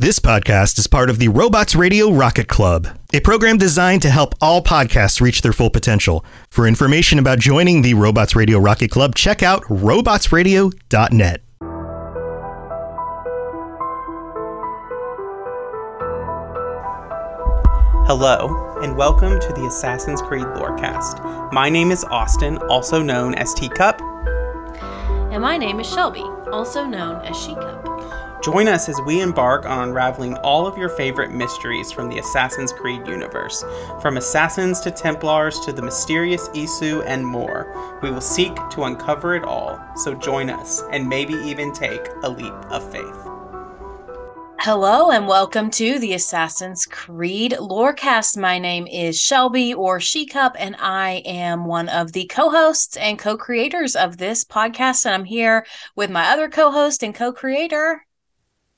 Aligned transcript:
This 0.00 0.18
podcast 0.18 0.78
is 0.78 0.86
part 0.86 1.10
of 1.10 1.18
the 1.18 1.28
Robots 1.28 1.74
Radio 1.74 2.10
Rocket 2.10 2.48
Club, 2.48 2.88
a 3.12 3.20
program 3.20 3.58
designed 3.58 4.00
to 4.00 4.08
help 4.08 4.34
all 4.40 4.62
podcasts 4.62 5.20
reach 5.20 5.42
their 5.42 5.52
full 5.52 5.68
potential. 5.68 6.24
For 6.48 6.66
information 6.66 7.18
about 7.18 7.38
joining 7.38 7.82
the 7.82 7.92
Robots 7.92 8.34
Radio 8.34 8.58
Rocket 8.58 8.90
Club, 8.90 9.14
check 9.14 9.42
out 9.42 9.62
robotsradio.net. 9.64 11.42
Hello, 18.06 18.78
and 18.80 18.96
welcome 18.96 19.38
to 19.38 19.52
the 19.52 19.66
Assassin's 19.66 20.22
Creed 20.22 20.46
Lorecast. 20.46 21.52
My 21.52 21.68
name 21.68 21.90
is 21.90 22.04
Austin, 22.04 22.56
also 22.70 23.02
known 23.02 23.34
as 23.34 23.52
Teacup. 23.52 24.00
And 25.30 25.42
my 25.42 25.58
name 25.58 25.78
is 25.78 25.86
Shelby, 25.86 26.24
also 26.50 26.86
known 26.86 27.22
as 27.26 27.36
She-Cup. 27.36 27.99
Join 28.42 28.68
us 28.68 28.88
as 28.88 28.98
we 29.02 29.20
embark 29.20 29.66
on 29.66 29.90
unraveling 29.90 30.34
all 30.36 30.66
of 30.66 30.78
your 30.78 30.88
favorite 30.88 31.30
mysteries 31.30 31.92
from 31.92 32.08
the 32.08 32.20
Assassin's 32.20 32.72
Creed 32.72 33.06
universe. 33.06 33.62
From 34.00 34.16
assassins 34.16 34.80
to 34.80 34.90
Templars 34.90 35.60
to 35.60 35.74
the 35.74 35.82
mysterious 35.82 36.48
Isu 36.48 37.04
and 37.06 37.26
more. 37.26 37.98
We 38.02 38.10
will 38.10 38.22
seek 38.22 38.54
to 38.70 38.84
uncover 38.84 39.34
it 39.34 39.44
all, 39.44 39.78
so 39.94 40.14
join 40.14 40.48
us 40.48 40.82
and 40.90 41.06
maybe 41.06 41.34
even 41.34 41.74
take 41.74 42.00
a 42.22 42.30
leap 42.30 42.54
of 42.70 42.90
faith. 42.90 43.14
Hello 44.60 45.10
and 45.10 45.28
welcome 45.28 45.70
to 45.72 45.98
the 45.98 46.14
Assassin's 46.14 46.86
Creed 46.86 47.52
Lorecast. 47.52 48.38
My 48.38 48.58
name 48.58 48.86
is 48.86 49.20
Shelby 49.20 49.74
or 49.74 50.00
She 50.00 50.24
Cup, 50.24 50.56
and 50.58 50.76
I 50.78 51.22
am 51.26 51.66
one 51.66 51.90
of 51.90 52.12
the 52.12 52.24
co 52.24 52.48
hosts 52.48 52.96
and 52.96 53.18
co 53.18 53.36
creators 53.36 53.94
of 53.94 54.16
this 54.16 54.46
podcast. 54.46 55.04
And 55.04 55.14
I'm 55.14 55.24
here 55.24 55.66
with 55.94 56.08
my 56.08 56.30
other 56.30 56.48
co 56.48 56.70
host 56.70 57.04
and 57.04 57.14
co 57.14 57.32
creator. 57.32 58.06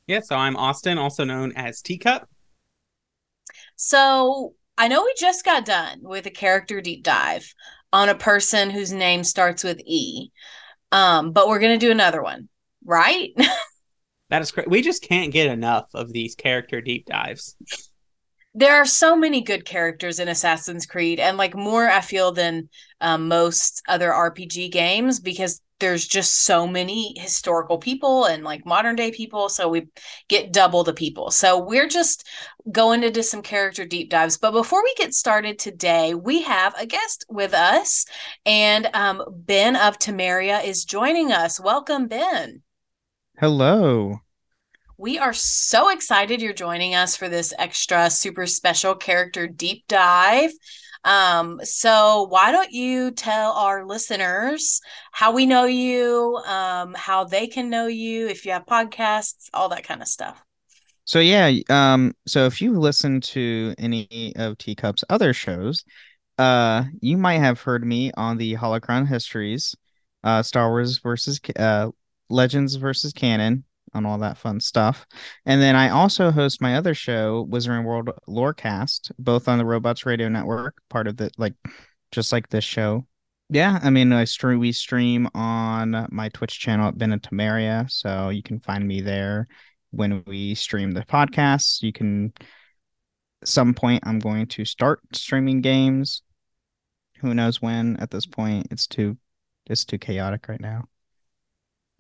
Yeah, 0.07 0.21
so 0.23 0.37
I'm 0.37 0.57
Austin, 0.57 0.99
also 0.99 1.25
known 1.25 1.53
as 1.53 1.81
Teacup. 1.81 2.29
So 3.77 4.55
I 4.77 4.89
know 4.89 5.03
we 5.03 5.15
just 5.19 5.45
got 5.45 5.65
done 5.65 6.01
with 6.03 6.27
a 6.27 6.31
character 6.31 6.81
deep 6.81 7.05
dive 7.05 7.55
on 7.93 8.09
a 8.09 8.15
person 8.15 8.71
whose 8.71 8.93
name 8.93 9.23
starts 9.23 9.63
with 9.63 9.81
E. 9.85 10.31
Um, 10.91 11.33
but 11.33 11.49
we're 11.49 11.59
gonna 11.59 11.79
do 11.79 11.91
another 11.91 12.23
one, 12.23 12.49
right? 12.85 13.31
that 14.31 14.43
is 14.43 14.51
great. 14.51 14.69
We 14.69 14.83
just 14.83 15.03
can't 15.03 15.33
get 15.33 15.49
enough 15.49 15.87
of 15.95 16.13
these 16.13 16.35
character 16.35 16.81
deep 16.81 17.07
dives. 17.07 17.57
There 18.55 18.75
are 18.75 18.85
so 18.85 19.17
many 19.17 19.41
good 19.41 19.65
characters 19.65 20.19
in 20.19 20.29
Assassin's 20.29 20.85
Creed, 20.85 21.21
and 21.21 21.39
like 21.39 21.55
more 21.55 21.89
I 21.89 22.03
feel 22.03 22.33
than 22.33 22.69
um, 23.01 23.29
most 23.29 23.83
other 23.89 24.11
RPG 24.11 24.71
games 24.71 25.21
because 25.21 25.61
there's 25.83 26.07
just 26.07 26.45
so 26.45 26.65
many 26.65 27.13
historical 27.19 27.77
people 27.77 28.27
and 28.27 28.45
like 28.45 28.65
modern 28.65 28.95
day 28.95 29.11
people 29.11 29.49
so 29.49 29.69
we 29.69 29.89
get 30.29 30.53
double 30.53 30.85
the 30.85 30.95
people. 30.95 31.33
So 31.33 31.59
we're 31.59 31.89
just 31.89 32.25
going 32.71 33.03
into 33.03 33.25
some 33.25 33.43
character 33.43 33.85
deep 33.85 34.09
dives. 34.09 34.39
But 34.39 34.53
before 34.53 34.85
we 34.85 34.95
get 34.97 35.13
started 35.13 35.59
today 35.59 36.15
we 36.15 36.43
have 36.43 36.73
a 36.79 36.87
guest 36.87 37.27
with 37.29 37.53
us 37.53 38.07
and 38.47 38.89
um, 38.95 39.25
ben 39.29 39.75
of 39.75 39.99
Temeria 39.99 40.65
is 40.65 40.85
joining 40.85 41.33
us. 41.33 41.59
Welcome 41.59 42.07
ben. 42.07 42.63
Hello 43.41 44.21
we 45.03 45.19
are 45.19 45.33
so 45.33 45.89
excited 45.89 46.41
you're 46.41 46.53
joining 46.53 46.95
us 46.95 47.17
for 47.17 47.29
this 47.29 47.53
extra 47.59 48.09
super 48.09 48.47
special 48.47 48.95
character 48.95 49.49
deep 49.49 49.83
dive 49.89 50.53
um, 51.05 51.61
so 51.65 52.29
why 52.31 52.53
don't 52.53 52.71
you 52.71 53.11
tell 53.11 53.51
our 53.53 53.85
listeners 53.85 54.81
how 55.11 55.33
we 55.33 55.47
know 55.47 55.65
you, 55.65 56.37
um, 56.47 56.95
how 56.95 57.25
they 57.25 57.49
can 57.49 57.69
know 57.69 57.89
you, 57.89 58.29
if 58.29 58.47
you 58.47 58.53
have 58.53 58.65
podcasts, 58.67 59.49
all 59.53 59.69
that 59.71 59.83
kind 59.83 60.01
of 60.01 60.07
stuff. 60.07 60.41
So 61.05 61.19
yeah, 61.19 61.51
um, 61.69 62.15
so 62.29 62.47
if 62.47 62.63
you 62.63 62.79
listen 62.79 63.21
to 63.21 63.75
any 63.79 64.33
of 64.37 64.59
Teacup's 64.59 65.03
other 65.11 65.33
shows, 65.33 65.83
uh, 66.39 66.85
you 67.01 67.17
might 67.17 67.41
have 67.41 67.61
heard 67.61 67.85
me 67.85 68.13
on 68.17 68.39
the 68.39 68.55
Holocron 68.55 69.09
Histories, 69.09 69.75
uh, 70.23 70.45
Star 70.45 70.69
Wars 70.69 70.99
versus 70.99 71.41
uh, 71.59 71.91
Legends 72.31 72.77
versus 72.77 73.13
Canon, 73.13 73.65
on 73.95 74.07
all 74.07 74.19
that 74.19 74.39
fun 74.39 74.61
stuff. 74.61 75.07
And 75.47 75.61
then 75.61 75.77
I 75.77 75.91
also 75.91 76.31
host 76.31 76.61
my 76.61 76.77
other 76.77 76.95
show, 76.95 77.47
Wizarding 77.51 77.85
World 77.85 78.11
Lorecast, 78.29 79.13
both 79.19 79.49
on 79.49 79.59
the 79.59 79.65
Robots 79.65 80.07
Radio 80.07 80.29
Network, 80.29 80.77
part 80.89 81.07
of 81.07 81.17
the 81.17 81.31
like 81.39 81.55
just 82.11 82.33
like 82.33 82.49
this 82.49 82.65
show. 82.65 83.07
Yeah, 83.51 83.79
I 83.83 83.91
mean 83.91 84.13
I 84.13 84.25
stream 84.25 84.59
we 84.59 84.73
stream 84.73 85.29
on 85.35 86.07
my 86.11 86.29
Twitch 86.31 86.59
channel 86.59 86.89
at 86.89 86.97
Ben 86.97 87.13
and 87.13 87.91
so 87.91 88.31
you 88.31 88.43
can 88.43 88.61
find 88.61 88.87
me 88.87 89.01
there 89.01 89.49
when 89.91 90.23
we 90.27 90.55
stream 90.55 90.93
the 90.93 91.03
podcasts. 91.03 91.83
You 91.83 91.93
can 91.93 92.33
some 93.45 93.75
point 93.75 94.05
I'm 94.07 94.19
going 94.19 94.47
to 94.47 94.65
start 94.65 95.01
streaming 95.13 95.61
games. 95.61 96.23
Who 97.21 97.35
knows 97.35 97.61
when 97.61 97.97
at 97.99 98.11
this 98.11 98.27
point? 98.27 98.69
It's 98.71 98.87
too 98.87 99.17
it's 99.67 99.85
too 99.85 99.99
chaotic 99.99 100.49
right 100.49 100.61
now. 100.61 100.85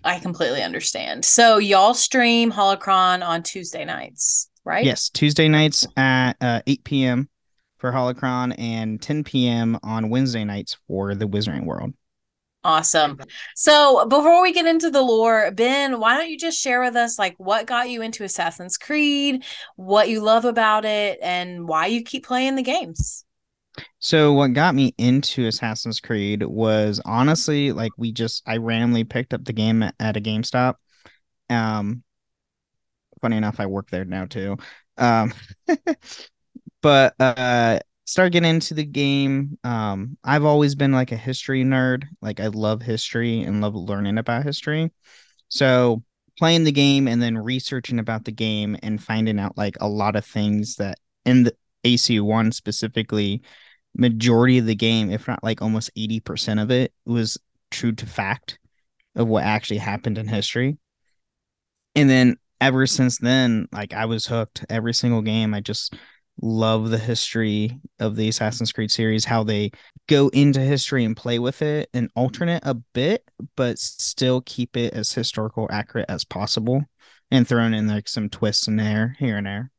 I 0.04 0.18
completely 0.18 0.62
understand. 0.62 1.24
So 1.24 1.58
y'all 1.58 1.94
stream 1.94 2.50
Holocron 2.52 3.26
on 3.26 3.42
Tuesday 3.42 3.84
nights, 3.84 4.50
right? 4.64 4.84
Yes, 4.84 5.08
Tuesday 5.10 5.48
nights 5.48 5.86
at 5.96 6.34
uh, 6.40 6.62
8 6.66 6.84
p.m. 6.84 7.28
for 7.78 7.92
Holocron 7.92 8.54
and 8.58 9.00
10 9.00 9.24
p.m. 9.24 9.78
on 9.82 10.10
Wednesday 10.10 10.44
nights 10.44 10.76
for 10.86 11.14
the 11.14 11.26
Wizarding 11.26 11.64
World. 11.64 11.94
Awesome. 12.64 13.18
So 13.56 14.06
before 14.06 14.40
we 14.40 14.52
get 14.52 14.66
into 14.66 14.88
the 14.88 15.02
lore, 15.02 15.50
Ben, 15.50 15.98
why 15.98 16.16
don't 16.16 16.30
you 16.30 16.38
just 16.38 16.60
share 16.60 16.80
with 16.80 16.94
us 16.94 17.18
like 17.18 17.34
what 17.38 17.66
got 17.66 17.90
you 17.90 18.02
into 18.02 18.22
Assassin's 18.22 18.78
Creed, 18.78 19.44
what 19.74 20.08
you 20.08 20.20
love 20.20 20.44
about 20.44 20.84
it, 20.84 21.18
and 21.20 21.66
why 21.66 21.86
you 21.86 22.04
keep 22.04 22.24
playing 22.24 22.54
the 22.54 22.62
games? 22.62 23.24
So 23.98 24.32
what 24.32 24.52
got 24.52 24.74
me 24.74 24.94
into 24.98 25.46
Assassin's 25.46 26.00
Creed 26.00 26.42
was 26.42 27.00
honestly 27.04 27.72
like 27.72 27.92
we 27.96 28.12
just 28.12 28.42
I 28.46 28.58
randomly 28.58 29.04
picked 29.04 29.32
up 29.32 29.44
the 29.44 29.52
game 29.52 29.82
at, 29.82 30.16
a 30.16 30.20
GameStop. 30.20 30.74
Um 31.48 32.02
funny 33.20 33.36
enough 33.36 33.60
I 33.60 33.66
work 33.66 33.90
there 33.90 34.04
now 34.04 34.26
too. 34.26 34.56
Um 34.98 35.32
but 36.82 37.14
uh 37.20 37.78
started 38.04 38.32
getting 38.32 38.50
into 38.50 38.74
the 38.74 38.84
game. 38.84 39.58
Um 39.64 40.16
I've 40.24 40.44
always 40.44 40.74
been 40.74 40.92
like 40.92 41.12
a 41.12 41.16
history 41.16 41.64
nerd. 41.64 42.04
Like 42.20 42.40
I 42.40 42.48
love 42.48 42.82
history 42.82 43.42
and 43.42 43.60
love 43.60 43.74
learning 43.74 44.18
about 44.18 44.44
history. 44.44 44.90
So 45.48 46.02
playing 46.38 46.64
the 46.64 46.72
game 46.72 47.08
and 47.08 47.22
then 47.22 47.38
researching 47.38 47.98
about 47.98 48.24
the 48.24 48.32
game 48.32 48.76
and 48.82 49.02
finding 49.02 49.38
out 49.38 49.58
like 49.58 49.76
a 49.80 49.88
lot 49.88 50.16
of 50.16 50.24
things 50.24 50.76
that 50.76 50.98
in 51.24 51.44
the 51.44 51.54
AC1 51.84 52.52
specifically 52.52 53.42
majority 53.94 54.58
of 54.58 54.66
the 54.66 54.74
game, 54.74 55.10
if 55.10 55.28
not 55.28 55.42
like 55.42 55.62
almost 55.62 55.90
80% 55.96 56.62
of 56.62 56.70
it, 56.70 56.92
was 57.04 57.38
true 57.70 57.92
to 57.92 58.06
fact 58.06 58.58
of 59.14 59.28
what 59.28 59.44
actually 59.44 59.78
happened 59.78 60.18
in 60.18 60.28
history. 60.28 60.78
And 61.94 62.08
then 62.08 62.36
ever 62.60 62.86
since 62.86 63.18
then, 63.18 63.68
like 63.72 63.92
I 63.92 64.06
was 64.06 64.26
hooked 64.26 64.64
every 64.70 64.94
single 64.94 65.22
game. 65.22 65.52
I 65.52 65.60
just 65.60 65.94
love 66.40 66.90
the 66.90 66.98
history 66.98 67.78
of 67.98 68.16
the 68.16 68.28
Assassin's 68.28 68.72
Creed 68.72 68.90
series, 68.90 69.24
how 69.24 69.42
they 69.42 69.70
go 70.08 70.28
into 70.28 70.60
history 70.60 71.04
and 71.04 71.16
play 71.16 71.38
with 71.38 71.60
it 71.60 71.90
and 71.92 72.10
alternate 72.16 72.62
a 72.64 72.74
bit, 72.74 73.24
but 73.56 73.78
still 73.78 74.40
keep 74.42 74.76
it 74.76 74.94
as 74.94 75.12
historical 75.12 75.68
accurate 75.70 76.06
as 76.08 76.24
possible 76.24 76.84
and 77.30 77.46
thrown 77.46 77.74
in 77.74 77.88
like 77.88 78.08
some 78.08 78.28
twists 78.28 78.68
in 78.68 78.76
there 78.76 79.16
here 79.18 79.36
and 79.36 79.46
there. 79.46 79.70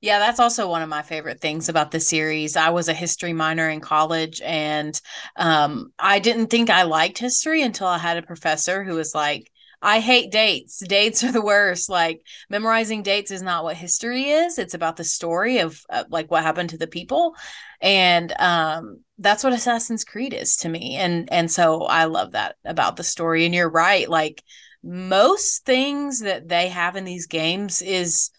Yeah, 0.00 0.18
that's 0.18 0.40
also 0.40 0.68
one 0.68 0.82
of 0.82 0.88
my 0.88 1.02
favorite 1.02 1.40
things 1.40 1.68
about 1.68 1.90
the 1.90 2.00
series. 2.00 2.54
I 2.56 2.70
was 2.70 2.88
a 2.88 2.94
history 2.94 3.32
minor 3.32 3.68
in 3.68 3.80
college, 3.80 4.40
and 4.44 4.98
um, 5.36 5.92
I 5.98 6.18
didn't 6.18 6.48
think 6.48 6.68
I 6.70 6.82
liked 6.82 7.18
history 7.18 7.62
until 7.62 7.86
I 7.86 7.98
had 7.98 8.18
a 8.18 8.22
professor 8.22 8.84
who 8.84 8.94
was 8.94 9.14
like, 9.14 9.50
I 9.82 10.00
hate 10.00 10.30
dates. 10.30 10.80
Dates 10.86 11.24
are 11.24 11.32
the 11.32 11.42
worst. 11.42 11.88
Like 11.88 12.20
memorizing 12.50 13.02
dates 13.02 13.30
is 13.30 13.42
not 13.42 13.64
what 13.64 13.76
history 13.76 14.24
is. 14.30 14.58
It's 14.58 14.74
about 14.74 14.96
the 14.96 15.04
story 15.04 15.58
of 15.58 15.80
uh, 15.90 16.04
like 16.10 16.30
what 16.30 16.42
happened 16.42 16.70
to 16.70 16.78
the 16.78 16.86
people. 16.86 17.34
And 17.80 18.32
um 18.38 19.00
that's 19.18 19.44
what 19.44 19.52
Assassin's 19.52 20.04
Creed 20.04 20.32
is 20.34 20.56
to 20.58 20.68
me. 20.68 20.96
And 20.96 21.30
and 21.32 21.50
so 21.50 21.82
I 21.82 22.04
love 22.04 22.32
that 22.32 22.56
about 22.64 22.96
the 22.96 23.04
story 23.04 23.44
and 23.44 23.54
you're 23.54 23.70
right. 23.70 24.08
Like 24.08 24.42
most 24.82 25.64
things 25.64 26.20
that 26.20 26.48
they 26.48 26.68
have 26.68 26.96
in 26.96 27.04
these 27.04 27.26
games 27.26 27.82
is 27.82 28.30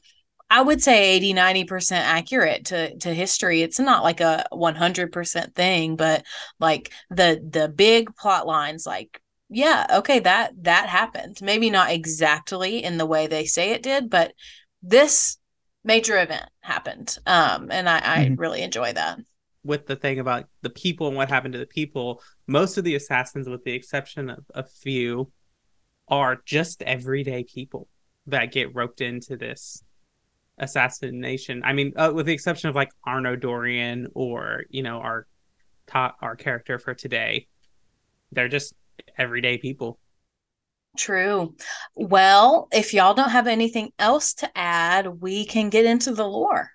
I 0.50 0.62
would 0.62 0.82
say 0.82 1.16
80, 1.16 1.34
90% 1.34 1.92
accurate 1.92 2.66
to, 2.66 2.98
to 3.00 3.14
history. 3.14 3.62
It's 3.62 3.80
not 3.80 4.04
like 4.04 4.22
a 4.22 4.46
100% 4.54 5.56
thing, 5.56 5.96
but 5.98 6.26
like 6.60 6.92
the, 7.10 7.46
the 7.50 7.68
big 7.68 8.16
plot 8.16 8.48
lines, 8.48 8.86
like, 8.86 9.22
yeah, 9.50 9.86
okay, 9.98 10.20
that, 10.20 10.54
that 10.64 10.88
happened. 10.88 11.40
Maybe 11.42 11.70
not 11.70 11.92
exactly 11.92 12.84
in 12.84 12.98
the 12.98 13.06
way 13.06 13.28
they 13.28 13.46
say 13.46 13.72
it 13.72 13.84
did, 13.84 14.10
but 14.10 14.34
this 14.82 15.38
major 15.84 16.20
event 16.20 16.50
happened. 16.62 17.18
Um, 17.26 17.68
and 17.70 17.90
I, 17.90 17.98
I 17.98 18.18
mm-hmm. 18.26 18.36
really 18.36 18.62
enjoy 18.62 18.94
that. 18.94 19.20
With 19.64 19.86
the 19.86 19.98
thing 19.98 20.20
about 20.20 20.46
the 20.62 20.70
people 20.70 21.08
and 21.08 21.18
what 21.18 21.30
happened 21.30 21.54
to 21.54 21.60
the 21.60 21.66
people, 21.66 22.22
most 22.48 22.78
of 22.78 22.86
the 22.86 22.96
assassins, 22.96 23.50
with 23.50 23.66
the 23.66 23.74
exception 23.74 24.30
of 24.30 24.46
a 24.54 24.64
few, 24.64 25.32
are 26.08 26.42
just 26.46 26.82
everyday 26.84 27.44
people 27.44 27.90
that 28.28 28.54
get 28.54 28.74
roped 28.74 29.02
into 29.02 29.36
this 29.36 29.84
assassination. 30.58 31.62
I 31.64 31.74
mean, 31.74 31.94
uh, 31.96 32.12
with 32.14 32.26
the 32.26 32.34
exception 32.34 32.70
of 32.70 32.76
like 32.76 32.90
Arno 33.06 33.36
Dorian 33.36 34.08
or 34.14 34.64
you 34.70 34.84
know 34.84 35.00
our 35.00 35.28
top 35.86 36.18
our 36.22 36.36
character 36.36 36.80
for 36.80 36.94
today, 36.94 37.48
they're 38.32 38.50
just 38.50 38.74
everyday 39.18 39.58
people. 39.58 40.00
True. 40.98 41.56
Well, 41.94 42.68
if 42.72 42.94
y'all 42.94 43.14
don't 43.14 43.30
have 43.30 43.48
anything 43.48 43.92
else 44.00 44.34
to 44.36 44.58
add, 44.58 45.22
we 45.22 45.46
can 45.46 45.70
get 45.70 45.86
into 45.86 46.12
the 46.12 46.28
lore. 46.28 46.72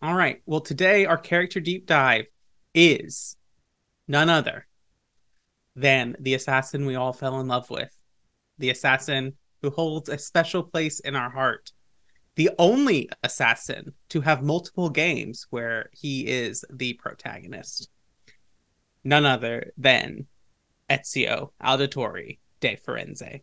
All 0.00 0.14
right. 0.14 0.40
Well, 0.46 0.60
today 0.60 1.04
our 1.04 1.18
character 1.18 1.60
deep 1.60 1.86
dive 1.86 2.26
is 2.74 3.36
none 4.08 4.30
other 4.30 4.66
than 5.74 6.16
the 6.20 6.34
assassin 6.34 6.86
we 6.86 6.94
all 6.94 7.12
fell 7.12 7.40
in 7.40 7.48
love 7.48 7.68
with, 7.68 7.94
the 8.58 8.70
assassin 8.70 9.34
who 9.62 9.70
holds 9.70 10.08
a 10.08 10.18
special 10.18 10.62
place 10.62 11.00
in 11.00 11.14
our 11.14 11.30
heart, 11.30 11.72
the 12.36 12.50
only 12.58 13.08
assassin 13.22 13.92
to 14.10 14.20
have 14.20 14.42
multiple 14.42 14.90
games 14.90 15.46
where 15.50 15.90
he 15.92 16.26
is 16.26 16.64
the 16.70 16.92
protagonist. 16.94 17.88
None 19.04 19.24
other 19.24 19.72
than 19.78 20.26
Ezio 20.88 21.50
Auditore 21.62 22.38
de 22.60 22.76
Firenze. 22.76 23.42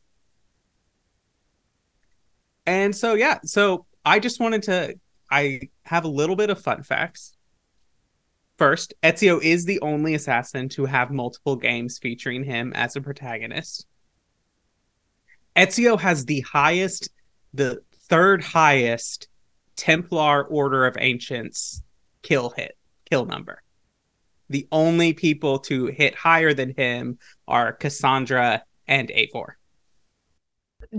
And 2.66 2.96
so, 2.96 3.16
yeah, 3.16 3.40
so 3.44 3.86
I 4.06 4.20
just 4.20 4.40
wanted 4.40 4.64
to, 4.64 4.96
I 5.30 5.62
have 5.84 6.06
a 6.06 6.10
little 6.10 6.36
bit 6.36 6.50
of 6.50 6.62
fun 6.62 6.84
facts. 6.84 7.36
First, 8.58 8.94
Ezio 9.02 9.42
is 9.42 9.66
the 9.66 9.82
only 9.82 10.14
assassin 10.14 10.70
to 10.70 10.86
have 10.86 11.10
multiple 11.10 11.56
games 11.56 11.98
featuring 11.98 12.44
him 12.44 12.72
as 12.76 12.96
a 12.96 13.02
protagonist. 13.02 13.88
Ezio 15.56 16.00
has 16.00 16.26
the 16.26 16.42
highest, 16.42 17.10
the 17.54 17.82
third 18.14 18.44
highest 18.44 19.28
Templar 19.76 20.44
Order 20.44 20.86
of 20.86 20.96
Ancients 21.00 21.82
kill 22.22 22.52
hit, 22.52 22.78
kill 23.10 23.26
number. 23.26 23.64
The 24.50 24.68
only 24.72 25.14
people 25.14 25.58
to 25.62 25.88
hit 25.88 26.14
higher 26.14 26.54
than 26.54 26.76
him 26.78 27.18
are 27.48 27.76
Kassandra 27.76 28.62
and 28.88 29.10
Eivor. 29.10 29.54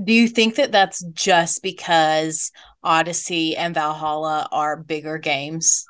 Do 0.02 0.12
you 0.12 0.26
think 0.26 0.56
that 0.56 0.72
that's 0.72 1.04
just 1.12 1.62
because 1.62 2.50
Odyssey 2.82 3.56
and 3.56 3.76
Valhalla 3.76 4.48
are 4.50 4.76
bigger 4.76 5.18
games? 5.18 5.84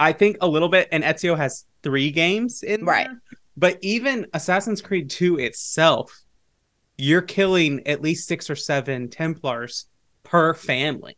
I 0.00 0.14
think 0.14 0.38
a 0.40 0.48
little 0.48 0.68
bit, 0.68 0.88
and 0.90 1.04
Ezio 1.04 1.36
has 1.36 1.64
three 1.84 2.10
games 2.10 2.64
in 2.64 2.84
Right. 2.84 3.06
there. 3.06 3.22
But 3.56 3.78
even 3.82 4.26
Assassin's 4.34 4.82
Creed 4.82 5.08
2 5.10 5.38
itself, 5.38 6.24
you're 6.98 7.22
killing 7.22 7.86
at 7.86 8.02
least 8.02 8.26
six 8.26 8.50
or 8.50 8.56
seven 8.56 9.08
Templars 9.08 9.86
per 10.24 10.52
family. 10.52 11.16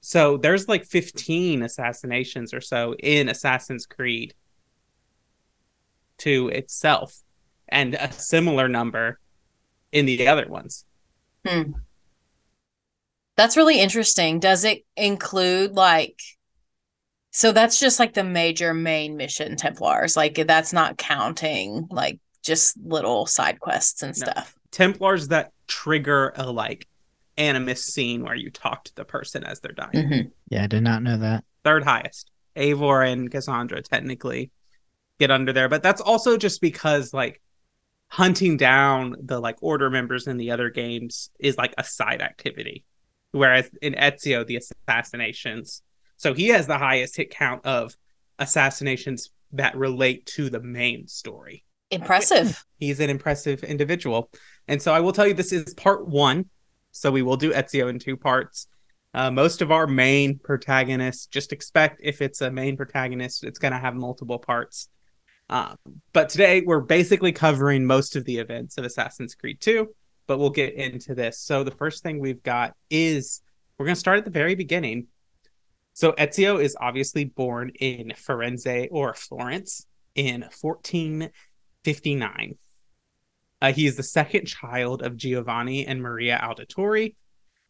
So 0.00 0.38
there's 0.38 0.68
like 0.68 0.86
15 0.86 1.62
assassinations 1.62 2.54
or 2.54 2.60
so 2.60 2.94
in 2.94 3.28
Assassin's 3.28 3.84
Creed 3.84 4.32
2 6.18 6.48
itself, 6.48 7.14
and 7.68 7.94
a 7.94 8.10
similar 8.12 8.68
number 8.68 9.18
in 9.92 10.06
the 10.06 10.28
other 10.28 10.48
ones. 10.48 10.84
Hmm. 11.46 11.72
That's 13.36 13.56
really 13.56 13.80
interesting. 13.80 14.38
Does 14.38 14.64
it 14.64 14.84
include 14.96 15.72
like 15.72 16.20
so 17.32 17.52
that's 17.52 17.78
just 17.78 18.00
like 18.00 18.14
the 18.14 18.24
major 18.24 18.74
main 18.74 19.16
mission 19.16 19.56
Templars. 19.56 20.16
Like 20.16 20.34
that's 20.46 20.72
not 20.72 20.98
counting 20.98 21.86
like 21.90 22.18
just 22.42 22.76
little 22.82 23.26
side 23.26 23.60
quests 23.60 24.02
and 24.02 24.16
No. 24.18 24.24
stuff. 24.26 24.54
Templars 24.70 25.28
that 25.28 25.52
trigger 25.66 26.32
a 26.36 26.50
like 26.50 26.86
animus 27.36 27.84
scene 27.84 28.22
where 28.22 28.34
you 28.34 28.50
talk 28.50 28.84
to 28.84 28.94
the 28.94 29.04
person 29.04 29.44
as 29.44 29.60
they're 29.60 29.72
dying. 29.72 29.92
Mhm. 29.92 30.30
Yeah, 30.48 30.64
I 30.64 30.66
did 30.66 30.82
not 30.82 31.02
know 31.02 31.16
that. 31.18 31.44
third 31.64 31.84
highest. 31.84 32.30
Eivor 32.56 33.06
and 33.10 33.30
Kassandra 33.30 33.82
technically 33.82 34.50
get 35.18 35.30
under 35.30 35.52
there, 35.52 35.68
but 35.68 35.82
that's 35.82 36.00
also 36.00 36.36
just 36.38 36.60
because 36.62 37.12
like 37.12 37.40
hunting 38.08 38.56
down 38.56 39.14
the 39.22 39.38
like 39.38 39.56
order 39.62 39.90
members 39.90 40.26
in 40.26 40.36
the 40.38 40.50
other 40.50 40.70
games 40.70 41.30
is 41.38 41.56
like 41.58 41.74
a 41.78 41.84
side 41.84 42.22
activity. 42.22 42.84
Whereas 43.32 43.70
in 43.82 43.92
Ezio, 43.94 44.46
the 44.46 44.56
assassinations. 44.56 45.82
So 46.16 46.34
he 46.34 46.48
has 46.48 46.66
the 46.66 46.78
highest 46.78 47.16
hit 47.16 47.30
count 47.30 47.64
of 47.66 47.94
assassinations 48.38 49.30
that 49.52 49.76
relate 49.76 50.26
to 50.26 50.50
the 50.50 50.60
main 50.60 51.06
story. 51.06 51.62
Impressive. 51.90 52.64
He's 52.78 53.00
an 53.00 53.10
impressive 53.10 53.62
individual. 53.64 54.30
And 54.68 54.80
so 54.80 54.92
I 54.92 55.00
will 55.00 55.12
tell 55.12 55.26
you 55.26 55.34
this 55.34 55.52
is 55.52 55.74
part 55.74 56.06
one. 56.06 56.46
So 56.92 57.10
we 57.10 57.22
will 57.22 57.36
do 57.36 57.52
Ezio 57.52 57.88
in 57.88 57.98
two 57.98 58.16
parts. 58.16 58.66
Uh, 59.12 59.30
most 59.30 59.60
of 59.60 59.72
our 59.72 59.86
main 59.86 60.38
protagonists, 60.38 61.26
just 61.26 61.52
expect 61.52 62.00
if 62.02 62.22
it's 62.22 62.40
a 62.40 62.50
main 62.50 62.76
protagonist, 62.76 63.44
it's 63.44 63.58
going 63.58 63.72
to 63.72 63.78
have 63.78 63.94
multiple 63.94 64.38
parts. 64.38 64.88
Um, 65.48 65.76
but 66.12 66.28
today 66.28 66.62
we're 66.64 66.80
basically 66.80 67.32
covering 67.32 67.84
most 67.84 68.14
of 68.14 68.24
the 68.24 68.38
events 68.38 68.78
of 68.78 68.84
Assassin's 68.84 69.34
Creed 69.34 69.60
2, 69.60 69.88
but 70.28 70.38
we'll 70.38 70.50
get 70.50 70.74
into 70.74 71.14
this. 71.14 71.40
So 71.40 71.64
the 71.64 71.72
first 71.72 72.04
thing 72.04 72.20
we've 72.20 72.42
got 72.42 72.74
is 72.88 73.42
we're 73.76 73.86
going 73.86 73.96
to 73.96 74.00
start 74.00 74.18
at 74.18 74.24
the 74.24 74.30
very 74.30 74.54
beginning. 74.54 75.08
So 75.92 76.12
Ezio 76.12 76.62
is 76.62 76.76
obviously 76.80 77.24
born 77.24 77.72
in 77.80 78.12
Firenze 78.16 78.88
or 78.92 79.12
Florence 79.14 79.86
in 80.14 80.48
1459. 81.84 82.58
Uh, 83.62 83.72
he 83.72 83.86
is 83.86 83.96
the 83.96 84.02
second 84.02 84.46
child 84.46 85.02
of 85.02 85.16
Giovanni 85.16 85.86
and 85.86 86.00
Maria 86.00 86.40
Auditore, 86.42 87.14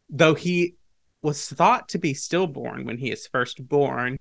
though 0.09 0.35
he 0.35 0.75
was 1.23 1.49
thought 1.49 1.89
to 1.91 1.99
be 1.99 2.15
stillborn 2.15 2.85
when 2.85 2.99
he 2.99 3.11
is 3.11 3.27
first 3.27 3.67
born. 3.67 4.19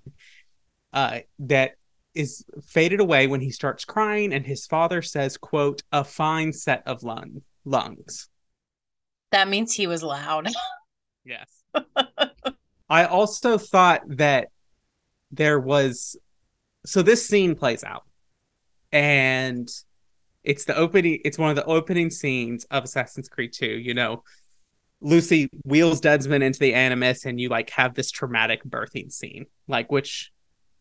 Uh, 0.92 1.20
that 1.38 1.72
is 2.14 2.44
faded 2.66 2.98
away 2.98 3.28
when 3.28 3.40
he 3.40 3.50
starts 3.50 3.84
crying, 3.84 4.32
and 4.32 4.44
his 4.44 4.66
father 4.66 5.00
says, 5.00 5.36
"quote 5.36 5.82
a 5.92 6.02
fine 6.02 6.52
set 6.52 6.82
of 6.86 7.04
lung 7.04 7.42
lungs." 7.64 8.28
That 9.30 9.48
means 9.48 9.72
he 9.74 9.86
was 9.86 10.02
loud. 10.02 10.48
Yes. 11.22 11.62
I 12.88 13.04
also 13.04 13.58
thought 13.58 14.00
that 14.16 14.48
there 15.30 15.60
was 15.60 16.16
so 16.86 17.02
this 17.02 17.26
scene 17.26 17.54
plays 17.54 17.84
out 17.84 18.04
and 18.92 19.68
it's 20.42 20.64
the 20.64 20.76
opening 20.76 21.20
it's 21.24 21.38
one 21.38 21.50
of 21.50 21.56
the 21.56 21.64
opening 21.64 22.10
scenes 22.10 22.64
of 22.70 22.84
Assassin's 22.84 23.28
Creed 23.28 23.52
2, 23.52 23.66
you 23.66 23.94
know. 23.94 24.22
Lucy 25.02 25.48
wheels 25.64 26.00
Desmond 26.00 26.44
into 26.44 26.58
the 26.58 26.74
Animus 26.74 27.24
and 27.24 27.40
you 27.40 27.48
like 27.48 27.70
have 27.70 27.94
this 27.94 28.10
traumatic 28.10 28.62
birthing 28.64 29.10
scene. 29.10 29.46
Like 29.66 29.90
which 29.90 30.30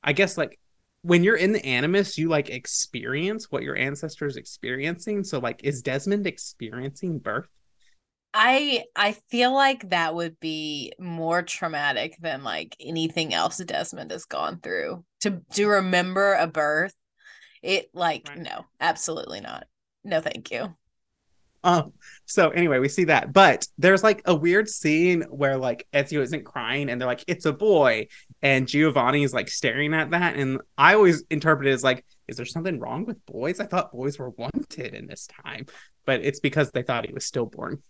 I 0.03 0.13
guess 0.13 0.37
like 0.37 0.59
when 1.01 1.23
you're 1.23 1.37
in 1.37 1.53
the 1.53 1.65
Animus, 1.65 2.17
you 2.17 2.27
like 2.27 2.49
experience 2.49 3.47
what 3.49 3.63
your 3.63 3.77
ancestors 3.77 4.35
experiencing. 4.35 5.23
So 5.23 5.39
like 5.39 5.61
is 5.63 5.81
Desmond 5.81 6.27
experiencing 6.27 7.19
birth? 7.19 7.47
I 8.33 8.83
I 8.95 9.13
feel 9.29 9.53
like 9.53 9.89
that 9.89 10.13
would 10.13 10.39
be 10.39 10.93
more 10.99 11.41
traumatic 11.41 12.15
than 12.21 12.43
like 12.43 12.75
anything 12.79 13.33
else 13.33 13.57
Desmond 13.57 14.11
has 14.11 14.25
gone 14.25 14.59
through. 14.59 15.03
To 15.21 15.41
to 15.53 15.67
remember 15.67 16.35
a 16.35 16.47
birth, 16.47 16.93
it 17.61 17.89
like 17.93 18.27
Right. 18.29 18.39
no, 18.39 18.65
absolutely 18.79 19.41
not. 19.41 19.65
No, 20.03 20.21
thank 20.21 20.51
you. 20.51 20.75
Um, 21.63 21.91
so 22.25 22.49
anyway, 22.51 22.79
we 22.79 22.87
see 22.87 23.05
that, 23.05 23.33
but 23.33 23.67
there's 23.77 24.03
like 24.03 24.21
a 24.25 24.33
weird 24.33 24.69
scene 24.69 25.23
where 25.23 25.57
like 25.57 25.85
Ezio 25.93 26.21
isn't 26.21 26.45
crying 26.45 26.89
and 26.89 26.99
they're 26.99 27.07
like, 27.07 27.23
it's 27.27 27.45
a 27.45 27.51
boy, 27.51 28.07
and 28.41 28.67
Giovanni 28.67 29.23
is 29.23 29.33
like 29.33 29.49
staring 29.49 29.93
at 29.93 30.11
that. 30.11 30.37
And 30.37 30.61
I 30.77 30.93
always 30.93 31.23
interpret 31.29 31.67
it 31.67 31.71
as 31.71 31.83
like, 31.83 32.05
is 32.29 32.37
there 32.37 32.45
something 32.45 32.79
wrong 32.79 33.05
with 33.05 33.25
boys? 33.25 33.59
I 33.59 33.65
thought 33.65 33.91
boys 33.91 34.17
were 34.17 34.29
wanted 34.29 34.93
in 34.93 35.07
this 35.07 35.27
time, 35.43 35.65
but 36.05 36.23
it's 36.23 36.39
because 36.39 36.71
they 36.71 36.83
thought 36.83 37.05
he 37.05 37.13
was 37.13 37.25
stillborn. 37.25 37.83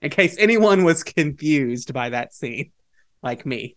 In 0.00 0.10
case 0.10 0.36
anyone 0.38 0.84
was 0.84 1.02
confused 1.02 1.92
by 1.92 2.10
that 2.10 2.34
scene, 2.34 2.70
like 3.22 3.44
me, 3.44 3.76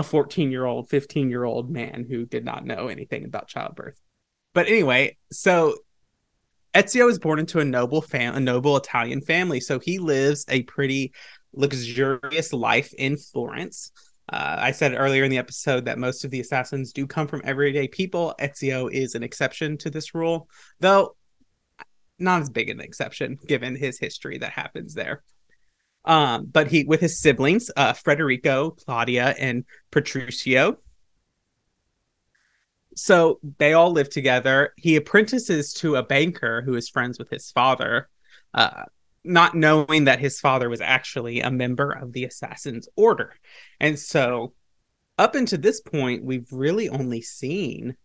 a 0.00 0.02
14 0.02 0.50
year 0.50 0.66
old, 0.66 0.88
15 0.88 1.30
year 1.30 1.44
old 1.44 1.70
man 1.70 2.06
who 2.08 2.26
did 2.26 2.44
not 2.44 2.64
know 2.64 2.88
anything 2.88 3.24
about 3.24 3.48
childbirth. 3.48 4.00
But 4.52 4.66
anyway, 4.66 5.16
so 5.30 5.76
Ezio 6.74 7.08
is 7.08 7.18
born 7.18 7.38
into 7.38 7.60
a 7.60 7.64
noble 7.64 8.02
fam- 8.02 8.34
a 8.34 8.40
noble 8.40 8.76
Italian 8.76 9.20
family, 9.20 9.60
so 9.60 9.78
he 9.78 9.98
lives 9.98 10.44
a 10.48 10.62
pretty 10.64 11.12
luxurious 11.52 12.52
life 12.52 12.92
in 12.94 13.16
Florence. 13.16 13.92
Uh, 14.32 14.56
I 14.58 14.70
said 14.70 14.94
earlier 14.96 15.24
in 15.24 15.30
the 15.30 15.38
episode 15.38 15.84
that 15.84 15.98
most 15.98 16.24
of 16.24 16.30
the 16.30 16.40
assassins 16.40 16.92
do 16.92 17.06
come 17.06 17.26
from 17.26 17.42
everyday 17.44 17.88
people. 17.88 18.34
Ezio 18.40 18.90
is 18.92 19.14
an 19.14 19.22
exception 19.22 19.76
to 19.78 19.90
this 19.90 20.14
rule, 20.14 20.48
though 20.78 21.16
not 22.18 22.42
as 22.42 22.50
big 22.50 22.68
an 22.68 22.80
exception 22.80 23.38
given 23.46 23.74
his 23.74 23.98
history 23.98 24.38
that 24.38 24.52
happens 24.52 24.94
there. 24.94 25.22
Um, 26.04 26.46
but 26.50 26.68
he, 26.68 26.84
with 26.84 27.00
his 27.00 27.18
siblings, 27.18 27.70
uh, 27.76 27.92
Federico, 27.92 28.70
Claudia, 28.70 29.34
and 29.38 29.64
Petruccio, 29.92 30.76
so 32.96 33.38
they 33.58 33.72
all 33.72 33.92
live 33.92 34.10
together. 34.10 34.74
He 34.76 34.96
apprentices 34.96 35.72
to 35.74 35.96
a 35.96 36.02
banker 36.02 36.62
who 36.62 36.74
is 36.74 36.88
friends 36.88 37.18
with 37.18 37.30
his 37.30 37.50
father. 37.50 38.08
Uh, 38.52 38.84
not 39.24 39.54
knowing 39.54 40.04
that 40.04 40.18
his 40.18 40.40
father 40.40 40.68
was 40.68 40.80
actually 40.80 41.40
a 41.40 41.50
member 41.50 41.92
of 41.92 42.12
the 42.12 42.24
Assassin's 42.24 42.88
Order. 42.96 43.34
And 43.78 43.98
so, 43.98 44.54
up 45.18 45.34
until 45.34 45.60
this 45.60 45.80
point, 45.80 46.24
we've 46.24 46.50
really 46.50 46.88
only 46.88 47.20
seen 47.20 47.96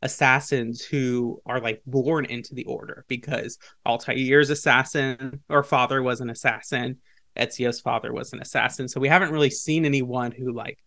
assassins 0.00 0.82
who 0.82 1.40
are 1.46 1.60
like 1.60 1.82
born 1.86 2.24
into 2.24 2.54
the 2.54 2.64
order 2.64 3.04
because 3.08 3.58
Altair's 3.86 4.50
assassin 4.50 5.42
or 5.48 5.62
father 5.62 6.02
was 6.02 6.20
an 6.20 6.30
assassin, 6.30 6.98
Ezio's 7.36 7.80
father 7.80 8.12
was 8.12 8.32
an 8.32 8.40
assassin. 8.40 8.88
So 8.88 9.00
we 9.00 9.08
haven't 9.08 9.32
really 9.32 9.50
seen 9.50 9.84
anyone 9.84 10.32
who 10.32 10.52
like 10.52 10.78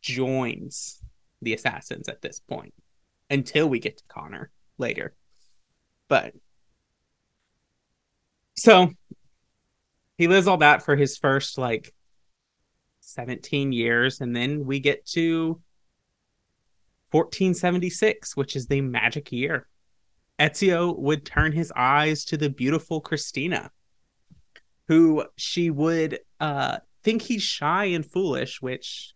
joins 0.00 1.02
the 1.42 1.54
assassins 1.54 2.08
at 2.08 2.22
this 2.22 2.40
point 2.40 2.74
until 3.30 3.68
we 3.68 3.78
get 3.78 3.98
to 3.98 4.04
Connor 4.08 4.50
later. 4.78 5.14
But 6.08 6.34
so 8.56 8.90
he 10.16 10.26
lives 10.26 10.46
all 10.46 10.58
that 10.58 10.82
for 10.82 10.96
his 10.96 11.16
first 11.16 11.58
like 11.58 11.94
17 13.00 13.72
years 13.72 14.20
and 14.20 14.34
then 14.34 14.66
we 14.66 14.80
get 14.80 15.06
to 15.06 15.60
1476 17.10 18.36
which 18.36 18.54
is 18.54 18.66
the 18.66 18.82
magic 18.82 19.32
year 19.32 19.66
ezio 20.38 20.98
would 20.98 21.24
turn 21.24 21.52
his 21.52 21.72
eyes 21.74 22.24
to 22.26 22.36
the 22.36 22.50
beautiful 22.50 23.00
Cristina 23.00 23.70
who 24.88 25.24
she 25.36 25.70
would 25.70 26.20
uh 26.40 26.78
think 27.04 27.22
he's 27.22 27.42
shy 27.42 27.86
and 27.86 28.04
foolish 28.04 28.60
which 28.60 29.14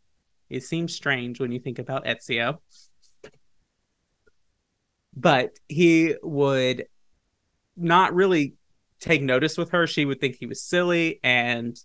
it 0.49 0.63
seems 0.63 0.95
strange 0.95 1.41
when 1.41 1.53
you 1.53 1.59
think 1.59 1.79
about 1.79 2.05
ezio 2.05 2.59
but 5.15 5.59
he 5.69 6.15
would 6.23 6.87
not 7.77 8.15
really 8.15 8.55
take 9.01 9.23
notice 9.23 9.59
with 9.59 9.71
her. 9.71 9.87
She 9.87 10.05
would 10.05 10.21
think 10.21 10.37
he 10.37 10.47
was 10.47 10.63
silly 10.63 11.21
and 11.23 11.77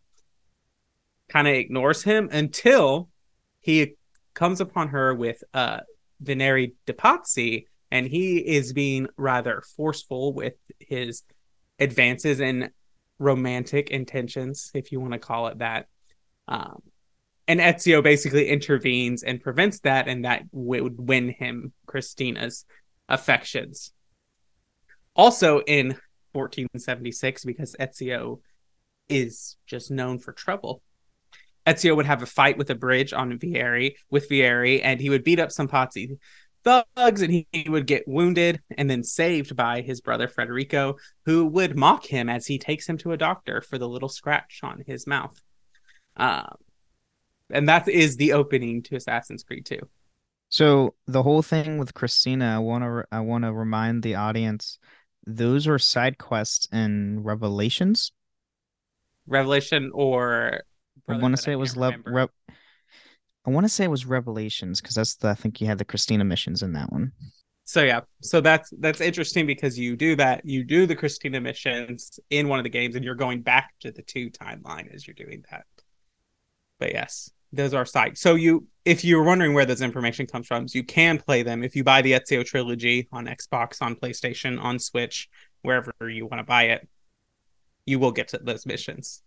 kind 1.30 1.48
of 1.48 1.56
ignores 1.56 2.04
him 2.04 2.30
until 2.32 3.10
he 3.60 3.96
comes 4.34 4.62
upon 4.62 4.90
her 4.90 5.14
with 5.14 5.44
uh 5.54 5.80
Vieri 6.24 6.74
de 6.86 6.94
Pazzi, 6.94 7.66
and 7.92 8.08
he 8.08 8.38
is 8.38 8.74
being 8.74 9.08
rather 9.18 9.64
forceful 9.76 10.34
with 10.34 10.56
his 10.80 11.24
advances 11.80 12.40
and 12.40 12.72
romantic 13.20 13.90
intentions, 13.90 14.72
if 14.74 14.92
you 14.92 15.00
want 15.00 15.14
to 15.14 15.20
call 15.20 15.48
it 15.48 15.60
that. 15.60 15.88
Um, 16.48 16.82
and 17.48 17.60
Ezio 17.60 18.04
basically 18.04 18.50
intervenes 18.50 19.24
and 19.24 19.42
prevents 19.42 19.80
that, 19.82 20.08
and 20.08 20.26
that 20.26 20.44
would 20.52 21.00
win 21.00 21.30
him 21.30 21.74
Cristina's 21.86 22.66
affections. 23.08 23.94
Also 25.16 25.62
in 25.62 25.98
1476 26.34 27.46
because 27.46 27.76
Ezio 27.80 28.42
is 29.10 29.58
just 29.66 29.90
known 29.90 30.20
for 30.20 30.34
trouble. 30.34 30.82
Ezio 31.66 31.96
would 31.96 32.06
have 32.06 32.22
a 32.22 32.28
fight 32.28 32.58
with 32.58 32.70
a 32.70 32.76
bridge 32.76 33.14
on 33.14 33.38
Vieri 33.40 33.96
with 34.10 34.30
Vieri, 34.30 34.82
and 34.84 35.02
he 35.02 35.10
would 35.10 35.24
beat 35.24 35.40
up 35.40 35.52
some 35.52 35.68
Pazzi 35.68 36.18
thugs, 36.68 37.22
and 37.22 37.32
he, 37.32 37.48
he, 37.52 37.70
would 37.70 37.88
get 37.88 38.08
wounded 38.08 38.62
and 38.78 38.90
then 38.90 39.04
saved 39.04 39.56
by 39.56 39.82
his 39.82 40.02
brother 40.02 40.28
Federico, 40.28 40.98
who 41.26 41.46
would 41.46 41.78
mock 41.78 42.06
him 42.06 42.30
as 42.30 42.46
he 42.46 42.60
takes 42.60 42.88
him 42.88 42.98
to 43.00 43.12
a 43.12 43.18
doctor 43.18 43.62
for 43.62 43.78
the 43.78 43.88
little 43.88 44.10
scratch 44.10 44.60
on 44.64 44.84
his 44.86 45.08
mouth. 45.08 45.42
Um, 46.18 46.56
and 47.50 47.70
that 47.70 47.88
is 47.88 48.18
the 48.18 48.34
opening 48.34 48.84
to 48.84 48.96
Assassin's 48.96 49.44
Creed 49.44 49.66
2. 49.66 49.80
So 50.50 50.96
the 51.08 51.24
whole 51.24 51.42
thing 51.42 51.78
with 51.78 51.94
Cristina, 51.94 52.56
I 52.56 52.60
want 52.60 52.84
to 52.84 53.06
I 53.12 53.20
want 53.20 53.44
to 53.44 53.54
remind 53.54 54.04
the 54.04 54.16
audience 54.16 54.80
those 55.26 55.68
were 55.68 55.80
side 55.80 56.18
quests 56.18 56.68
in 56.72 57.24
Revelations. 57.24 58.12
Revelation 59.28 59.92
or 59.94 60.62
I 61.08 61.18
want 61.18 61.36
to 61.36 61.42
say 61.42 61.52
it 61.52 61.58
was 61.58 61.76
Le- 61.76 61.98
Re- 62.06 62.28
I 63.48 63.52
want 63.52 63.64
to 63.64 63.70
say 63.70 63.86
it 63.86 63.92
was 63.92 64.06
Revelations 64.06 64.82
because 64.82 64.96
that's 64.96 65.16
the 65.16 65.30
I 65.30 65.34
think 65.34 65.62
you 65.62 65.68
had 65.68 65.78
the 65.78 65.86
Cristina 65.86 66.26
missions 66.26 66.62
in 66.62 66.74
that 66.74 66.92
one. 66.92 67.14
So 67.64 67.82
yeah, 67.82 68.02
so 68.22 68.42
that's 68.42 68.72
that's 68.80 69.02
interesting 69.02 69.46
because 69.46 69.80
you 69.80 69.96
do 69.96 70.16
that 70.18 70.46
you 70.46 70.64
do 70.64 70.86
the 70.86 70.96
Cristina 70.96 71.40
missions 71.40 72.20
in 72.30 72.50
one 72.50 72.60
of 72.60 72.64
the 72.64 72.70
games 72.70 72.96
and 72.96 73.04
you're 73.06 73.16
going 73.16 73.42
back 73.42 73.74
to 73.82 73.92
the 73.92 74.02
two 74.02 74.30
timeline 74.30 74.94
as 74.94 75.08
you're 75.08 75.16
doing 75.16 75.44
that. 75.50 75.66
But 76.80 76.92
yes, 76.94 77.32
those 77.54 77.74
are 77.74 77.86
sites. 77.86 78.22
So 78.22 78.36
you, 78.36 78.68
if 78.86 79.04
you're 79.04 79.24
wondering 79.24 79.54
where 79.54 79.66
this 79.66 79.82
information 79.82 80.28
comes 80.28 80.48
from, 80.48 80.68
you 80.74 80.84
can 80.84 81.18
play 81.18 81.44
them 81.44 81.64
if 81.64 81.76
you 81.76 81.84
buy 81.84 82.02
the 82.02 82.14
Ezio 82.14 82.46
trilogy 82.46 83.08
on 83.12 83.26
Xbox, 83.26 83.82
on 83.82 83.96
PlayStation, 83.96 84.62
on 84.62 84.78
Switch, 84.78 85.30
wherever 85.62 85.92
you 86.10 86.26
want 86.26 86.40
to 86.40 86.44
buy 86.44 86.64
it. 86.64 86.88
You 87.86 88.00
will 88.00 88.12
get 88.12 88.30
to 88.30 88.40
those 88.44 88.66
missions. 88.66 89.24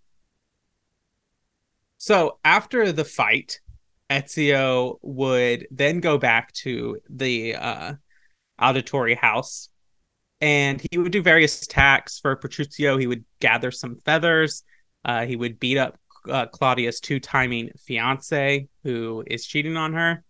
So 1.97 2.39
after 2.45 2.93
the 2.93 3.05
fight, 3.05 3.61
Ezio 4.11 4.99
would 5.03 5.67
then 5.71 6.01
go 6.01 6.19
back 6.19 6.53
to 6.53 6.99
the 7.09 7.55
uh, 7.55 7.95
Auditore 8.61 9.17
house 9.17 9.69
and 10.41 10.85
he 10.91 10.99
would 10.99 11.13
do 11.13 11.23
various 11.23 11.63
attacks 11.63 12.19
for 12.19 12.35
Petruccio. 12.37 12.99
He 12.99 13.07
would 13.07 13.25
gather 13.41 13.71
some 13.71 13.97
feathers. 14.05 14.65
Uh, 15.05 15.27
he 15.27 15.37
would 15.37 15.61
beat 15.61 15.79
up 15.79 15.99
uh, 16.29 16.47
Claudia's 16.47 17.01
two 17.01 17.21
timing 17.21 17.71
fiance 17.85 18.69
who 18.85 19.25
is 19.27 19.47
cheating 19.47 19.77
on 19.77 19.93
her, 19.95 20.25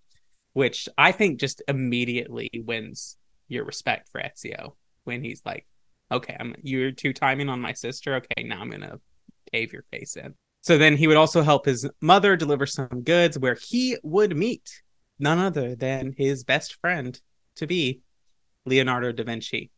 which 0.52 0.88
I 0.98 1.12
think 1.12 1.40
just 1.40 1.62
immediately 1.68 2.50
wins 2.54 3.16
your 3.48 3.64
respect 3.64 4.08
for 4.10 4.20
Ezio 4.20 4.74
when 5.04 5.22
he's 5.22 5.42
like, 5.44 5.66
okay, 6.12 6.36
I'm 6.38 6.54
you're 6.62 6.92
two 6.92 7.12
timing 7.12 7.48
on 7.48 7.60
my 7.60 7.72
sister. 7.72 8.16
Okay, 8.16 8.42
now 8.44 8.60
I'm 8.60 8.70
gonna 8.70 9.00
cave 9.52 9.72
your 9.72 9.84
face 9.90 10.16
in. 10.16 10.34
So 10.62 10.76
then 10.76 10.96
he 10.96 11.06
would 11.06 11.16
also 11.16 11.42
help 11.42 11.64
his 11.64 11.88
mother 12.00 12.36
deliver 12.36 12.66
some 12.66 13.02
goods 13.02 13.38
where 13.38 13.56
he 13.60 13.96
would 14.02 14.36
meet 14.36 14.82
none 15.18 15.38
other 15.38 15.74
than 15.74 16.14
his 16.16 16.44
best 16.44 16.78
friend 16.80 17.18
to 17.56 17.66
be 17.66 18.00
Leonardo 18.66 19.12
da 19.12 19.24
Vinci. 19.24 19.70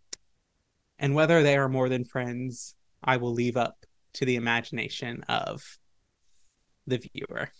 And 0.98 1.14
whether 1.14 1.42
they 1.42 1.56
are 1.56 1.68
more 1.68 1.88
than 1.88 2.04
friends, 2.04 2.74
I 3.02 3.16
will 3.16 3.32
leave 3.32 3.56
up 3.56 3.76
to 4.14 4.24
the 4.24 4.36
imagination 4.36 5.24
of 5.28 5.78
the 6.86 6.98
viewer. 6.98 7.50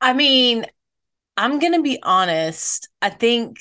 I 0.00 0.12
mean, 0.12 0.66
I'm 1.36 1.58
going 1.58 1.74
to 1.74 1.82
be 1.82 1.98
honest. 2.02 2.88
I 3.00 3.10
think 3.10 3.58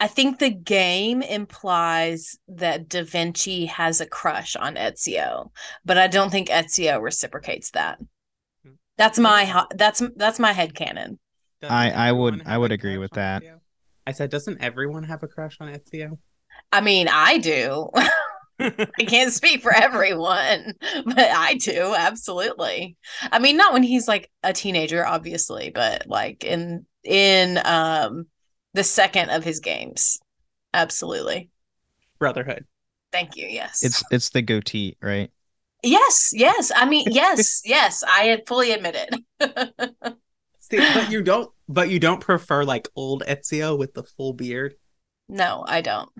I 0.00 0.06
think 0.06 0.38
the 0.38 0.50
game 0.50 1.22
implies 1.22 2.38
that 2.48 2.88
Da 2.88 3.02
Vinci 3.02 3.66
has 3.66 4.00
a 4.00 4.06
crush 4.06 4.54
on 4.54 4.76
Ezio, 4.76 5.50
but 5.84 5.98
I 5.98 6.06
don't 6.06 6.30
think 6.30 6.48
Ezio 6.48 7.02
reciprocates 7.02 7.70
that. 7.72 7.98
That's 8.96 9.18
my 9.18 9.66
that's 9.74 10.02
that's 10.16 10.38
my 10.38 10.52
head 10.52 10.74
canon. 10.74 11.18
I 11.62 11.90
I 11.90 12.12
would 12.12 12.42
I 12.46 12.58
would 12.58 12.72
agree 12.72 12.98
with 12.98 13.12
that. 13.12 13.42
Ezio? 13.42 13.60
I 14.06 14.12
said, 14.12 14.30
doesn't 14.30 14.62
everyone 14.62 15.04
have 15.04 15.22
a 15.22 15.28
crush 15.28 15.56
on 15.60 15.68
Ezio? 15.68 16.18
I 16.72 16.80
mean, 16.80 17.08
I 17.10 17.38
do. 17.38 17.90
I 18.60 19.04
can't 19.06 19.32
speak 19.32 19.62
for 19.62 19.72
everyone, 19.72 20.74
but 21.04 21.18
I 21.18 21.54
do 21.54 21.94
absolutely. 21.94 22.96
I 23.30 23.38
mean, 23.38 23.56
not 23.56 23.72
when 23.72 23.84
he's 23.84 24.08
like 24.08 24.30
a 24.42 24.52
teenager, 24.52 25.06
obviously, 25.06 25.70
but 25.70 26.06
like 26.06 26.44
in 26.44 26.86
in 27.04 27.60
um 27.64 28.26
the 28.74 28.84
second 28.84 29.30
of 29.30 29.44
his 29.44 29.60
games, 29.60 30.18
absolutely. 30.74 31.50
Brotherhood. 32.18 32.66
Thank 33.12 33.36
you. 33.36 33.46
Yes. 33.46 33.84
It's 33.84 34.02
it's 34.10 34.30
the 34.30 34.42
goatee, 34.42 34.96
right? 35.00 35.30
Yes. 35.82 36.30
Yes. 36.34 36.70
I 36.74 36.84
mean, 36.84 37.06
yes. 37.10 37.62
yes. 37.64 38.04
I 38.06 38.42
fully 38.46 38.72
admit 38.72 38.96
it. 38.96 39.92
See, 40.60 40.78
but 40.78 41.10
you 41.10 41.22
don't. 41.22 41.50
But 41.68 41.90
you 41.90 41.98
don't 41.98 42.20
prefer 42.20 42.64
like 42.64 42.88
old 42.96 43.22
Ezio 43.26 43.78
with 43.78 43.94
the 43.94 44.02
full 44.02 44.32
beard. 44.32 44.74
No, 45.28 45.64
I 45.66 45.80
don't. 45.80 46.10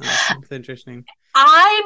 Oh, 0.00 0.28
that's 0.30 0.52
interesting. 0.52 1.04
I'm 1.34 1.84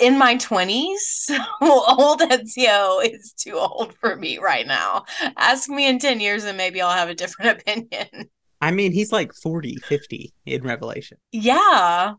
in 0.00 0.18
my 0.18 0.36
20s. 0.36 0.98
So 0.98 1.36
old 1.60 2.20
Ezio 2.20 3.04
is 3.04 3.32
too 3.32 3.54
old 3.54 3.94
for 4.00 4.16
me 4.16 4.38
right 4.38 4.66
now. 4.66 5.04
Ask 5.36 5.68
me 5.68 5.86
in 5.86 5.98
10 5.98 6.20
years 6.20 6.44
and 6.44 6.56
maybe 6.56 6.80
I'll 6.80 6.96
have 6.96 7.10
a 7.10 7.14
different 7.14 7.60
opinion. 7.60 8.30
I 8.60 8.70
mean, 8.70 8.92
he's 8.92 9.12
like 9.12 9.32
40, 9.34 9.76
50 9.76 10.32
in 10.46 10.62
Revelation. 10.62 11.18
Yeah. 11.32 12.14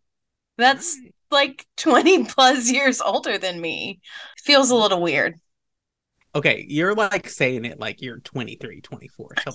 That's 0.58 0.98
like 1.32 1.66
20 1.78 2.26
plus 2.26 2.70
years 2.72 3.02
older 3.02 3.38
than 3.38 3.60
me. 3.60 4.00
Feels 4.44 4.72
a 4.72 4.76
little 4.76 5.02
weird. 5.02 5.36
Okay, 6.36 6.66
you're 6.70 6.94
like 6.94 7.28
saying 7.28 7.66
it 7.66 7.80
like 7.80 8.02
you're 8.02 8.20
23, 8.20 8.82
24. 8.82 9.30
So 9.44 9.52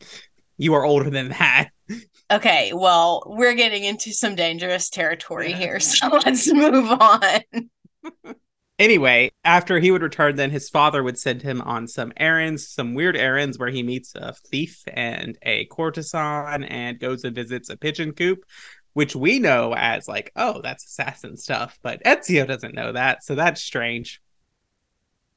you 0.56 0.74
are 0.74 0.84
older 0.84 1.10
than 1.10 1.28
that. 1.28 1.68
Okay, 2.30 2.72
well, 2.74 3.22
we're 3.26 3.54
getting 3.54 3.84
into 3.84 4.12
some 4.12 4.34
dangerous 4.34 4.90
territory 4.90 5.52
here, 5.52 5.80
so 5.80 6.08
let's 6.24 6.52
move 6.52 6.90
on. 6.90 7.40
anyway, 8.78 9.30
after 9.44 9.78
he 9.78 9.90
would 9.90 10.02
return, 10.02 10.36
then 10.36 10.50
his 10.50 10.68
father 10.68 11.02
would 11.02 11.18
send 11.18 11.42
him 11.42 11.60
on 11.62 11.86
some 11.86 12.12
errands, 12.16 12.68
some 12.68 12.94
weird 12.94 13.16
errands 13.16 13.58
where 13.58 13.70
he 13.70 13.82
meets 13.82 14.14
a 14.14 14.34
thief 14.48 14.82
and 14.86 15.38
a 15.42 15.64
courtesan 15.66 16.64
and 16.64 17.00
goes 17.00 17.24
and 17.24 17.34
visits 17.34 17.70
a 17.70 17.76
pigeon 17.76 18.12
coop, 18.12 18.44
which 18.92 19.14
we 19.14 19.38
know 19.38 19.74
as 19.74 20.08
like, 20.08 20.32
oh, 20.36 20.60
that's 20.62 20.84
assassin 20.86 21.36
stuff, 21.36 21.78
but 21.82 22.02
Ezio 22.04 22.46
doesn't 22.46 22.74
know 22.74 22.92
that, 22.92 23.24
so 23.24 23.34
that's 23.34 23.62
strange. 23.62 24.20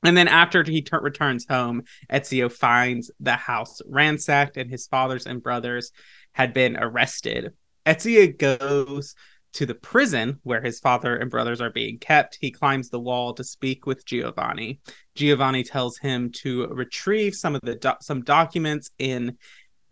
And 0.03 0.17
then 0.17 0.27
after 0.27 0.63
he 0.63 0.81
t- 0.81 0.97
returns 0.99 1.45
home, 1.47 1.83
Ezio 2.11 2.51
finds 2.51 3.11
the 3.19 3.35
house 3.35 3.81
ransacked 3.87 4.57
and 4.57 4.69
his 4.69 4.87
fathers 4.87 5.27
and 5.27 5.43
brothers 5.43 5.91
had 6.31 6.53
been 6.53 6.75
arrested. 6.75 7.53
Ezio 7.85 8.35
goes 8.35 9.15
to 9.53 9.65
the 9.65 9.75
prison 9.75 10.39
where 10.43 10.61
his 10.61 10.79
father 10.79 11.15
and 11.17 11.29
brothers 11.29 11.59
are 11.61 11.69
being 11.69 11.97
kept. 11.99 12.37
He 12.39 12.51
climbs 12.51 12.89
the 12.89 12.99
wall 12.99 13.33
to 13.33 13.43
speak 13.43 13.85
with 13.85 14.05
Giovanni. 14.05 14.79
Giovanni 15.15 15.63
tells 15.63 15.97
him 15.97 16.31
to 16.37 16.67
retrieve 16.67 17.35
some 17.35 17.55
of 17.55 17.61
the 17.61 17.75
do- 17.75 17.91
some 18.01 18.23
documents 18.23 18.91
in 18.97 19.37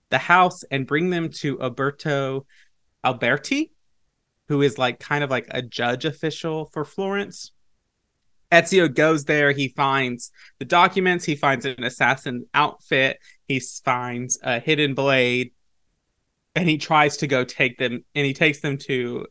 the 0.09 0.17
house 0.17 0.63
and 0.71 0.87
bring 0.87 1.09
them 1.09 1.29
to 1.29 1.57
Uberto 1.57 2.45
Alberti, 3.03 3.71
who 4.47 4.61
is 4.61 4.77
like 4.77 4.99
kind 4.99 5.23
of 5.23 5.29
like 5.29 5.47
a 5.51 5.61
judge 5.61 6.05
official 6.05 6.65
for 6.73 6.85
Florence. 6.85 7.51
Ezio 8.51 8.93
goes 8.93 9.25
there. 9.25 9.51
He 9.51 9.67
finds 9.67 10.31
the 10.57 10.65
documents. 10.65 11.25
He 11.25 11.35
finds 11.35 11.65
an 11.65 11.83
assassin 11.83 12.45
outfit. 12.53 13.19
He 13.47 13.59
finds 13.59 14.39
a 14.41 14.59
hidden 14.59 14.95
blade, 14.95 15.51
and 16.55 16.67
he 16.67 16.77
tries 16.77 17.17
to 17.17 17.27
go 17.27 17.43
take 17.43 17.77
them. 17.77 18.03
And 18.15 18.25
he 18.25 18.33
takes 18.33 18.61
them 18.61 18.77
to 18.79 19.27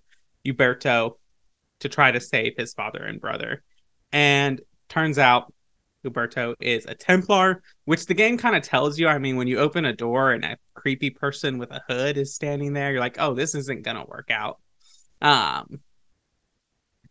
Uberto 0.46 1.16
to 1.80 1.88
try 1.88 2.10
to 2.10 2.20
save 2.20 2.54
his 2.56 2.74
father 2.74 3.04
and 3.04 3.20
brother. 3.20 3.62
And 4.12 4.60
turns 4.88 5.18
out 5.18 5.52
Uberto 6.04 6.54
is 6.60 6.86
a 6.86 6.94
Templar, 6.94 7.62
which 7.84 8.06
the 8.06 8.14
game 8.14 8.38
kind 8.38 8.56
of 8.56 8.62
tells 8.62 8.98
you. 8.98 9.08
I 9.08 9.18
mean, 9.18 9.36
when 9.36 9.48
you 9.48 9.58
open 9.58 9.84
a 9.84 9.92
door 9.92 10.32
and 10.32 10.44
a 10.44 10.58
creepy 10.74 11.10
person 11.10 11.58
with 11.58 11.70
a 11.70 11.82
hood 11.88 12.16
is 12.16 12.34
standing 12.34 12.72
there, 12.72 12.92
you're 12.92 13.00
like, 13.00 13.16
oh, 13.18 13.34
this 13.34 13.54
isn't 13.54 13.82
gonna 13.82 14.04
work 14.06 14.30
out. 14.30 14.58
Um, 15.20 15.80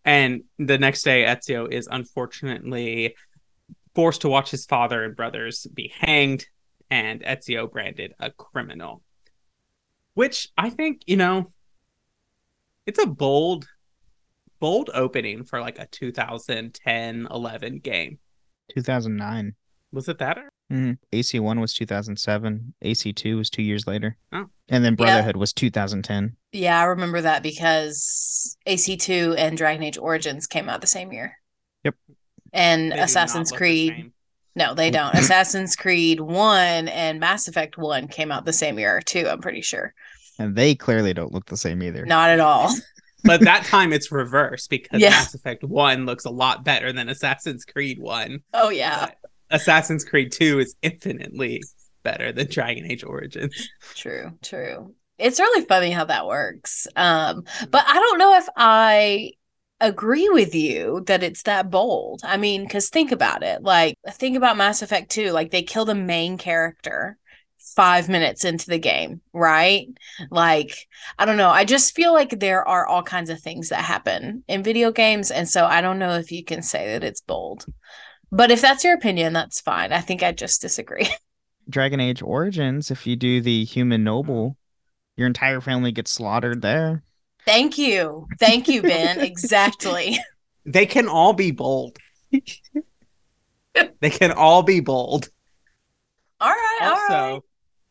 and 0.06 0.44
the 0.58 0.78
next 0.78 1.04
day, 1.04 1.26
Ezio 1.26 1.70
is 1.70 1.88
unfortunately 1.92 3.16
forced 3.94 4.22
to 4.22 4.30
watch 4.30 4.52
his 4.52 4.66
father 4.66 5.04
and 5.04 5.16
brothers 5.16 5.68
be 5.74 5.92
hanged, 5.94 6.48
and 6.90 7.22
Ezio 7.22 7.70
branded 7.70 8.14
a 8.20 8.32
criminal. 8.32 9.02
Which 10.14 10.50
I 10.58 10.70
think, 10.70 11.02
you 11.08 11.18
know, 11.18 11.52
it's 12.88 12.98
a 13.04 13.06
bold, 13.06 13.68
bold 14.60 14.90
opening 14.94 15.44
for 15.44 15.62
like 15.62 15.78
a 15.78 15.86
2010 15.88 17.28
11 17.30 17.80
game. 17.80 18.18
2009. 18.74 19.54
Was 19.92 20.10
it 20.10 20.18
that? 20.20 20.38
Mm-hmm. 20.72 20.94
AC1 21.14 21.62
was 21.62 21.74
2007. 21.74 22.74
AC2 22.84 23.38
was 23.38 23.50
two 23.50 23.62
years 23.62 23.88
later. 23.88 24.18
Oh. 24.34 24.46
And 24.68 24.84
then 24.84 24.94
Yeah. 24.94 25.06
Brotherhood 25.06 25.38
was 25.38 25.54
2010. 25.54 26.36
Yeah, 26.52 26.80
I 26.80 26.84
remember 26.86 27.22
that 27.22 27.42
because 27.44 28.58
AC2 28.68 29.38
and 29.38 29.58
Dragon 29.58 29.84
Age 29.84 29.98
Origins 29.98 30.48
came 30.48 30.68
out 30.68 30.82
the 30.82 30.88
same 30.88 31.14
year. 31.14 31.38
Yep. 31.84 31.96
And 32.52 32.92
They 32.92 33.00
Assassin's 33.00 33.52
look 33.52 33.60
the 33.60 33.64
Creed, 33.64 34.12
no, 34.56 34.74
they 34.74 34.90
don't. 34.92 35.14
Assassin's 35.16 35.76
Creed 35.76 36.20
1 36.20 36.88
and 36.90 37.20
Mass 37.20 37.48
Effect 37.48 37.78
1 37.78 38.08
came 38.10 38.32
out 38.32 38.44
the 38.46 38.54
same 38.54 38.78
year 38.78 39.00
too, 39.02 39.28
I'm 39.30 39.40
pretty 39.42 39.62
sure. 39.62 39.94
And 40.40 40.56
they 40.56 40.76
clearly 40.76 41.14
don't 41.14 41.34
look 41.34 41.46
the 41.48 41.58
same 41.58 41.82
either. 41.84 42.06
Not 42.06 42.30
at 42.30 42.40
all. 42.40 42.74
But 43.24 43.42
that 43.42 43.66
time 43.66 43.92
it's 43.92 44.12
reversed 44.12 44.70
because 44.70 45.02
Yeah. 45.02 45.10
Mass 45.10 45.34
Effect 45.34 45.64
1 45.64 46.06
looks 46.06 46.26
a 46.26 46.30
lot 46.30 46.64
better 46.64 46.94
than 46.94 47.10
Assassin's 47.10 47.66
Creed 47.66 48.00
1. 48.00 48.40
Oh 48.54 48.70
yeah, 48.70 49.08
But 49.08 49.18
Assassin's 49.50 50.06
Creed 50.06 50.32
2 50.32 50.60
is 50.60 50.76
infinitely 50.82 51.64
better 52.04 52.32
than 52.32 52.48
Dragon 52.48 52.90
Age 52.90 53.04
Origins. 53.04 53.70
true, 53.96 54.38
true. 54.44 54.94
It's 55.18 55.40
really 55.40 55.66
funny 55.66 55.90
how 55.92 56.06
that 56.06 56.28
works. 56.28 56.88
Um, 56.96 57.44
but 57.70 57.84
I 57.88 57.94
don't 57.96 58.20
know 58.20 58.38
if 58.38 58.48
I 58.56 59.32
agree 59.82 60.30
with 60.30 60.54
you 60.56 61.04
that 61.08 61.24
it's 61.24 61.42
that 61.44 61.70
bold. 61.72 62.22
I 62.24 62.38
mean, 62.38 62.64
because 62.64 62.90
think 62.90 63.12
about 63.12 63.42
it. 63.44 63.64
Like, 63.64 63.96
think 64.12 64.38
about 64.38 64.58
Mass 64.58 64.82
Effect 64.84 65.10
2. 65.12 65.32
Like, 65.32 65.50
they 65.52 65.64
kill 65.64 65.86
the 65.86 65.96
main 65.96 66.38
character 66.38 67.18
five 67.76 68.10
minutes 68.10 68.46
into 68.46 68.68
the 68.68 68.80
game, 68.80 69.22
right? 69.34 69.88
Like, 70.30 70.88
I 71.18 71.26
don't 71.26 71.38
know. 71.38 71.50
I 71.50 71.66
just 71.66 71.96
feel 71.96 72.14
like 72.14 72.40
there 72.40 72.68
are 72.68 72.86
all 72.88 73.04
kinds 73.04 73.30
of 73.30 73.40
things 73.40 73.70
that 73.70 73.84
happen 73.84 74.44
in 74.48 74.64
video 74.64 74.92
games. 74.92 75.32
And 75.32 75.48
so 75.48 75.66
I 75.66 75.82
don't 75.82 76.00
know 76.00 76.16
if 76.16 76.32
you 76.32 76.44
can 76.44 76.62
say 76.62 76.94
that 76.94 77.04
it's 77.04 77.22
bold. 77.22 77.66
But 78.32 78.52
if 78.52 78.62
that's 78.62 78.84
your 78.84 78.94
opinion, 78.96 79.34
that's 79.34 79.62
fine. 79.62 79.94
I 79.94 80.02
think 80.02 80.24
I 80.24 80.32
just 80.32 80.62
disagree. 80.62 81.08
Dragon 81.70 82.00
Age 82.00 82.22
Origins, 82.22 82.92
if 82.92 83.06
you 83.06 83.16
do 83.16 83.42
the 83.42 83.66
human 83.66 84.04
noble, 84.04 84.58
your 85.18 85.28
entire 85.28 85.60
family 85.62 85.92
gets 85.92 86.12
slaughtered 86.12 86.62
there. 86.62 87.04
Thank 87.46 87.78
you. 87.78 88.28
Thank 88.40 88.68
you, 88.68 88.82
Ben. 88.82 89.20
exactly. 89.22 90.18
They 90.66 90.86
can 90.86 91.08
all 91.08 91.34
be 91.34 91.52
bold. 91.52 91.98
they 94.00 94.10
can 94.10 94.32
all 94.32 94.64
be 94.64 94.80
bold. 94.80 95.30
All 96.40 96.50
right. 96.50 96.80
all 96.82 96.90
Also, 96.92 97.34
right. 97.34 97.42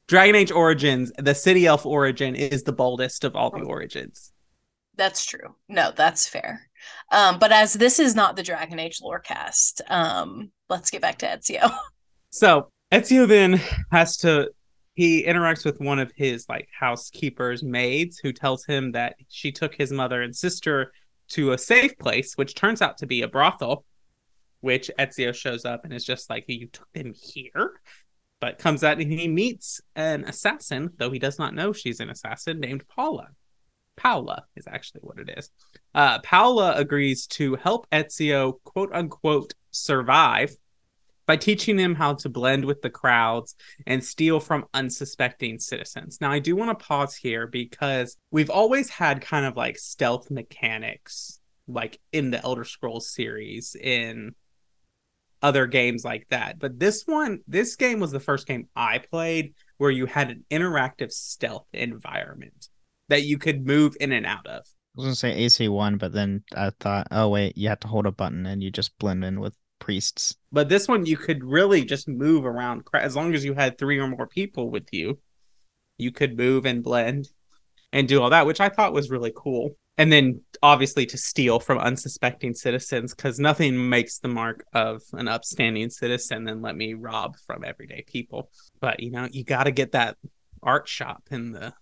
Dragon 0.08 0.36
Age 0.36 0.52
Origins, 0.52 1.12
the 1.18 1.34
City 1.34 1.66
Elf 1.66 1.84
origin 1.84 2.34
is 2.36 2.62
the 2.62 2.72
boldest 2.72 3.24
of 3.24 3.34
all 3.34 3.50
the 3.50 3.64
origins. 3.64 4.32
That's 4.96 5.24
true. 5.24 5.56
No, 5.68 5.92
that's 5.94 6.28
fair. 6.28 6.68
Um, 7.12 7.38
but 7.38 7.52
as 7.52 7.74
this 7.74 7.98
is 7.98 8.14
not 8.14 8.36
the 8.36 8.42
Dragon 8.42 8.78
Age 8.78 9.00
lore 9.02 9.18
cast, 9.18 9.82
um, 9.88 10.50
let's 10.68 10.90
get 10.90 11.02
back 11.02 11.18
to 11.18 11.26
Ezio. 11.26 11.72
So 12.30 12.70
Ezio 12.92 13.26
then 13.26 13.62
has 13.90 14.18
to 14.18 14.50
he 14.92 15.24
interacts 15.24 15.64
with 15.64 15.80
one 15.80 15.98
of 15.98 16.12
his 16.16 16.46
like 16.50 16.68
housekeeper's 16.78 17.62
maids 17.62 18.18
who 18.18 18.32
tells 18.32 18.66
him 18.66 18.92
that 18.92 19.14
she 19.28 19.52
took 19.52 19.74
his 19.74 19.92
mother 19.92 20.20
and 20.22 20.34
sister 20.34 20.92
to 21.28 21.52
a 21.52 21.58
safe 21.58 21.96
place, 21.98 22.34
which 22.34 22.54
turns 22.54 22.82
out 22.82 22.98
to 22.98 23.06
be 23.06 23.22
a 23.22 23.28
brothel, 23.28 23.84
which 24.60 24.90
Ezio 24.98 25.34
shows 25.34 25.64
up 25.64 25.84
and 25.84 25.94
is 25.94 26.04
just 26.04 26.28
like, 26.28 26.44
You 26.48 26.68
took 26.68 26.92
them 26.92 27.14
here? 27.14 27.80
But 28.46 28.58
comes 28.58 28.84
out 28.84 29.00
and 29.00 29.12
he 29.12 29.26
meets 29.26 29.80
an 29.96 30.22
assassin, 30.22 30.92
though 30.98 31.10
he 31.10 31.18
does 31.18 31.36
not 31.36 31.52
know 31.52 31.72
she's 31.72 31.98
an 31.98 32.10
assassin, 32.10 32.60
named 32.60 32.86
Paula. 32.86 33.30
Paula 33.96 34.44
is 34.54 34.68
actually 34.68 35.00
what 35.00 35.18
it 35.18 35.36
is. 35.36 35.50
Uh, 35.92 36.20
Paula 36.20 36.74
agrees 36.76 37.26
to 37.38 37.56
help 37.56 37.90
Ezio, 37.90 38.62
quote 38.62 38.92
unquote, 38.92 39.54
survive 39.72 40.56
by 41.26 41.36
teaching 41.36 41.76
him 41.76 41.96
how 41.96 42.14
to 42.14 42.28
blend 42.28 42.64
with 42.64 42.82
the 42.82 42.88
crowds 42.88 43.56
and 43.84 44.04
steal 44.04 44.38
from 44.38 44.66
unsuspecting 44.72 45.58
citizens. 45.58 46.20
Now, 46.20 46.30
I 46.30 46.38
do 46.38 46.54
want 46.54 46.70
to 46.78 46.86
pause 46.86 47.16
here 47.16 47.48
because 47.48 48.16
we've 48.30 48.50
always 48.50 48.88
had 48.88 49.22
kind 49.22 49.44
of 49.44 49.56
like 49.56 49.76
stealth 49.76 50.30
mechanics, 50.30 51.40
like 51.66 51.98
in 52.12 52.30
the 52.30 52.40
Elder 52.44 52.62
Scrolls 52.62 53.08
series, 53.10 53.74
in 53.74 54.36
other 55.46 55.66
games 55.68 56.04
like 56.04 56.26
that. 56.30 56.58
But 56.58 56.80
this 56.80 57.04
one, 57.06 57.38
this 57.46 57.76
game 57.76 58.00
was 58.00 58.10
the 58.10 58.18
first 58.18 58.48
game 58.48 58.68
I 58.74 58.98
played 58.98 59.54
where 59.78 59.92
you 59.92 60.06
had 60.06 60.28
an 60.30 60.44
interactive 60.50 61.12
stealth 61.12 61.68
environment 61.72 62.68
that 63.08 63.22
you 63.22 63.38
could 63.38 63.64
move 63.64 63.96
in 64.00 64.10
and 64.10 64.26
out 64.26 64.44
of. 64.48 64.62
I 64.64 64.96
was 64.96 65.04
gonna 65.04 65.14
say 65.14 65.46
AC1, 65.46 66.00
but 66.00 66.12
then 66.12 66.42
I 66.56 66.72
thought, 66.80 67.06
oh 67.12 67.28
wait, 67.28 67.56
you 67.56 67.68
have 67.68 67.78
to 67.80 67.88
hold 67.88 68.06
a 68.06 68.10
button 68.10 68.44
and 68.44 68.60
you 68.60 68.72
just 68.72 68.98
blend 68.98 69.24
in 69.24 69.38
with 69.38 69.54
priests. 69.78 70.34
But 70.50 70.68
this 70.68 70.88
one, 70.88 71.06
you 71.06 71.16
could 71.16 71.44
really 71.44 71.84
just 71.84 72.08
move 72.08 72.44
around 72.44 72.82
as 72.92 73.14
long 73.14 73.32
as 73.32 73.44
you 73.44 73.54
had 73.54 73.78
three 73.78 74.00
or 74.00 74.08
more 74.08 74.26
people 74.26 74.68
with 74.68 74.88
you. 74.90 75.20
You 75.96 76.10
could 76.10 76.36
move 76.36 76.66
and 76.66 76.82
blend 76.82 77.28
and 77.92 78.08
do 78.08 78.20
all 78.20 78.30
that, 78.30 78.46
which 78.46 78.60
I 78.60 78.68
thought 78.68 78.92
was 78.92 79.10
really 79.10 79.32
cool. 79.36 79.76
And 79.98 80.12
then 80.12 80.42
obviously 80.62 81.06
to 81.06 81.18
steal 81.18 81.60
from 81.60 81.78
unsuspecting 81.78 82.54
citizens, 82.54 83.14
because 83.14 83.38
nothing 83.38 83.88
makes 83.88 84.18
the 84.18 84.28
mark 84.28 84.64
of 84.72 85.02
an 85.12 85.28
upstanding 85.28 85.90
citizen 85.90 86.44
than 86.44 86.62
let 86.62 86.76
me 86.76 86.94
rob 86.94 87.36
from 87.46 87.64
everyday 87.64 88.04
people. 88.06 88.50
But 88.80 89.00
you 89.00 89.10
know, 89.10 89.28
you 89.30 89.44
got 89.44 89.64
to 89.64 89.70
get 89.70 89.92
that 89.92 90.16
art 90.62 90.88
shop 90.88 91.22
in 91.30 91.52
the 91.52 91.72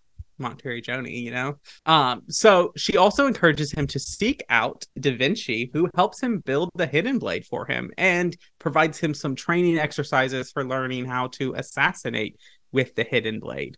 Monteriggioni, 0.40 1.22
you 1.22 1.30
know? 1.30 1.58
Um, 1.86 2.22
so 2.28 2.72
she 2.76 2.96
also 2.96 3.26
encourages 3.26 3.72
him 3.72 3.86
to 3.88 3.98
seek 3.98 4.42
out 4.48 4.84
Da 4.98 5.16
Vinci, 5.16 5.70
who 5.72 5.88
helps 5.94 6.20
him 6.20 6.38
build 6.38 6.70
the 6.74 6.86
hidden 6.86 7.18
blade 7.18 7.46
for 7.46 7.66
him 7.66 7.90
and 7.96 8.36
provides 8.58 8.98
him 8.98 9.14
some 9.14 9.34
training 9.34 9.78
exercises 9.78 10.50
for 10.50 10.64
learning 10.64 11.06
how 11.06 11.28
to 11.28 11.54
assassinate 11.54 12.36
with 12.72 12.94
the 12.94 13.04
hidden 13.04 13.40
blade. 13.40 13.76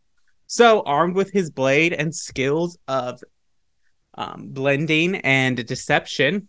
So, 0.48 0.82
armed 0.82 1.16
with 1.16 1.32
his 1.32 1.50
blade 1.50 1.92
and 1.92 2.14
skills 2.14 2.78
of 2.86 3.20
um, 4.16 4.48
blending 4.48 5.16
and 5.16 5.64
deception, 5.66 6.48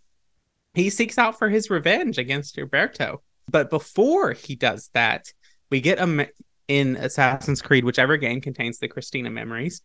he 0.74 0.90
seeks 0.90 1.18
out 1.18 1.38
for 1.38 1.48
his 1.48 1.70
revenge 1.70 2.18
against 2.18 2.56
Uberto. 2.56 3.18
But 3.50 3.70
before 3.70 4.32
he 4.32 4.54
does 4.54 4.90
that, 4.94 5.32
we 5.70 5.80
get 5.80 5.98
a 5.98 6.28
in 6.68 6.96
Assassin's 6.96 7.62
Creed, 7.62 7.84
whichever 7.84 8.18
game 8.18 8.40
contains 8.40 8.78
the 8.78 8.88
Cristina 8.88 9.30
memories. 9.30 9.80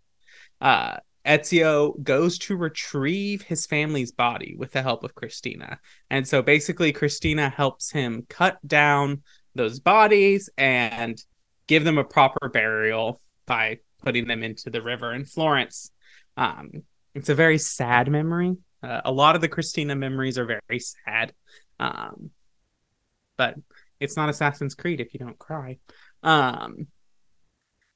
Uh, 0.60 0.98
Ezio 1.26 2.02
goes 2.04 2.38
to 2.40 2.58
retrieve 2.58 3.42
his 3.42 3.66
family's 3.66 4.12
body 4.12 4.56
with 4.58 4.72
the 4.72 4.82
help 4.82 5.06
of 5.06 5.16
Cristina. 5.16 5.80
And 6.10 6.28
so 6.28 6.42
basically, 6.42 6.92
Cristina 6.92 7.50
helps 7.50 7.92
him 7.92 8.26
cut 8.28 8.58
down 8.68 9.24
those 9.56 9.80
bodies 9.80 10.50
and 10.58 11.22
give 11.68 11.86
them 11.86 11.98
a 11.98 12.04
proper 12.04 12.50
burial 12.50 13.22
by 13.46 13.80
putting 14.04 14.28
them 14.28 14.44
into 14.44 14.70
the 14.70 14.82
river 14.82 15.14
in 15.14 15.24
Florence. 15.24 15.92
Um, 16.36 16.84
it's 17.16 17.30
a 17.30 17.36
very 17.36 17.58
sad 17.58 18.10
memory. 18.10 18.56
Uh, 18.82 19.02
a 19.06 19.12
lot 19.12 19.36
of 19.36 19.42
the 19.42 19.48
Cristina 19.48 19.96
memories 19.96 20.38
are 20.38 20.46
very 20.46 20.80
sad, 20.80 21.34
um, 21.80 22.32
but 23.38 23.56
it's 24.00 24.18
not 24.18 24.30
Assassin's 24.30 24.76
Creed 24.76 25.00
if 25.00 25.14
you 25.14 25.20
don't 25.20 25.40
cry. 25.40 25.78
Um, 26.22 26.88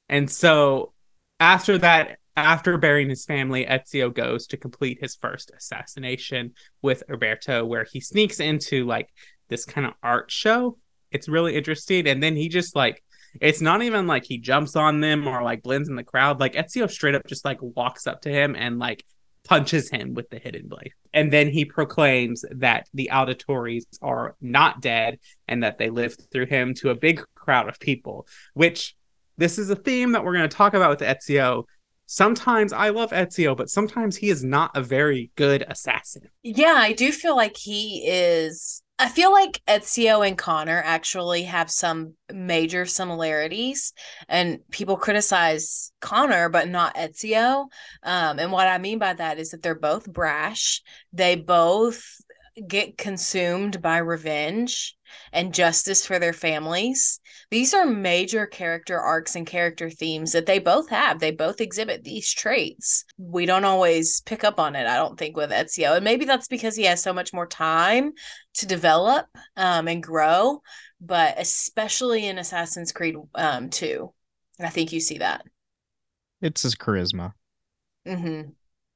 and 0.08 0.30
so 0.30 0.92
after 1.38 1.78
that, 1.78 2.18
after 2.36 2.78
burying 2.78 3.10
his 3.10 3.24
family, 3.24 3.66
Ezio 3.66 4.14
goes 4.14 4.46
to 4.48 4.56
complete 4.56 4.98
his 5.00 5.16
first 5.16 5.50
assassination 5.56 6.54
with 6.82 7.02
Uberto, 7.10 7.66
where 7.66 7.84
he 7.84 8.00
sneaks 8.00 8.40
into 8.40 8.86
like 8.86 9.08
this 9.48 9.64
kind 9.64 9.86
of 9.86 9.94
art 10.02 10.30
show. 10.30 10.78
It's 11.10 11.28
really 11.28 11.56
interesting. 11.56 12.06
And 12.06 12.22
then 12.22 12.36
he 12.36 12.48
just 12.48 12.76
like, 12.76 13.02
it's 13.40 13.60
not 13.60 13.82
even 13.82 14.06
like 14.06 14.24
he 14.24 14.38
jumps 14.38 14.76
on 14.76 15.00
them 15.00 15.26
or 15.26 15.42
like 15.42 15.62
blends 15.62 15.88
in 15.88 15.96
the 15.96 16.04
crowd. 16.04 16.40
Like 16.40 16.54
Ezio 16.54 16.90
straight 16.90 17.14
up 17.14 17.26
just 17.26 17.44
like 17.44 17.58
walks 17.60 18.06
up 18.06 18.22
to 18.22 18.30
him 18.30 18.56
and 18.56 18.78
like 18.78 19.04
punches 19.44 19.90
him 19.90 20.14
with 20.14 20.28
the 20.30 20.38
hidden 20.38 20.68
blade. 20.68 20.92
And 21.14 21.32
then 21.32 21.48
he 21.48 21.64
proclaims 21.64 22.44
that 22.50 22.86
the 22.92 23.10
Auditores 23.12 23.84
are 24.02 24.36
not 24.40 24.80
dead 24.82 25.18
and 25.46 25.62
that 25.62 25.78
they 25.78 25.90
live 25.90 26.16
through 26.30 26.46
him 26.46 26.74
to 26.74 26.90
a 26.90 26.94
big 26.94 27.22
crowd 27.34 27.68
of 27.68 27.80
people, 27.80 28.26
which 28.54 28.94
this 29.38 29.58
is 29.58 29.70
a 29.70 29.76
theme 29.76 30.12
that 30.12 30.24
we're 30.24 30.34
going 30.34 30.48
to 30.48 30.56
talk 30.56 30.74
about 30.74 30.90
with 30.90 31.08
Ezio. 31.08 31.64
Sometimes 32.06 32.72
I 32.72 32.90
love 32.90 33.10
Ezio, 33.10 33.56
but 33.56 33.70
sometimes 33.70 34.16
he 34.16 34.28
is 34.28 34.44
not 34.44 34.76
a 34.76 34.82
very 34.82 35.30
good 35.36 35.64
assassin. 35.68 36.28
Yeah, 36.42 36.76
I 36.76 36.92
do 36.92 37.12
feel 37.12 37.36
like 37.36 37.56
he 37.56 38.06
is 38.06 38.82
I 39.00 39.08
feel 39.08 39.30
like 39.30 39.62
Ezio 39.68 40.26
and 40.26 40.36
Connor 40.36 40.82
actually 40.84 41.44
have 41.44 41.70
some 41.70 42.14
major 42.32 42.84
similarities, 42.84 43.92
and 44.28 44.58
people 44.70 44.96
criticize 44.96 45.92
Connor, 46.00 46.48
but 46.48 46.68
not 46.68 46.96
Ezio. 46.96 47.68
Um, 48.02 48.38
and 48.40 48.50
what 48.50 48.66
I 48.66 48.78
mean 48.78 48.98
by 48.98 49.12
that 49.12 49.38
is 49.38 49.50
that 49.50 49.62
they're 49.62 49.78
both 49.78 50.12
brash. 50.12 50.82
They 51.12 51.36
both 51.36 52.02
get 52.66 52.98
consumed 52.98 53.80
by 53.80 53.98
revenge 53.98 54.96
and 55.32 55.54
justice 55.54 56.04
for 56.04 56.18
their 56.18 56.32
families. 56.32 57.20
These 57.50 57.72
are 57.72 57.86
major 57.86 58.46
character 58.46 58.98
arcs 58.98 59.36
and 59.36 59.46
character 59.46 59.90
themes 59.90 60.32
that 60.32 60.46
they 60.46 60.58
both 60.58 60.90
have. 60.90 61.18
They 61.18 61.30
both 61.30 61.60
exhibit 61.60 62.04
these 62.04 62.32
traits. 62.32 63.04
We 63.16 63.46
don't 63.46 63.64
always 63.64 64.20
pick 64.22 64.44
up 64.44 64.58
on 64.60 64.76
it, 64.76 64.86
I 64.86 64.96
don't 64.96 65.18
think, 65.18 65.36
with 65.36 65.50
Ezio. 65.50 65.96
And 65.96 66.04
maybe 66.04 66.24
that's 66.24 66.48
because 66.48 66.76
he 66.76 66.84
has 66.84 67.02
so 67.02 67.12
much 67.12 67.32
more 67.32 67.46
time 67.46 68.12
to 68.58 68.66
develop 68.66 69.26
um, 69.56 69.88
and 69.88 70.02
grow, 70.02 70.62
but 71.00 71.34
especially 71.38 72.26
in 72.26 72.38
Assassin's 72.38 72.92
Creed 72.92 73.16
um, 73.34 73.70
2. 73.70 74.12
I 74.60 74.68
think 74.68 74.92
you 74.92 75.00
see 75.00 75.18
that. 75.18 75.44
It's 76.40 76.62
his 76.62 76.74
charisma. 76.74 77.32
Mm-hmm. 78.06 78.50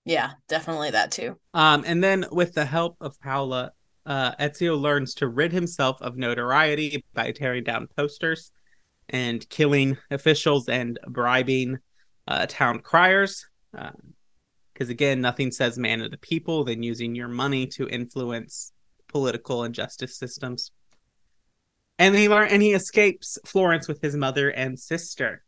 Yeah, 0.05 0.33
definitely 0.49 0.91
that 0.91 1.13
too. 1.13 1.37
Um, 1.55 1.85
and 1.87 2.03
then 2.03 2.27
with 2.33 2.55
the 2.55 2.65
help 2.65 2.97
of 3.01 3.21
Paola, 3.21 3.73
uh, 4.05 4.33
Ezio 4.37 4.79
learns 4.79 5.15
to 5.15 5.29
rid 5.29 5.53
himself 5.53 6.03
of 6.03 6.17
notoriety 6.17 7.05
by 7.15 7.31
tearing 7.31 7.63
down 7.63 7.89
posters 7.97 8.51
and 9.09 9.49
killing 9.49 9.97
officials 10.11 10.69
and 10.69 10.99
bribing 11.07 11.79
uh, 12.27 12.47
town 12.49 12.81
criers. 12.81 13.47
Because 13.73 14.89
uh, 14.89 14.91
again, 14.91 15.21
nothing 15.21 15.53
says 15.53 15.79
man 15.79 16.01
of 16.01 16.11
the 16.11 16.19
people 16.19 16.65
than 16.65 16.83
using 16.83 17.15
your 17.15 17.29
money 17.29 17.67
to 17.69 17.89
influence 17.89 18.73
political 19.13 19.63
and 19.63 19.75
justice 19.75 20.17
systems. 20.17 20.73
And 21.99 22.17
he 22.17 22.29
learn 22.29 22.49
and 22.49 22.63
he 22.63 22.73
escapes 22.73 23.39
Florence 23.47 23.87
with 23.87 24.01
his 24.03 24.17
mother 24.17 24.49
and 24.51 24.79
sister. 24.79 25.45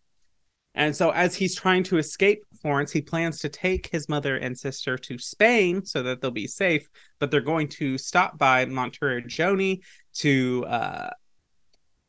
And 0.77 0.94
so, 0.94 1.11
as 1.11 1.37
he's 1.37 1.55
trying 1.55 1.85
to 1.85 1.98
escape 1.98 2.44
Florence, 2.61 2.90
he 2.90 3.00
plans 3.00 3.38
to 3.40 3.48
take 3.48 3.88
his 3.88 4.09
mother 4.09 4.37
and 4.37 4.59
sister 4.59 4.98
to 4.98 5.18
Spain 5.18 5.85
so 5.85 6.03
that 6.03 6.20
they'll 6.20 6.33
be 6.33 6.48
safe. 6.48 6.88
But 7.20 7.31
they're 7.31 7.40
going 7.40 7.68
to 7.68 7.96
stop 7.96 8.38
by 8.38 8.66
Monteriggioni 8.66 9.81
to 10.14 10.64
uh, 10.66 11.11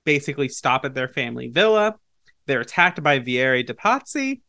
basically 0.03 0.49
stop 0.49 0.83
at 0.83 0.95
their 0.95 1.07
family 1.07 1.47
villa. 1.47 1.95
They're 2.47 2.61
attacked 2.61 3.03
by 3.03 3.19
Vieri 3.19 3.65
de 3.65 3.73
Pazzi. 3.73 4.41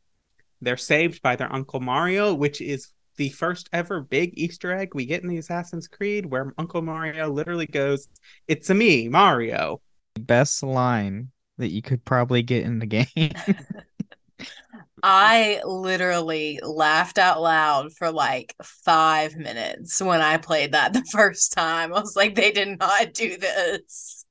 They're 0.62 0.78
saved 0.78 1.20
by 1.20 1.36
their 1.36 1.52
uncle 1.52 1.80
Mario, 1.80 2.32
which 2.34 2.62
is 2.62 2.88
the 3.16 3.30
first 3.30 3.68
ever 3.72 4.00
big 4.00 4.32
Easter 4.34 4.72
egg 4.72 4.94
we 4.94 5.06
get 5.06 5.22
in 5.22 5.28
the 5.28 5.38
Assassin's 5.38 5.88
Creed, 5.88 6.26
where 6.26 6.52
Uncle 6.58 6.82
Mario 6.82 7.30
literally 7.30 7.66
goes, 7.66 8.08
"It's 8.48 8.70
a 8.70 8.74
me, 8.74 9.08
Mario." 9.08 9.80
Best 10.18 10.62
line 10.62 11.30
that 11.58 11.72
you 11.72 11.82
could 11.82 12.04
probably 12.04 12.42
get 12.42 12.64
in 12.64 12.78
the 12.78 12.86
game. 12.86 13.32
I 15.02 15.60
literally 15.64 16.58
laughed 16.62 17.18
out 17.18 17.40
loud 17.40 17.92
for 17.92 18.10
like 18.10 18.54
five 18.62 19.36
minutes 19.36 20.00
when 20.00 20.20
I 20.20 20.38
played 20.38 20.72
that 20.72 20.92
the 20.92 21.04
first 21.12 21.52
time. 21.52 21.92
I 21.92 22.00
was 22.00 22.16
like, 22.16 22.34
they 22.34 22.50
did 22.50 22.78
not 22.78 23.12
do 23.12 23.36
this. 23.36 24.24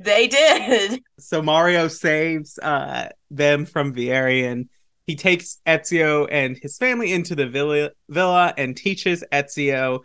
They 0.00 0.28
did. 0.28 1.00
So 1.18 1.40
Mario 1.40 1.88
saves 1.88 2.58
uh, 2.58 3.08
them 3.30 3.64
from 3.64 3.94
Vieri. 3.94 4.68
He 5.06 5.14
takes 5.14 5.58
Ezio 5.66 6.26
and 6.30 6.58
his 6.60 6.78
family 6.78 7.12
into 7.12 7.34
the 7.34 7.46
villa, 7.46 7.90
villa 8.08 8.52
and 8.56 8.76
teaches 8.76 9.22
Ezio 9.32 10.00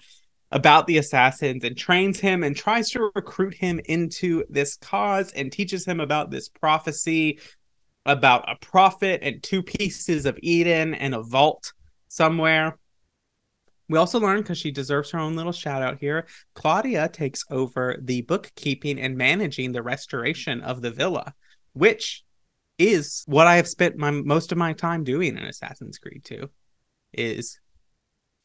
about 0.51 0.85
the 0.85 0.97
assassins 0.97 1.63
and 1.63 1.77
trains 1.77 2.19
him 2.19 2.43
and 2.43 2.55
tries 2.55 2.89
to 2.91 3.09
recruit 3.15 3.53
him 3.53 3.79
into 3.85 4.43
this 4.49 4.75
cause 4.77 5.31
and 5.31 5.51
teaches 5.51 5.85
him 5.85 5.99
about 5.99 6.29
this 6.29 6.49
prophecy 6.49 7.39
about 8.05 8.49
a 8.49 8.55
prophet 8.57 9.21
and 9.23 9.41
two 9.41 9.63
pieces 9.63 10.25
of 10.25 10.37
Eden 10.41 10.93
and 10.93 11.15
a 11.15 11.21
vault 11.21 11.71
somewhere. 12.07 12.77
We 13.89 13.97
also 13.97 14.19
learn 14.19 14.37
because 14.37 14.57
she 14.57 14.71
deserves 14.71 15.11
her 15.11 15.19
own 15.19 15.35
little 15.35 15.51
shout 15.51 15.81
out 15.81 15.99
here. 15.99 16.27
Claudia 16.53 17.09
takes 17.09 17.43
over 17.49 17.97
the 18.01 18.21
bookkeeping 18.21 18.99
and 18.99 19.17
managing 19.17 19.71
the 19.71 19.83
restoration 19.83 20.61
of 20.61 20.81
the 20.81 20.91
villa, 20.91 21.33
which 21.73 22.23
is 22.81 23.23
what 23.27 23.47
I 23.47 23.57
have 23.57 23.67
spent 23.67 23.97
my 23.97 24.11
most 24.11 24.51
of 24.51 24.57
my 24.57 24.73
time 24.73 25.03
doing 25.03 25.37
in 25.37 25.43
Assassin's 25.43 25.97
Creed 25.97 26.23
2 26.25 26.49
is 27.13 27.59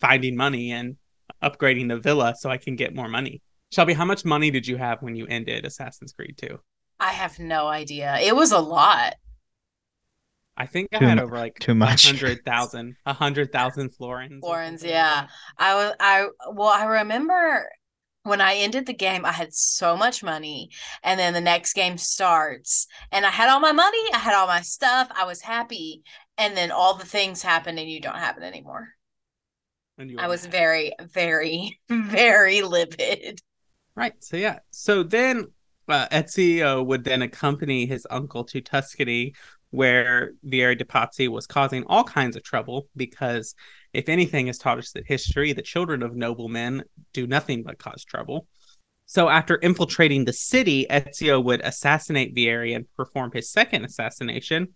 finding 0.01 0.37
money 0.37 0.73
and 0.73 0.97
upgrading 1.43 1.89
the 1.89 1.99
villa 1.99 2.35
so 2.39 2.51
I 2.51 2.59
can 2.59 2.77
get 2.77 2.95
more 2.95 3.09
money. 3.09 3.43
Shelby, 3.73 3.95
how 3.95 4.05
much 4.05 4.25
money 4.25 4.51
did 4.51 4.67
you 4.67 4.77
have 4.77 5.03
when 5.03 5.17
you 5.17 5.27
ended 5.27 5.65
Assassin's 5.65 6.13
Creed 6.13 6.37
2? 6.39 6.59
I 7.01 7.13
have 7.13 7.39
no 7.39 7.67
idea. 7.67 8.19
It 8.21 8.35
was 8.35 8.53
a 8.53 8.59
lot. 8.59 9.15
I 10.57 10.67
think 10.67 10.89
I 10.95 11.05
had 11.05 11.19
over 11.19 11.37
like 11.37 11.59
too 11.59 11.75
much, 11.75 12.07
hundred 12.07 12.43
thousand, 12.45 12.97
a 13.05 13.13
hundred 13.13 13.53
thousand 13.53 13.91
florins. 13.91 14.41
Florins, 14.41 14.83
yeah. 14.83 15.27
I 15.59 15.75
was, 15.75 15.95
I 16.01 16.29
well, 16.51 16.69
I 16.69 16.85
remember 16.85 17.69
when 18.27 18.41
I 18.41 18.57
ended 18.57 18.87
the 18.87 18.93
game, 18.93 19.25
I 19.25 19.31
had 19.31 19.55
so 19.55 19.97
much 19.97 20.23
money, 20.23 20.71
and 21.05 21.19
then 21.19 21.33
the 21.33 21.41
next 21.41 21.75
game 21.75 21.97
starts, 21.97 22.89
and 23.13 23.25
I 23.25 23.31
had 23.31 23.49
all 23.49 23.61
my 23.61 23.73
money, 23.73 24.03
I 24.13 24.19
had 24.19 24.35
all 24.35 24.49
my 24.49 24.63
stuff, 24.63 25.09
I 25.15 25.25
was 25.25 25.41
happy, 25.41 26.03
and 26.37 26.57
then 26.57 26.73
all 26.73 26.95
the 26.95 27.07
things 27.07 27.41
happen, 27.41 27.79
and 27.79 27.89
you 27.89 28.01
don't 28.01 28.19
have 28.19 28.37
it 28.37 28.43
anymore. 28.43 28.89
And 29.97 30.11
you 30.11 30.19
I 30.19 30.27
was 30.27 30.45
very, 30.45 30.93
very, 31.01 31.79
very 31.89 32.63
livid. 32.63 33.41
Right. 33.95 34.13
So 34.19 34.37
yeah. 34.37 34.59
So 34.71 35.05
then 35.05 35.47
uh, 35.89 36.09
Ezio 36.09 36.85
would 36.85 37.05
then 37.05 37.23
accompany 37.23 37.87
his 37.87 38.07
uncle 38.11 38.45
to 38.45 38.61
Tuscany 38.61 39.35
where 39.71 40.33
Vieri 40.45 40.77
de 40.77 40.85
Pazzi 40.85 41.29
was 41.29 41.47
causing 41.47 41.85
all 41.87 42.05
kinds 42.05 42.37
of 42.37 42.43
trouble 42.43 42.89
because 42.97 43.55
if 43.97 44.09
anything 44.09 44.47
has 44.49 44.59
taught 44.59 44.79
us 44.79 44.93
that 44.93 45.07
history, 45.07 45.53
the 45.53 45.63
children 45.63 46.03
of 46.03 46.15
noblemen 46.15 46.85
do 47.13 47.27
nothing 47.27 47.63
but 47.63 47.79
cause 47.79 48.05
trouble. 48.05 48.47
So 49.07 49.29
after 49.29 49.57
infiltrating 49.57 50.25
the 50.25 50.33
city, 50.33 50.87
Ezio 50.91 51.43
would 51.43 51.61
assassinate 51.63 52.35
Vieri 52.35 52.75
and 52.75 52.87
perform 52.97 53.31
his 53.33 53.51
second 53.51 53.85
assassination. 53.85 54.75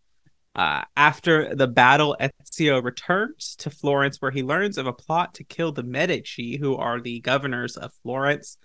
Uh, 0.54 0.82
after 0.96 1.54
the 1.54 1.66
battle, 1.66 2.16
Ezio 2.18 2.82
returns 2.82 3.56
to 3.58 3.70
Florence, 3.70 4.16
where 4.20 4.30
he 4.30 4.42
learns 4.42 4.78
of 4.78 4.86
a 4.86 4.92
plot 4.92 5.34
to 5.34 5.44
kill 5.44 5.72
the 5.72 5.82
Medici, 5.82 6.56
who 6.56 6.76
are 6.76 7.00
the 7.00 7.20
governors 7.20 7.76
of 7.76 7.92
Florence, 8.02 8.56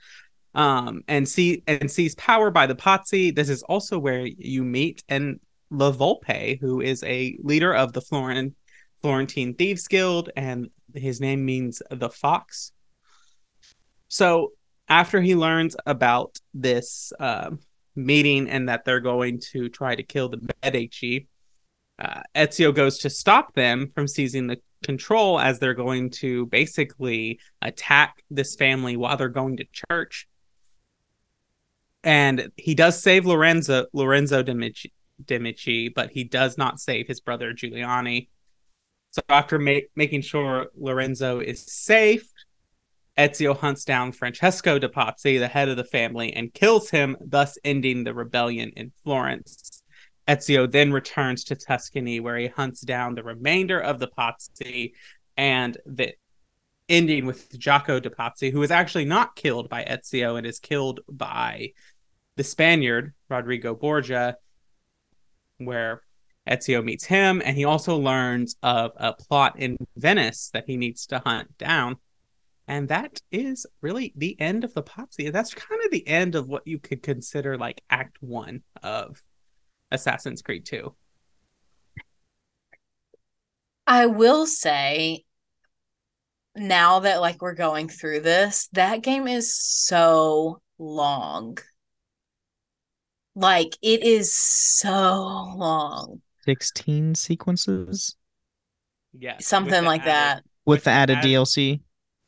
um, 0.53 1.01
and 1.07 1.27
see 1.27 1.63
and 1.67 1.91
seize 1.91 2.15
power 2.15 2.49
by 2.49 2.65
the 2.65 2.75
Pazzi. 2.75 3.35
This 3.35 3.49
is 3.49 3.61
also 3.63 3.99
where 3.99 4.25
you 4.25 4.63
meet 4.63 5.03
and 5.09 5.39
La 5.69 5.91
Volpe, 5.91 6.59
who 6.61 6.79
is 6.79 7.03
a 7.03 7.37
leader 7.41 7.73
of 7.73 7.91
the 7.91 8.01
Florin- 8.01 8.55
Florentine 9.05 9.53
Thieves 9.53 9.87
Guild, 9.87 10.31
and 10.35 10.71
his 10.95 11.21
name 11.21 11.45
means 11.45 11.79
the 11.91 12.09
fox. 12.09 12.71
So 14.07 14.53
after 14.89 15.21
he 15.21 15.35
learns 15.35 15.75
about 15.85 16.39
this 16.55 17.13
uh, 17.19 17.51
meeting 17.95 18.49
and 18.49 18.67
that 18.67 18.83
they're 18.83 18.99
going 18.99 19.41
to 19.51 19.69
try 19.69 19.93
to 19.93 20.01
kill 20.01 20.29
the 20.29 20.49
Medici, 20.63 21.27
uh, 21.99 22.21
Ezio 22.33 22.73
goes 22.73 22.97
to 22.97 23.11
stop 23.11 23.53
them 23.53 23.91
from 23.93 24.07
seizing 24.07 24.47
the 24.47 24.57
control 24.83 25.39
as 25.39 25.59
they're 25.59 25.75
going 25.75 26.09
to 26.09 26.47
basically 26.47 27.39
attack 27.61 28.23
this 28.31 28.55
family 28.55 28.97
while 28.97 29.17
they're 29.17 29.29
going 29.29 29.57
to 29.57 29.65
church. 29.87 30.27
And 32.03 32.49
he 32.57 32.73
does 32.73 32.99
save 32.99 33.27
Lorenzo 33.27 33.85
Lorenzo 33.93 34.41
de 34.41 34.55
Medici, 34.55 35.89
but 35.89 36.09
he 36.09 36.23
does 36.23 36.57
not 36.57 36.79
save 36.79 37.07
his 37.07 37.19
brother 37.19 37.53
Giuliani. 37.53 38.29
So 39.15 39.21
after 39.29 39.57
ma- 39.57 39.79
making 39.95 40.23
sure 40.23 40.67
Lorenzo 40.75 41.39
is 41.39 41.63
safe, 41.65 42.29
Ezio 43.17 43.57
hunts 43.57 43.85
down 43.85 44.11
Francesco 44.11 44.77
de 44.77 44.89
Pazzi, 44.89 45.39
the 45.39 45.47
head 45.47 45.69
of 45.69 45.77
the 45.77 45.85
family, 45.85 46.33
and 46.33 46.53
kills 46.53 46.89
him, 46.89 47.15
thus 47.21 47.57
ending 47.63 48.03
the 48.03 48.13
rebellion 48.13 48.73
in 48.75 48.91
Florence. 49.05 49.81
Ezio 50.27 50.69
then 50.69 50.91
returns 50.91 51.45
to 51.45 51.55
Tuscany, 51.55 52.19
where 52.19 52.37
he 52.37 52.47
hunts 52.47 52.81
down 52.81 53.15
the 53.15 53.23
remainder 53.23 53.79
of 53.79 53.99
the 53.99 54.09
Pazzi, 54.09 54.91
and 55.37 55.77
the 55.85 56.13
ending 56.89 57.25
with 57.25 57.57
Jaco 57.57 58.01
de 58.01 58.09
Pazzi, 58.09 58.51
who 58.51 58.63
is 58.63 58.71
actually 58.71 59.05
not 59.05 59.37
killed 59.37 59.69
by 59.69 59.85
Ezio 59.85 60.37
and 60.37 60.45
is 60.45 60.59
killed 60.59 60.99
by 61.07 61.71
the 62.35 62.43
Spaniard 62.43 63.13
Rodrigo 63.29 63.75
Borgia, 63.75 64.35
where 65.57 66.01
Ezio 66.49 66.83
meets 66.83 67.05
him, 67.05 67.41
and 67.43 67.57
he 67.57 67.65
also 67.65 67.97
learns 67.97 68.55
of 68.61 68.91
a 68.97 69.13
plot 69.13 69.59
in 69.59 69.77
Venice 69.97 70.51
that 70.53 70.65
he 70.67 70.77
needs 70.77 71.07
to 71.07 71.19
hunt 71.19 71.57
down. 71.57 71.97
And 72.67 72.87
that 72.89 73.21
is 73.31 73.65
really 73.81 74.13
the 74.15 74.39
end 74.39 74.63
of 74.63 74.73
the 74.73 74.83
Pazzi. 74.83 75.31
That's 75.31 75.53
kind 75.53 75.81
of 75.83 75.91
the 75.91 76.07
end 76.07 76.35
of 76.35 76.47
what 76.47 76.65
you 76.65 76.79
could 76.79 77.03
consider 77.03 77.57
like 77.57 77.81
Act 77.89 78.17
One 78.21 78.61
of 78.81 79.21
Assassin's 79.91 80.41
Creed 80.41 80.65
2. 80.65 80.95
I 83.87 84.07
will 84.07 84.47
say, 84.47 85.25
now 86.55 87.01
that 87.01 87.21
like 87.21 87.41
we're 87.41 87.53
going 87.53 87.87
through 87.87 88.21
this, 88.21 88.67
that 88.73 89.03
game 89.03 89.27
is 89.27 89.55
so 89.55 90.61
long. 90.79 91.57
Like 93.35 93.77
it 93.81 94.03
is 94.03 94.33
so 94.33 95.53
long. 95.55 96.21
16 96.45 97.15
sequences 97.15 98.15
Yeah. 99.17 99.37
Something 99.39 99.83
like 99.85 100.05
that. 100.05 100.43
with, 100.65 100.81
the 100.81 100.85
the 100.85 100.91
added 100.91 101.17
added- 101.17 101.27
DLC. 101.29 101.79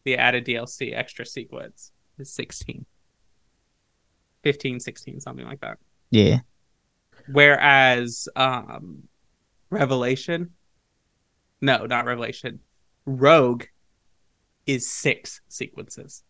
The 0.06 0.15
added 0.17 0.45
DLC 0.45 0.95
extra 0.95 1.25
sequence 1.25 1.91
is 2.17 2.32
16. 2.34 2.86
15, 4.43 4.80
16, 4.80 5.19
something 5.19 5.45
like 5.45 5.60
that. 5.62 5.77
Yeah. 6.12 6.39
Whereas 7.32 8.30
um 8.36 9.03
Revelation, 9.69 10.51
no, 11.60 11.86
not 11.86 12.06
Revelation, 12.06 12.60
Rogue 13.06 13.65
is 14.65 14.89
six 14.89 15.41
sequences. 15.49 16.23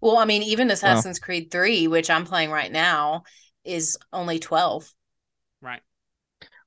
Well, 0.00 0.18
I 0.18 0.24
mean, 0.24 0.42
even 0.44 0.70
Assassin's 0.70 1.18
Creed 1.18 1.50
3, 1.50 1.88
which 1.88 2.08
I'm 2.10 2.24
playing 2.24 2.50
right 2.50 2.70
now, 2.70 3.24
is 3.64 3.98
only 4.12 4.38
12. 4.38 4.92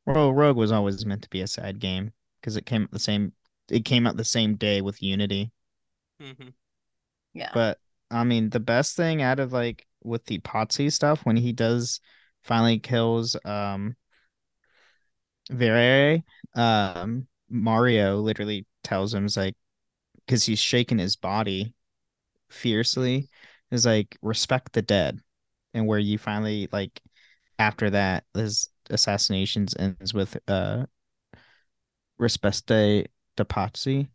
Right. 0.06 0.16
Well, 0.16 0.32
Rogue 0.34 0.58
was 0.58 0.72
always 0.72 1.06
meant 1.08 1.24
to 1.24 1.30
be 1.30 1.42
a 1.42 1.48
side 1.48 1.80
game 1.80 2.14
because 2.40 2.56
it 2.56 2.66
came 2.68 2.84
out 2.84 2.92
the 2.92 3.00
same. 3.00 3.34
It 3.70 3.84
came 3.86 4.06
out 4.06 4.16
the 4.18 4.26
same 4.26 4.56
day 4.56 4.82
with 4.82 5.02
Unity. 5.02 5.52
hmm 6.20 6.54
Yeah. 7.34 7.52
But 7.54 7.80
I 8.10 8.24
mean, 8.24 8.50
the 8.50 8.60
best 8.60 8.96
thing 8.96 9.22
out 9.22 9.40
of 9.40 9.54
like 9.54 9.88
with 10.04 10.26
the 10.26 10.40
Pazzi 10.40 10.92
stuff 10.92 11.26
when 11.26 11.38
he 11.38 11.54
does 11.54 12.00
finally 12.44 12.80
kills 12.80 13.36
um 13.46 13.96
Vieri, 15.52 16.24
um 16.56 17.28
Mario 17.50 18.18
literally 18.22 18.66
tells 18.84 19.14
him 19.14 19.26
is 19.26 19.38
like 19.38 19.56
because 20.26 20.46
he's 20.46 20.60
shaking 20.60 21.00
his 21.00 21.16
body 21.16 21.74
fiercely 22.50 23.30
is 23.72 23.86
like 23.86 24.18
respect 24.22 24.74
the 24.74 24.82
dead 24.84 25.22
and 25.74 25.88
where 25.88 26.00
you 26.00 26.18
finally 26.18 26.70
like 26.72 27.02
after 27.60 27.90
that 27.92 28.26
his 28.36 28.70
assassinations 28.92 29.76
ends 29.80 30.14
with 30.14 30.38
uh 30.48 30.86
respeste 32.20 33.08
de 33.38 33.46
Potsy 33.46 34.08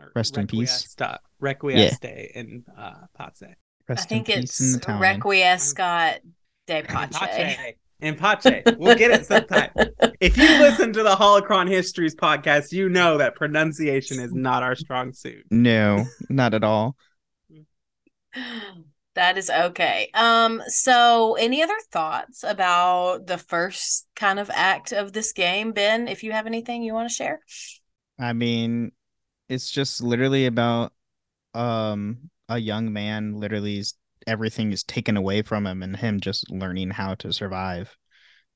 Or 0.00 0.10
Rest 0.16 0.36
in 0.36 0.46
peace. 0.46 0.94
Requiescat- 0.96 1.18
Requiesce 1.40 2.30
in 2.34 2.64
uh, 2.76 3.06
Pace. 3.16 3.54
I 3.88 3.94
think 3.94 4.28
in 4.28 4.40
peace 4.40 4.60
in 4.60 4.80
it's. 4.80 4.86
Requiescat 4.86 6.20
de 6.66 6.82
Pace. 6.82 7.18
Pace. 7.18 7.74
In 8.00 8.16
Pace. 8.16 8.64
We'll 8.76 8.96
get 8.96 9.10
it 9.12 9.26
sometime. 9.26 9.70
if 10.20 10.36
you 10.36 10.48
listen 10.58 10.92
to 10.94 11.02
the 11.02 11.14
Holocron 11.14 11.68
Histories 11.68 12.14
podcast, 12.14 12.72
you 12.72 12.88
know 12.88 13.18
that 13.18 13.36
pronunciation 13.36 14.18
is 14.18 14.32
not 14.32 14.62
our 14.62 14.74
strong 14.74 15.12
suit. 15.12 15.44
no 15.50 16.04
not 16.28 16.54
at 16.54 16.64
all 16.64 16.96
That 19.14 19.38
is 19.38 19.48
okay. 19.48 20.10
Um, 20.12 20.60
so 20.66 21.34
any 21.34 21.62
other 21.62 21.78
thoughts 21.92 22.42
about 22.42 23.26
the 23.26 23.38
first 23.38 24.08
kind 24.16 24.40
of 24.40 24.50
act 24.52 24.92
of 24.92 25.12
this 25.12 25.32
game, 25.32 25.72
Ben? 25.72 26.08
If 26.08 26.24
you 26.24 26.32
have 26.32 26.46
anything 26.46 26.82
you 26.82 26.94
want 26.94 27.08
to 27.08 27.14
share? 27.14 27.40
I 28.18 28.32
mean, 28.32 28.92
it's 29.48 29.70
just 29.70 30.02
literally 30.02 30.46
about 30.46 30.92
um 31.54 32.30
a 32.48 32.58
young 32.58 32.92
man 32.92 33.34
literally 33.40 33.78
is 33.78 33.94
everything 34.26 34.72
is 34.72 34.84
taken 34.84 35.16
away 35.16 35.42
from 35.42 35.66
him 35.66 35.82
and 35.82 35.96
him 35.96 36.20
just 36.20 36.50
learning 36.50 36.90
how 36.90 37.14
to 37.16 37.32
survive 37.32 37.96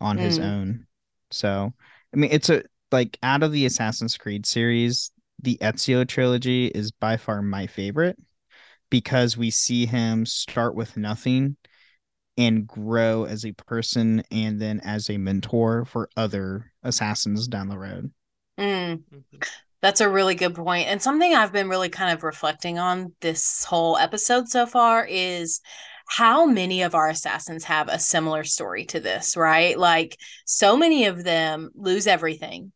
on 0.00 0.18
his 0.18 0.38
Mm. 0.38 0.44
own. 0.44 0.86
So, 1.32 1.72
I 2.14 2.18
mean, 2.18 2.30
it's 2.32 2.50
a 2.50 2.64
like 2.92 3.18
out 3.22 3.42
of 3.44 3.52
the 3.52 3.66
Assassin's 3.66 4.18
Creed 4.18 4.46
series, 4.46 5.12
the 5.42 5.58
Ezio 5.62 6.06
trilogy 6.08 6.68
is 6.68 6.92
by 6.92 7.16
far 7.18 7.42
my 7.42 7.66
favorite 7.68 8.18
because 8.90 9.36
we 9.36 9.50
see 9.50 9.86
him 9.86 10.26
start 10.26 10.74
with 10.74 10.96
nothing 10.96 11.56
and 12.36 12.66
grow 12.66 13.24
as 13.24 13.44
a 13.44 13.52
person 13.52 14.22
and 14.30 14.60
then 14.60 14.80
as 14.84 15.10
a 15.10 15.18
mentor 15.18 15.84
for 15.84 16.08
other 16.16 16.72
assassins 16.82 17.48
down 17.48 17.68
the 17.68 17.78
road. 17.78 18.10
Mm. 18.58 19.02
Mhm. 19.10 19.46
That's 19.80 20.00
a 20.00 20.08
really 20.08 20.34
good 20.34 20.54
point. 20.54 20.88
And 20.88 21.00
something 21.00 21.34
I've 21.34 21.52
been 21.52 21.68
really 21.68 21.88
kind 21.88 22.12
of 22.12 22.24
reflecting 22.24 22.78
on 22.78 23.14
this 23.20 23.64
whole 23.64 23.96
episode 23.96 24.48
so 24.48 24.66
far 24.66 25.06
is 25.06 25.60
how 26.06 26.46
many 26.46 26.82
of 26.82 26.94
our 26.94 27.08
assassins 27.08 27.64
have 27.64 27.88
a 27.88 27.98
similar 27.98 28.42
story 28.42 28.86
to 28.86 28.98
this, 29.00 29.36
right? 29.36 29.78
Like 29.78 30.16
so 30.46 30.76
many 30.76 31.06
of 31.06 31.22
them 31.22 31.70
lose 31.74 32.06
everything 32.08 32.72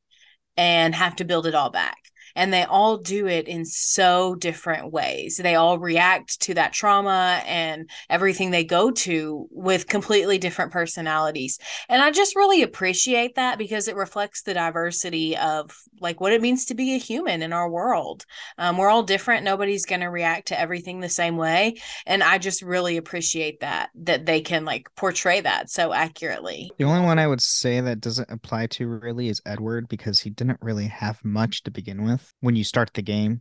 and 0.57 0.94
have 0.94 1.16
to 1.16 1.25
build 1.25 1.46
it 1.46 1.55
all 1.55 1.70
back. 1.70 2.02
And 2.35 2.53
they 2.53 2.64
all 2.64 2.97
do 2.97 3.27
it 3.27 3.49
in 3.49 3.64
so 3.64 4.35
different 4.35 4.92
ways. 4.92 5.37
They 5.37 5.55
all 5.55 5.79
react 5.79 6.40
to 6.42 6.55
that 6.55 6.73
trauma 6.73 7.42
and 7.47 7.88
everything 8.09 8.51
they 8.51 8.64
go 8.64 8.90
to 8.90 9.49
with 9.51 9.88
completely 9.88 10.38
different 10.38 10.73
personalities. 10.73 11.59
And 11.88 12.03
I 12.03 12.11
just 12.11 12.37
really 12.37 12.62
appreciate 12.62 13.35
that 13.37 13.59
because 13.59 13.88
it 13.88 13.97
reflects 13.97 14.42
the 14.42 14.55
diversity 14.55 15.37
of 15.37 15.77
like 16.01 16.21
what 16.21 16.33
it 16.33 16.42
means 16.42 16.64
to 16.66 16.75
be 16.75 16.95
a 16.95 16.99
human 16.99 17.42
in 17.42 17.53
our 17.53 17.71
world. 17.71 18.25
Um, 18.59 18.77
we're 18.77 18.88
all 18.88 19.03
different. 19.03 19.45
Nobody's 19.45 19.87
going 19.87 20.01
to 20.01 20.07
react 20.07 20.49
to 20.49 20.59
everything 20.59 21.01
the 21.01 21.09
same 21.09 21.37
way. 21.37 21.77
And 22.07 22.23
I 22.23 22.38
just 22.38 22.62
really 22.62 22.97
appreciate 22.97 23.61
that, 23.61 23.90
that 23.95 24.27
they 24.27 24.40
can 24.40 24.64
like 24.64 24.88
portray 24.97 25.40
that 25.40 25.71
so 25.71 25.92
accurately. 25.92 26.71
The 26.79 26.85
only 26.85 27.05
one 27.05 27.18
I 27.18 27.27
would 27.27 27.40
say 27.40 27.81
that 27.81 28.01
doesn't 28.01 28.31
apply 28.31 28.66
to 28.68 28.87
really 28.87 29.29
is 29.29 29.40
Edward 29.47 29.88
because 29.88 30.21
he 30.21 30.31
didn't 30.31 30.59
really 30.61 30.87
have 30.87 31.25
much 31.25 31.62
to 31.64 31.71
begin 31.71 32.05
with 32.05 32.22
when 32.41 32.57
you 32.57 32.65
start 32.65 32.91
the 32.95 33.03
game. 33.03 33.41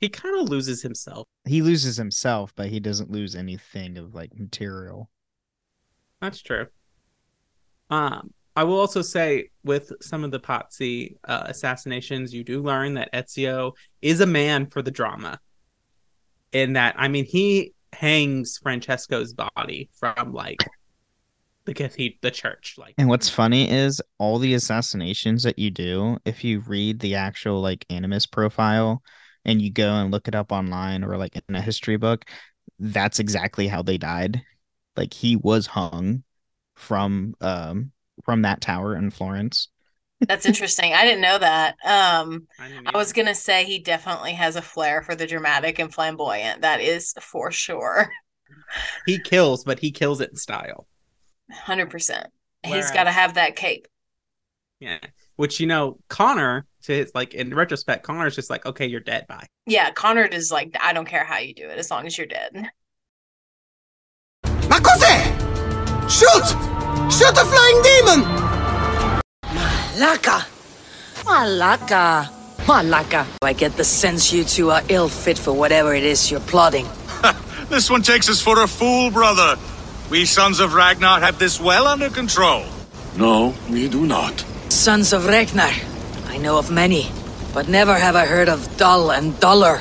He 0.00 0.08
kind 0.08 0.38
of 0.40 0.48
loses 0.48 0.82
himself. 0.82 1.26
He 1.46 1.62
loses 1.62 1.96
himself, 1.96 2.52
but 2.56 2.68
he 2.68 2.80
doesn't 2.80 3.10
lose 3.10 3.34
anything 3.34 3.96
of 3.96 4.14
like 4.14 4.38
material. 4.38 5.08
That's 6.20 6.40
true. 6.40 6.66
Um, 7.90 8.32
I 8.56 8.64
will 8.64 8.78
also 8.78 9.02
say 9.02 9.50
with 9.64 9.92
some 10.00 10.24
of 10.24 10.30
the 10.30 10.40
Pazzi 10.40 11.16
uh, 11.24 11.44
assassinations, 11.46 12.32
you 12.32 12.44
do 12.44 12.62
learn 12.62 12.94
that 12.94 13.12
Ezio 13.12 13.72
is 14.00 14.20
a 14.20 14.26
man 14.26 14.66
for 14.66 14.80
the 14.80 14.90
drama. 14.90 15.40
In 16.52 16.74
that, 16.74 16.94
I 16.96 17.08
mean, 17.08 17.24
he 17.24 17.72
hangs 17.92 18.58
Francesco's 18.58 19.34
body 19.34 19.90
from 19.94 20.32
like 20.32 20.58
the 21.66 21.74
cathedral, 21.74 22.18
the 22.22 22.30
church. 22.30 22.76
Like, 22.78 22.94
And 22.98 23.08
what's 23.08 23.28
funny 23.28 23.70
is 23.70 24.00
all 24.18 24.38
the 24.38 24.54
assassinations 24.54 25.42
that 25.44 25.58
you 25.58 25.70
do, 25.70 26.18
if 26.24 26.44
you 26.44 26.60
read 26.60 27.00
the 27.00 27.14
actual 27.14 27.60
like 27.60 27.84
animus 27.90 28.26
profile 28.26 29.02
and 29.44 29.60
you 29.60 29.70
go 29.70 29.94
and 29.94 30.10
look 30.10 30.28
it 30.28 30.34
up 30.34 30.52
online 30.52 31.04
or 31.04 31.16
like 31.16 31.36
in 31.48 31.54
a 31.54 31.60
history 31.60 31.96
book, 31.96 32.24
that's 32.78 33.18
exactly 33.18 33.66
how 33.68 33.82
they 33.82 33.98
died. 33.98 34.42
Like 34.96 35.12
he 35.12 35.36
was 35.36 35.66
hung 35.66 36.22
from 36.74 37.34
um 37.40 37.92
from 38.24 38.42
that 38.42 38.60
tower 38.60 38.96
in 38.96 39.10
Florence. 39.10 39.68
That's 40.28 40.46
interesting. 40.46 40.92
I 40.94 41.04
didn't 41.04 41.20
know 41.20 41.38
that. 41.38 41.76
Um, 41.84 42.46
I, 42.58 42.70
I 42.86 42.96
was 42.96 43.12
going 43.12 43.26
to 43.26 43.34
say 43.34 43.64
he 43.64 43.78
definitely 43.80 44.32
has 44.32 44.56
a 44.56 44.62
flair 44.62 45.02
for 45.02 45.14
the 45.14 45.26
dramatic 45.26 45.78
and 45.78 45.92
flamboyant. 45.92 46.62
That 46.62 46.80
is 46.80 47.14
for 47.20 47.50
sure. 47.50 48.10
he 49.06 49.18
kills, 49.18 49.64
but 49.64 49.80
he 49.80 49.90
kills 49.90 50.20
it 50.20 50.30
in 50.30 50.36
style. 50.36 50.86
100%. 51.52 52.26
He's 52.64 52.90
got 52.90 53.04
to 53.04 53.10
have 53.10 53.34
that 53.34 53.56
cape. 53.56 53.86
Yeah, 54.80 54.98
which 55.36 55.60
you 55.60 55.66
know, 55.66 55.98
Connor 56.08 56.66
to 56.82 56.92
his 56.92 57.12
like 57.14 57.34
in 57.34 57.54
retrospect, 57.54 58.04
Connor's 58.04 58.34
just 58.34 58.50
like, 58.50 58.66
okay, 58.66 58.86
you're 58.86 59.00
dead. 59.00 59.26
Bye. 59.26 59.46
Yeah, 59.66 59.90
Connor 59.90 60.24
is 60.24 60.50
like, 60.50 60.76
I 60.80 60.92
don't 60.92 61.06
care 61.06 61.24
how 61.24 61.38
you 61.38 61.54
do 61.54 61.68
it 61.68 61.78
as 61.78 61.90
long 61.90 62.06
as 62.06 62.16
you're 62.18 62.26
dead. 62.26 62.70
Ma 64.68 64.78
cos'è? 64.80 65.44
Shoot! 66.10 66.46
Shoot 67.10 67.36
a 67.36 67.44
flying 67.44 67.82
demon! 67.82 68.20
Malaka! 69.44 70.46
Malaka! 71.24 72.28
Malaka. 72.66 73.26
I 73.42 73.52
get 73.52 73.76
the 73.76 73.84
sense 73.84 74.32
you 74.32 74.44
two 74.44 74.70
are 74.70 74.82
ill 74.88 75.08
fit 75.08 75.38
for 75.38 75.52
whatever 75.52 75.94
it 75.94 76.04
is 76.04 76.30
you're 76.30 76.40
plotting. 76.40 76.86
this 77.68 77.90
one 77.90 78.02
takes 78.02 78.28
us 78.28 78.40
for 78.40 78.62
a 78.62 78.66
fool, 78.66 79.10
brother. 79.10 79.56
We 80.14 80.26
sons 80.26 80.60
of 80.60 80.74
Ragnar 80.74 81.18
have 81.18 81.40
this 81.40 81.58
well 81.58 81.88
under 81.88 82.08
control. 82.08 82.62
No, 83.16 83.52
we 83.68 83.88
do 83.88 84.06
not. 84.06 84.44
Sons 84.68 85.12
of 85.12 85.26
Ragnar. 85.26 85.72
I 86.28 86.36
know 86.38 86.56
of 86.56 86.70
many, 86.70 87.10
but 87.52 87.68
never 87.68 87.98
have 87.98 88.14
I 88.14 88.24
heard 88.24 88.48
of 88.48 88.76
Dull 88.76 89.10
and 89.10 89.34
Duller. 89.40 89.80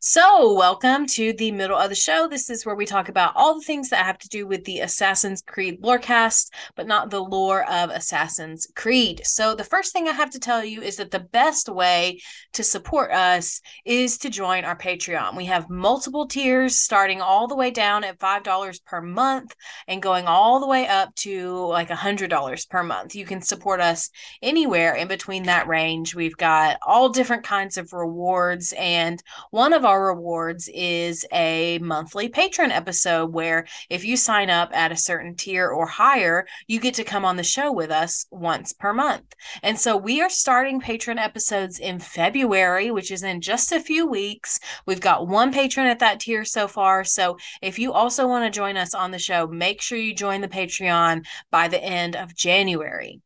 So, 0.00 0.52
welcome 0.52 1.06
to 1.06 1.32
the 1.32 1.50
middle 1.50 1.76
of 1.76 1.88
the 1.88 1.96
show. 1.96 2.28
This 2.28 2.50
is 2.50 2.64
where 2.64 2.76
we 2.76 2.86
talk 2.86 3.08
about 3.08 3.32
all 3.34 3.56
the 3.56 3.64
things 3.64 3.90
that 3.90 4.06
have 4.06 4.18
to 4.18 4.28
do 4.28 4.46
with 4.46 4.62
the 4.62 4.78
Assassin's 4.78 5.42
Creed 5.42 5.82
lorecast, 5.82 6.52
but 6.76 6.86
not 6.86 7.10
the 7.10 7.18
lore 7.18 7.68
of 7.68 7.90
Assassin's 7.90 8.68
Creed. 8.76 9.22
So, 9.24 9.56
the 9.56 9.64
first 9.64 9.92
thing 9.92 10.06
I 10.06 10.12
have 10.12 10.30
to 10.30 10.38
tell 10.38 10.64
you 10.64 10.82
is 10.82 10.98
that 10.98 11.10
the 11.10 11.18
best 11.18 11.68
way 11.68 12.20
to 12.52 12.62
support 12.62 13.10
us 13.10 13.60
is 13.84 14.18
to 14.18 14.30
join 14.30 14.64
our 14.64 14.78
Patreon. 14.78 15.36
We 15.36 15.46
have 15.46 15.68
multiple 15.68 16.28
tiers 16.28 16.78
starting 16.78 17.20
all 17.20 17.48
the 17.48 17.56
way 17.56 17.72
down 17.72 18.04
at 18.04 18.20
$5 18.20 18.84
per 18.84 19.00
month 19.00 19.56
and 19.88 20.00
going 20.00 20.26
all 20.26 20.60
the 20.60 20.68
way 20.68 20.86
up 20.86 21.12
to 21.16 21.66
like 21.66 21.88
$100 21.88 22.68
per 22.68 22.82
month. 22.84 23.16
You 23.16 23.26
can 23.26 23.42
support 23.42 23.80
us 23.80 24.10
anywhere 24.42 24.94
in 24.94 25.08
between 25.08 25.42
that 25.44 25.66
range. 25.66 26.14
We've 26.14 26.36
got 26.36 26.76
all 26.86 27.08
different 27.08 27.42
kinds 27.42 27.76
of 27.76 27.92
rewards, 27.92 28.72
and 28.78 29.20
one 29.50 29.72
of 29.72 29.87
our 29.88 30.08
rewards 30.08 30.68
is 30.74 31.24
a 31.32 31.78
monthly 31.78 32.28
patron 32.28 32.70
episode 32.70 33.32
where 33.32 33.66
if 33.88 34.04
you 34.04 34.18
sign 34.18 34.50
up 34.50 34.68
at 34.74 34.92
a 34.92 34.96
certain 34.96 35.34
tier 35.34 35.66
or 35.66 35.86
higher, 35.86 36.46
you 36.66 36.78
get 36.78 36.92
to 36.92 37.04
come 37.04 37.24
on 37.24 37.36
the 37.36 37.42
show 37.42 37.72
with 37.72 37.90
us 37.90 38.26
once 38.30 38.74
per 38.74 38.92
month. 38.92 39.34
And 39.62 39.78
so 39.78 39.96
we 39.96 40.20
are 40.20 40.28
starting 40.28 40.78
patron 40.78 41.18
episodes 41.18 41.78
in 41.78 42.00
February, 42.00 42.90
which 42.90 43.10
is 43.10 43.22
in 43.22 43.40
just 43.40 43.72
a 43.72 43.80
few 43.80 44.06
weeks. 44.06 44.60
We've 44.84 45.00
got 45.00 45.26
one 45.26 45.54
patron 45.54 45.86
at 45.86 46.00
that 46.00 46.20
tier 46.20 46.44
so 46.44 46.68
far. 46.68 47.02
So 47.02 47.38
if 47.62 47.78
you 47.78 47.94
also 47.94 48.28
want 48.28 48.44
to 48.44 48.54
join 48.54 48.76
us 48.76 48.94
on 48.94 49.10
the 49.10 49.18
show, 49.18 49.46
make 49.46 49.80
sure 49.80 49.96
you 49.96 50.14
join 50.14 50.42
the 50.42 50.48
Patreon 50.48 51.24
by 51.50 51.66
the 51.66 51.82
end 51.82 52.14
of 52.14 52.36
January. 52.36 53.22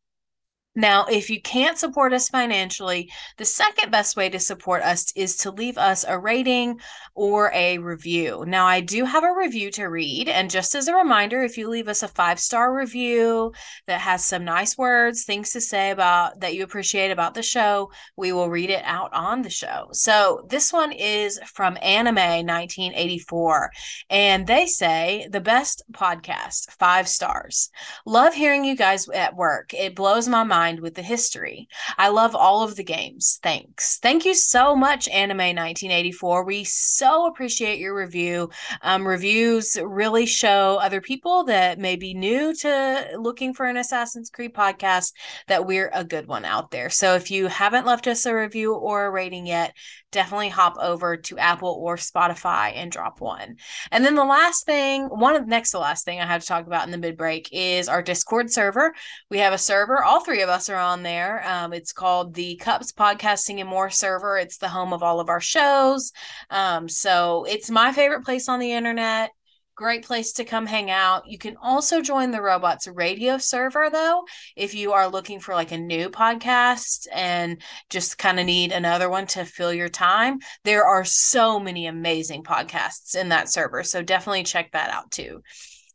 Now, 0.75 1.05
if 1.05 1.29
you 1.29 1.39
can't 1.39 1.77
support 1.77 2.13
us 2.13 2.29
financially, 2.29 3.11
the 3.37 3.45
second 3.45 3.91
best 3.91 4.17
way 4.17 4.29
to 4.29 4.39
support 4.39 4.81
us 4.81 5.11
is 5.15 5.35
to 5.37 5.51
leave 5.51 5.77
us 5.77 6.03
a 6.07 6.17
rating 6.17 6.79
or 7.13 7.51
a 7.53 7.77
review. 7.77 8.43
Now, 8.47 8.65
I 8.65 8.79
do 8.79 9.05
have 9.05 9.23
a 9.23 9.35
review 9.37 9.69
to 9.71 9.85
read. 9.85 10.29
And 10.29 10.49
just 10.49 10.73
as 10.73 10.87
a 10.87 10.95
reminder, 10.95 11.43
if 11.43 11.59
you 11.59 11.69
leave 11.69 11.87
us 11.87 12.01
a 12.01 12.07
five 12.07 12.39
star 12.39 12.75
review 12.75 13.53
that 13.85 14.01
has 14.01 14.25
some 14.25 14.45
nice 14.45 14.75
words, 14.75 15.25
things 15.25 15.51
to 15.51 15.61
say 15.61 15.91
about 15.91 16.39
that 16.39 16.55
you 16.55 16.63
appreciate 16.63 17.11
about 17.11 17.35
the 17.35 17.43
show, 17.43 17.91
we 18.17 18.33
will 18.33 18.49
read 18.49 18.71
it 18.71 18.83
out 18.83 19.13
on 19.13 19.43
the 19.43 19.51
show. 19.51 19.89
So 19.91 20.47
this 20.49 20.73
one 20.73 20.91
is 20.91 21.39
from 21.45 21.77
Anime 21.83 22.15
1984. 22.15 23.71
And 24.09 24.47
they 24.47 24.65
say 24.65 25.27
the 25.29 25.41
best 25.41 25.83
podcast, 25.91 26.71
five 26.79 27.07
stars. 27.07 27.69
Love 28.07 28.33
hearing 28.33 28.65
you 28.65 28.75
guys 28.75 29.07
at 29.09 29.35
work. 29.35 29.71
It 29.75 29.95
blows 29.95 30.27
my 30.27 30.43
mind 30.43 30.62
with 30.79 30.95
the 30.95 31.01
history. 31.01 31.67
I 31.97 32.09
love 32.09 32.35
all 32.35 32.63
of 32.63 32.75
the 32.75 32.83
games. 32.83 33.39
Thanks. 33.43 33.97
Thank 33.99 34.25
you 34.25 34.33
so 34.33 34.75
much, 34.75 35.07
Anime 35.09 35.37
1984. 35.37 36.43
We 36.45 36.63
so 36.63 37.27
appreciate 37.27 37.79
your 37.79 37.95
review. 37.95 38.49
Um, 38.81 39.07
reviews 39.07 39.77
really 39.83 40.25
show 40.25 40.79
other 40.81 41.01
people 41.01 41.43
that 41.45 41.79
may 41.79 41.95
be 41.95 42.13
new 42.13 42.53
to 42.55 43.17
looking 43.17 43.53
for 43.53 43.65
an 43.65 43.77
Assassin's 43.77 44.29
Creed 44.29 44.53
podcast 44.53 45.13
that 45.47 45.65
we're 45.65 45.91
a 45.93 46.03
good 46.03 46.27
one 46.27 46.45
out 46.45 46.71
there. 46.71 46.89
So 46.89 47.15
if 47.15 47.31
you 47.31 47.47
haven't 47.47 47.85
left 47.85 48.07
us 48.07 48.25
a 48.25 48.35
review 48.35 48.73
or 48.73 49.05
a 49.05 49.11
rating 49.11 49.45
yet, 49.45 49.73
definitely 50.13 50.49
hop 50.49 50.77
over 50.79 51.17
to 51.17 51.37
Apple 51.37 51.77
or 51.81 51.97
Spotify 51.97 52.71
and 52.75 52.91
drop 52.91 53.19
one. 53.19 53.57
And 53.91 54.05
then 54.05 54.15
the 54.15 54.23
last 54.23 54.65
thing, 54.65 55.05
one 55.07 55.35
of 55.35 55.43
the 55.43 55.49
next 55.49 55.71
to 55.71 55.79
last 55.79 56.05
thing 56.05 56.19
I 56.21 56.25
have 56.25 56.41
to 56.41 56.47
talk 56.47 56.65
about 56.65 56.85
in 56.85 56.91
the 56.91 56.97
mid 56.97 57.17
break 57.17 57.49
is 57.51 57.89
our 57.89 58.01
Discord 58.01 58.51
server. 58.51 58.93
We 59.29 59.39
have 59.39 59.53
a 59.53 59.57
server, 59.57 60.03
all 60.03 60.21
three 60.21 60.41
of 60.41 60.49
us 60.49 60.69
are 60.69 60.79
on 60.79 61.03
there. 61.03 61.45
Um, 61.45 61.73
it's 61.73 61.91
called 61.91 62.33
the 62.33 62.55
Cups 62.55 62.93
Podcasting 62.93 63.59
and 63.59 63.67
More 63.67 63.89
server. 63.89 64.37
It's 64.37 64.57
the 64.57 64.69
home 64.69 64.93
of 64.93 65.03
all 65.03 65.19
of 65.19 65.29
our 65.29 65.41
shows. 65.41 66.13
Um, 66.49 66.87
so 66.87 67.45
it's 67.49 67.69
my 67.69 67.91
favorite 67.91 68.23
place 68.23 68.47
on 68.47 68.59
the 68.59 68.71
internet 68.71 69.31
great 69.75 70.05
place 70.05 70.33
to 70.33 70.45
come 70.45 70.65
hang 70.65 70.91
out. 70.91 71.27
You 71.27 71.37
can 71.37 71.57
also 71.57 72.01
join 72.01 72.31
the 72.31 72.41
Robots 72.41 72.87
Radio 72.87 73.37
server 73.37 73.89
though 73.91 74.23
if 74.55 74.73
you 74.75 74.93
are 74.93 75.07
looking 75.07 75.39
for 75.39 75.55
like 75.55 75.71
a 75.71 75.77
new 75.77 76.09
podcast 76.09 77.07
and 77.13 77.61
just 77.89 78.17
kind 78.17 78.39
of 78.39 78.45
need 78.45 78.71
another 78.71 79.09
one 79.09 79.27
to 79.27 79.45
fill 79.45 79.73
your 79.73 79.89
time. 79.89 80.39
There 80.63 80.85
are 80.85 81.05
so 81.05 81.59
many 81.59 81.87
amazing 81.87 82.43
podcasts 82.43 83.15
in 83.15 83.29
that 83.29 83.51
server, 83.51 83.83
so 83.83 84.01
definitely 84.01 84.43
check 84.43 84.71
that 84.71 84.89
out 84.89 85.11
too. 85.11 85.41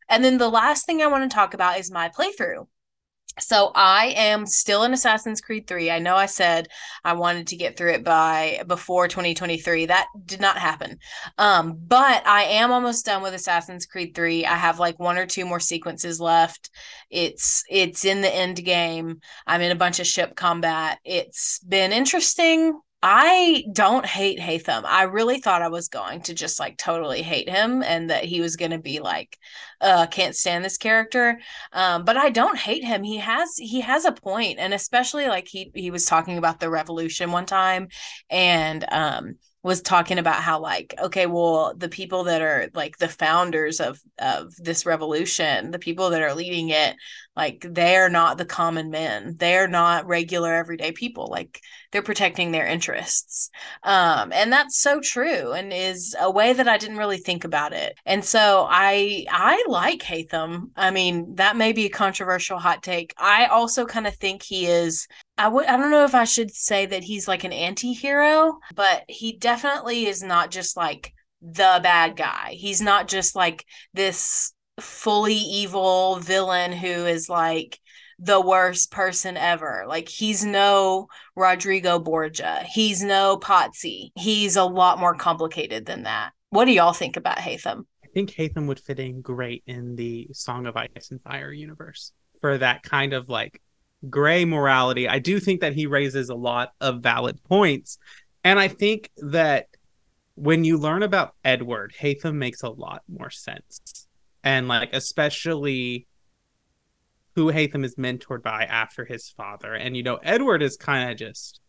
And 0.08 0.24
then 0.24 0.38
the 0.38 0.48
last 0.48 0.86
thing 0.86 1.02
I 1.02 1.06
want 1.06 1.30
to 1.30 1.34
talk 1.34 1.54
about 1.54 1.78
is 1.78 1.90
my 1.90 2.08
playthrough. 2.08 2.66
So 3.40 3.72
I 3.74 4.14
am 4.16 4.46
still 4.46 4.84
in 4.84 4.92
Assassin's 4.92 5.40
Creed 5.40 5.66
3. 5.66 5.90
I 5.90 5.98
know 5.98 6.16
I 6.16 6.26
said 6.26 6.68
I 7.04 7.14
wanted 7.14 7.48
to 7.48 7.56
get 7.56 7.76
through 7.76 7.92
it 7.92 8.04
by 8.04 8.62
before 8.66 9.08
2023. 9.08 9.86
That 9.86 10.06
did 10.24 10.40
not 10.40 10.58
happen. 10.58 10.98
Um, 11.36 11.78
but 11.86 12.26
I 12.26 12.44
am 12.44 12.72
almost 12.72 13.06
done 13.06 13.22
with 13.22 13.34
Assassin's 13.34 13.86
Creed 13.86 14.14
3. 14.14 14.46
I 14.46 14.54
have 14.54 14.78
like 14.78 14.98
one 14.98 15.18
or 15.18 15.26
two 15.26 15.44
more 15.44 15.60
sequences 15.60 16.20
left. 16.20 16.70
It's 17.10 17.64
it's 17.68 18.04
in 18.04 18.20
the 18.20 18.34
end 18.34 18.64
game. 18.64 19.20
I'm 19.46 19.60
in 19.60 19.72
a 19.72 19.76
bunch 19.76 20.00
of 20.00 20.06
ship 20.06 20.36
combat. 20.36 20.98
It's 21.04 21.60
been 21.60 21.92
interesting 21.92 22.78
I 23.00 23.64
don't 23.72 24.04
hate 24.04 24.40
Haytham. 24.40 24.82
I 24.84 25.04
really 25.04 25.40
thought 25.40 25.62
I 25.62 25.68
was 25.68 25.86
going 25.88 26.22
to 26.22 26.34
just 26.34 26.58
like 26.58 26.76
totally 26.76 27.22
hate 27.22 27.48
him 27.48 27.80
and 27.84 28.10
that 28.10 28.24
he 28.24 28.40
was 28.40 28.56
going 28.56 28.72
to 28.72 28.78
be 28.78 28.98
like 28.98 29.38
uh 29.80 30.06
can't 30.08 30.34
stand 30.34 30.64
this 30.64 30.78
character. 30.78 31.38
Um 31.72 32.04
but 32.04 32.16
I 32.16 32.30
don't 32.30 32.58
hate 32.58 32.82
him. 32.82 33.04
He 33.04 33.18
has 33.18 33.56
he 33.56 33.82
has 33.82 34.04
a 34.04 34.10
point 34.10 34.58
and 34.58 34.74
especially 34.74 35.28
like 35.28 35.46
he 35.46 35.70
he 35.76 35.92
was 35.92 36.06
talking 36.06 36.38
about 36.38 36.58
the 36.58 36.70
revolution 36.70 37.30
one 37.30 37.46
time 37.46 37.86
and 38.30 38.84
um 38.90 39.36
was 39.62 39.82
talking 39.82 40.18
about 40.18 40.36
how 40.36 40.60
like 40.60 40.94
okay 41.02 41.26
well 41.26 41.74
the 41.76 41.88
people 41.88 42.24
that 42.24 42.40
are 42.40 42.68
like 42.74 42.96
the 42.98 43.08
founders 43.08 43.80
of 43.80 44.00
of 44.18 44.54
this 44.56 44.86
revolution 44.86 45.70
the 45.70 45.78
people 45.78 46.10
that 46.10 46.22
are 46.22 46.34
leading 46.34 46.68
it 46.68 46.94
like 47.38 47.64
they're 47.70 48.10
not 48.10 48.36
the 48.36 48.44
common 48.44 48.90
men. 48.90 49.36
They're 49.38 49.68
not 49.68 50.08
regular 50.08 50.52
everyday 50.54 50.90
people. 50.90 51.28
Like 51.28 51.60
they're 51.92 52.02
protecting 52.02 52.50
their 52.50 52.66
interests. 52.66 53.50
Um 53.84 54.32
and 54.32 54.52
that's 54.52 54.80
so 54.80 55.00
true 55.00 55.52
and 55.52 55.72
is 55.72 56.16
a 56.18 56.28
way 56.28 56.52
that 56.52 56.66
i 56.66 56.76
didn't 56.76 56.96
really 56.96 57.18
think 57.18 57.44
about 57.44 57.72
it. 57.72 57.96
And 58.04 58.24
so 58.24 58.66
i 58.68 59.24
i 59.30 59.64
like 59.68 60.00
Haytham. 60.02 60.70
I 60.74 60.90
mean 60.90 61.36
that 61.36 61.56
may 61.56 61.72
be 61.72 61.86
a 61.86 61.90
controversial 61.90 62.58
hot 62.58 62.82
take. 62.82 63.14
I 63.16 63.46
also 63.46 63.86
kind 63.86 64.08
of 64.08 64.16
think 64.16 64.42
he 64.42 64.66
is 64.66 65.06
I 65.38 65.48
don't 65.76 65.90
know 65.92 66.04
if 66.04 66.16
I 66.16 66.24
should 66.24 66.54
say 66.54 66.86
that 66.86 67.04
he's 67.04 67.28
like 67.28 67.44
an 67.44 67.52
anti-hero, 67.52 68.58
but 68.74 69.04
he 69.08 69.36
definitely 69.38 70.06
is 70.06 70.22
not 70.22 70.50
just 70.50 70.76
like 70.76 71.12
the 71.40 71.78
bad 71.82 72.16
guy. 72.16 72.56
He's 72.58 72.82
not 72.82 73.06
just 73.06 73.36
like 73.36 73.64
this 73.94 74.52
fully 74.80 75.36
evil 75.36 76.16
villain 76.16 76.72
who 76.72 77.06
is 77.06 77.28
like 77.28 77.78
the 78.18 78.40
worst 78.40 78.90
person 78.90 79.36
ever. 79.36 79.84
Like 79.86 80.08
he's 80.08 80.44
no 80.44 81.06
Rodrigo 81.36 82.00
Borgia. 82.00 82.64
He's 82.68 83.02
no 83.02 83.38
Pazzi. 83.40 84.10
He's 84.16 84.56
a 84.56 84.64
lot 84.64 84.98
more 84.98 85.14
complicated 85.14 85.86
than 85.86 86.02
that. 86.02 86.32
What 86.50 86.64
do 86.64 86.72
y'all 86.72 86.92
think 86.92 87.16
about 87.16 87.38
Haytham? 87.38 87.84
I 88.04 88.08
think 88.12 88.30
Haytham 88.32 88.66
would 88.66 88.80
fit 88.80 88.98
in 88.98 89.20
great 89.20 89.62
in 89.66 89.94
the 89.94 90.28
Song 90.32 90.66
of 90.66 90.76
Ice 90.76 91.12
and 91.12 91.22
Fire 91.22 91.52
universe 91.52 92.12
for 92.40 92.58
that 92.58 92.82
kind 92.82 93.12
of 93.12 93.28
like 93.28 93.60
gray 94.08 94.44
morality. 94.44 95.08
I 95.08 95.18
do 95.18 95.40
think 95.40 95.60
that 95.60 95.74
he 95.74 95.86
raises 95.86 96.28
a 96.28 96.34
lot 96.34 96.72
of 96.80 97.02
valid 97.02 97.42
points. 97.44 97.98
And 98.44 98.58
I 98.58 98.68
think 98.68 99.10
that 99.18 99.66
when 100.34 100.64
you 100.64 100.78
learn 100.78 101.02
about 101.02 101.34
Edward, 101.44 101.94
Haytham 102.00 102.34
makes 102.34 102.62
a 102.62 102.70
lot 102.70 103.02
more 103.08 103.30
sense. 103.30 104.06
And 104.44 104.68
like 104.68 104.90
especially 104.92 106.06
who 107.34 107.52
Haytham 107.52 107.84
is 107.84 107.96
mentored 107.96 108.42
by 108.42 108.64
after 108.64 109.04
his 109.04 109.28
father. 109.28 109.74
And 109.74 109.96
you 109.96 110.02
know, 110.02 110.16
Edward 110.22 110.62
is 110.62 110.76
kind 110.76 111.10
of 111.10 111.16
just 111.16 111.60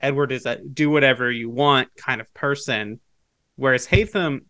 Edward 0.00 0.32
is 0.32 0.46
a 0.46 0.56
do 0.56 0.90
whatever 0.90 1.30
you 1.30 1.48
want 1.48 1.88
kind 1.96 2.20
of 2.20 2.32
person. 2.34 3.00
Whereas 3.56 3.86
Haytham 3.86 4.40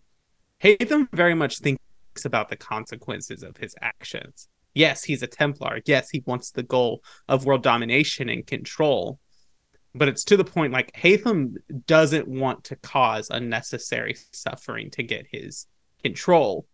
Haytham 0.62 1.08
very 1.12 1.34
much 1.34 1.58
thinks 1.58 1.80
about 2.24 2.48
the 2.48 2.56
consequences 2.56 3.42
of 3.42 3.56
his 3.56 3.74
actions 3.80 4.48
yes, 4.74 5.04
he's 5.04 5.22
a 5.22 5.26
Templar. 5.26 5.80
Yes, 5.86 6.10
he 6.10 6.22
wants 6.26 6.50
the 6.50 6.62
goal 6.62 7.02
of 7.28 7.44
world 7.44 7.62
domination 7.62 8.28
and 8.28 8.46
control. 8.46 9.18
But 9.94 10.08
it's 10.08 10.24
to 10.24 10.36
the 10.36 10.44
point 10.44 10.72
like 10.72 10.92
Haytham 10.92 11.54
doesn't 11.86 12.26
want 12.26 12.64
to 12.64 12.76
cause 12.76 13.28
unnecessary 13.30 14.16
suffering 14.32 14.90
to 14.92 15.02
get 15.02 15.26
his 15.30 15.66
control, 16.02 16.66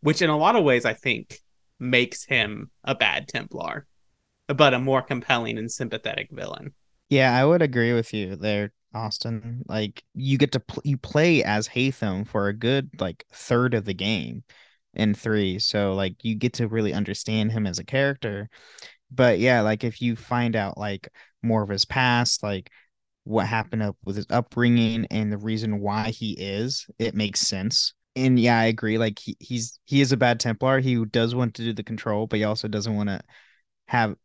which 0.00 0.20
in 0.20 0.30
a 0.30 0.36
lot 0.36 0.56
of 0.56 0.64
ways 0.64 0.84
I 0.84 0.92
think 0.92 1.40
makes 1.78 2.24
him 2.24 2.70
a 2.84 2.94
bad 2.94 3.28
Templar, 3.28 3.86
but 4.48 4.74
a 4.74 4.78
more 4.78 5.02
compelling 5.02 5.56
and 5.56 5.70
sympathetic 5.70 6.28
villain. 6.30 6.74
Yeah, 7.08 7.34
I 7.34 7.44
would 7.44 7.62
agree 7.62 7.94
with 7.94 8.12
you 8.12 8.36
there, 8.36 8.72
Austin. 8.94 9.62
Like 9.66 10.02
you 10.14 10.36
get 10.36 10.52
to 10.52 10.60
pl- 10.60 10.82
you 10.84 10.98
play 10.98 11.42
as 11.42 11.68
Haytham 11.68 12.26
for 12.26 12.48
a 12.48 12.54
good 12.54 12.90
like 13.00 13.24
third 13.32 13.72
of 13.72 13.86
the 13.86 13.94
game 13.94 14.44
in 14.94 15.14
3. 15.14 15.58
So 15.58 15.94
like 15.94 16.24
you 16.24 16.34
get 16.34 16.54
to 16.54 16.68
really 16.68 16.92
understand 16.92 17.52
him 17.52 17.66
as 17.66 17.78
a 17.78 17.84
character. 17.84 18.48
But 19.10 19.38
yeah, 19.38 19.60
like 19.60 19.84
if 19.84 20.00
you 20.00 20.16
find 20.16 20.56
out 20.56 20.78
like 20.78 21.08
more 21.42 21.62
of 21.62 21.68
his 21.68 21.84
past, 21.84 22.42
like 22.42 22.70
what 23.24 23.46
happened 23.46 23.82
up 23.82 23.96
with 24.04 24.16
his 24.16 24.26
upbringing 24.30 25.06
and 25.10 25.32
the 25.32 25.38
reason 25.38 25.80
why 25.80 26.10
he 26.10 26.32
is, 26.32 26.86
it 26.98 27.14
makes 27.14 27.40
sense. 27.40 27.94
And 28.16 28.38
yeah, 28.38 28.58
I 28.58 28.64
agree. 28.64 28.98
Like 28.98 29.18
he, 29.18 29.36
he's 29.40 29.78
he 29.84 30.00
is 30.00 30.12
a 30.12 30.16
bad 30.16 30.40
Templar. 30.40 30.80
He 30.80 31.04
does 31.04 31.34
want 31.34 31.54
to 31.54 31.62
do 31.62 31.72
the 31.72 31.82
control, 31.82 32.26
but 32.26 32.38
he 32.38 32.44
also 32.44 32.68
doesn't 32.68 32.94
want 32.94 33.08
to 33.08 33.20
have 33.88 34.16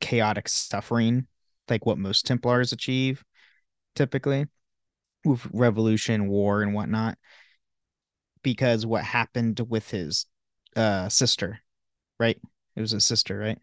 chaotic 0.00 0.48
suffering 0.48 1.26
like 1.68 1.84
what 1.84 1.98
most 1.98 2.26
Templars 2.26 2.72
achieve 2.72 3.24
typically 3.94 4.46
with 5.24 5.46
revolution, 5.52 6.28
war, 6.28 6.62
and 6.62 6.74
whatnot. 6.74 7.18
Because 8.42 8.86
what 8.86 9.04
happened 9.04 9.60
with 9.68 9.90
his 9.90 10.26
uh 10.76 11.08
sister, 11.08 11.60
right? 12.18 12.38
It 12.76 12.80
was 12.80 12.92
his 12.92 13.04
sister, 13.04 13.38
right? 13.38 13.58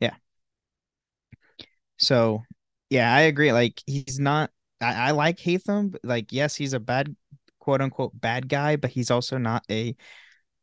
Yeah. 0.00 0.14
So 1.96 2.42
yeah, 2.90 3.12
I 3.12 3.22
agree. 3.22 3.52
Like 3.52 3.82
he's 3.86 4.18
not 4.18 4.50
I, 4.80 5.08
I 5.08 5.10
like 5.12 5.38
Haytham, 5.38 5.96
like 6.02 6.32
yes, 6.32 6.54
he's 6.54 6.72
a 6.72 6.80
bad 6.80 7.14
quote 7.58 7.80
unquote 7.80 8.18
bad 8.18 8.48
guy, 8.48 8.76
but 8.76 8.90
he's 8.90 9.10
also 9.10 9.38
not 9.38 9.64
a 9.70 9.94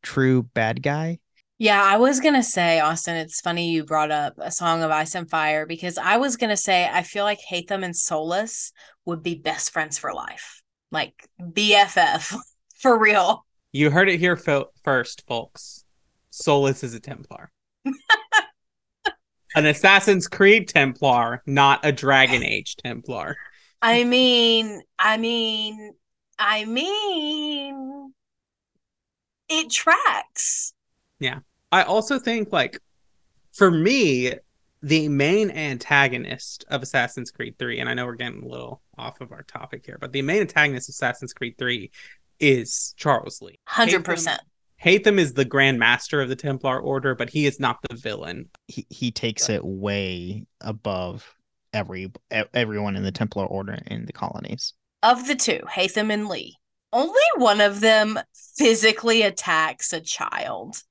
true 0.02 0.42
bad 0.42 0.82
guy. 0.82 1.18
Yeah, 1.58 1.82
I 1.82 1.96
was 1.96 2.20
gonna 2.20 2.42
say, 2.42 2.80
Austin, 2.80 3.16
it's 3.16 3.40
funny 3.40 3.70
you 3.70 3.84
brought 3.84 4.10
up 4.10 4.34
a 4.38 4.50
song 4.50 4.82
of 4.82 4.90
ice 4.90 5.14
and 5.14 5.28
fire 5.28 5.64
because 5.66 5.96
I 5.96 6.18
was 6.18 6.36
gonna 6.36 6.56
say 6.56 6.88
I 6.90 7.02
feel 7.02 7.24
like 7.24 7.40
Haytham 7.50 7.82
and 7.82 7.94
Solas 7.94 8.72
would 9.06 9.22
be 9.22 9.36
best 9.36 9.72
friends 9.72 9.96
for 9.98 10.12
life. 10.12 10.62
Like 10.90 11.14
BFF 11.52 12.34
for 12.78 12.98
real. 12.98 13.45
You 13.76 13.90
heard 13.90 14.08
it 14.08 14.18
here 14.18 14.38
fo- 14.38 14.70
first, 14.84 15.26
folks. 15.26 15.84
Solas 16.32 16.82
is 16.82 16.94
a 16.94 17.00
Templar. 17.00 17.50
An 19.54 19.66
Assassin's 19.66 20.28
Creed 20.28 20.66
Templar, 20.66 21.42
not 21.44 21.84
a 21.84 21.92
Dragon 21.92 22.42
Age 22.42 22.76
Templar. 22.76 23.36
I 23.82 24.04
mean, 24.04 24.80
I 24.98 25.18
mean, 25.18 25.92
I 26.38 26.64
mean 26.64 28.14
it 29.50 29.70
tracks. 29.70 30.72
Yeah. 31.20 31.40
I 31.70 31.82
also 31.82 32.18
think 32.18 32.54
like 32.54 32.80
for 33.52 33.70
me, 33.70 34.32
the 34.80 35.08
main 35.10 35.50
antagonist 35.50 36.64
of 36.70 36.82
Assassin's 36.82 37.30
Creed 37.30 37.58
3, 37.58 37.80
and 37.80 37.90
I 37.90 37.94
know 37.94 38.06
we're 38.06 38.14
getting 38.14 38.42
a 38.42 38.48
little 38.48 38.80
off 38.96 39.20
of 39.20 39.32
our 39.32 39.42
topic 39.42 39.84
here, 39.84 39.98
but 40.00 40.12
the 40.12 40.22
main 40.22 40.40
antagonist 40.40 40.88
of 40.88 40.94
Assassin's 40.94 41.34
Creed 41.34 41.56
3 41.58 41.90
is 42.40 42.94
Charles 42.96 43.40
Lee. 43.42 43.58
100%. 43.68 44.02
Haytham, 44.04 44.38
Haytham 44.82 45.18
is 45.18 45.32
the 45.32 45.44
Grand 45.44 45.78
Master 45.78 46.20
of 46.20 46.28
the 46.28 46.36
Templar 46.36 46.78
Order, 46.78 47.14
but 47.14 47.30
he 47.30 47.46
is 47.46 47.58
not 47.58 47.78
the 47.88 47.96
villain. 47.96 48.48
He 48.68 48.86
he 48.90 49.10
takes 49.10 49.48
it 49.48 49.64
way 49.64 50.44
above 50.60 51.34
every 51.72 52.12
everyone 52.52 52.96
in 52.96 53.02
the 53.02 53.12
Templar 53.12 53.46
Order 53.46 53.78
in 53.86 54.06
the 54.06 54.12
colonies. 54.12 54.74
Of 55.02 55.26
the 55.26 55.34
two, 55.34 55.60
Haytham 55.70 56.12
and 56.12 56.28
Lee, 56.28 56.56
only 56.92 57.20
one 57.36 57.60
of 57.60 57.80
them 57.80 58.18
physically 58.56 59.22
attacks 59.22 59.92
a 59.92 60.00
child, 60.00 60.82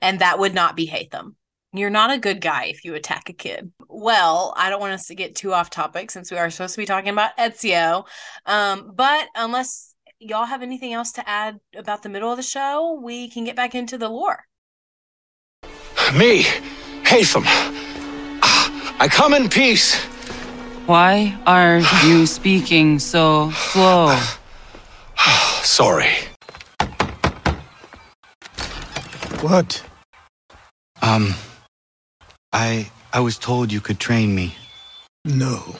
and 0.00 0.20
that 0.20 0.38
would 0.38 0.54
not 0.54 0.76
be 0.76 0.86
Haytham. 0.86 1.34
You're 1.74 1.90
not 1.90 2.10
a 2.10 2.18
good 2.18 2.42
guy 2.42 2.64
if 2.66 2.84
you 2.84 2.94
attack 2.94 3.30
a 3.30 3.32
kid. 3.32 3.72
Well, 3.88 4.52
I 4.58 4.68
don't 4.68 4.80
want 4.80 4.92
us 4.92 5.06
to 5.06 5.14
get 5.14 5.34
too 5.34 5.54
off 5.54 5.70
topic 5.70 6.10
since 6.10 6.30
we 6.30 6.36
are 6.36 6.50
supposed 6.50 6.74
to 6.74 6.82
be 6.82 6.86
talking 6.86 7.10
about 7.10 7.36
Ezio. 7.38 8.04
Um, 8.44 8.92
but 8.94 9.28
unless 9.34 9.91
y'all 10.22 10.46
have 10.46 10.62
anything 10.62 10.92
else 10.92 11.12
to 11.12 11.28
add 11.28 11.60
about 11.76 12.02
the 12.02 12.08
middle 12.08 12.30
of 12.30 12.36
the 12.36 12.42
show, 12.42 12.98
we 13.02 13.28
can 13.28 13.44
get 13.44 13.56
back 13.56 13.74
into 13.74 13.98
the 13.98 14.08
lore. 14.08 14.46
Me, 16.14 16.44
Hatham. 17.04 17.44
I 17.44 19.08
come 19.10 19.34
in 19.34 19.48
peace. 19.48 19.96
Why 20.86 21.38
are 21.46 21.80
you 22.04 22.26
speaking 22.26 22.98
so 22.98 23.50
slow? 23.50 24.18
Sorry. 25.62 26.12
What? 29.40 29.82
Um, 31.00 31.34
I 32.52 32.90
I 33.12 33.20
was 33.20 33.38
told 33.38 33.72
you 33.72 33.80
could 33.80 33.98
train 33.98 34.34
me. 34.34 34.54
No. 35.24 35.76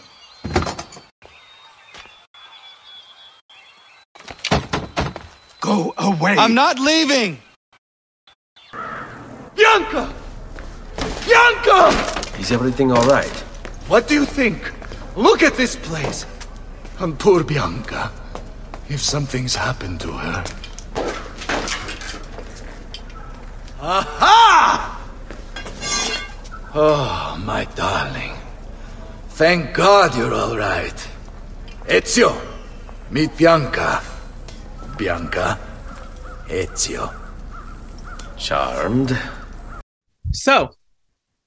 Go 5.72 5.94
away. 5.96 6.36
I'm 6.36 6.52
not 6.52 6.78
leaving. 6.78 7.38
Bianca! 9.56 10.12
Bianca! 11.24 11.80
Is 12.38 12.52
everything 12.52 12.92
all 12.92 13.06
right? 13.06 13.36
What 13.88 14.06
do 14.06 14.12
you 14.12 14.26
think? 14.26 14.70
Look 15.16 15.42
at 15.42 15.54
this 15.54 15.76
place. 15.76 16.26
And 16.98 17.18
poor 17.18 17.42
Bianca. 17.42 18.12
If 18.90 19.00
something's 19.00 19.54
happened 19.54 20.00
to 20.00 20.12
her. 20.12 20.44
Aha! 23.80 25.00
Oh, 26.74 27.42
my 27.46 27.64
darling. 27.74 28.34
Thank 29.40 29.72
God 29.72 30.14
you're 30.14 30.34
all 30.34 30.54
right. 30.54 31.08
Ezio, 31.86 32.38
meet 33.10 33.34
Bianca. 33.38 34.11
Bianca, 35.02 35.58
Ezio. 36.46 37.12
Charmed. 38.38 39.18
So, 40.30 40.70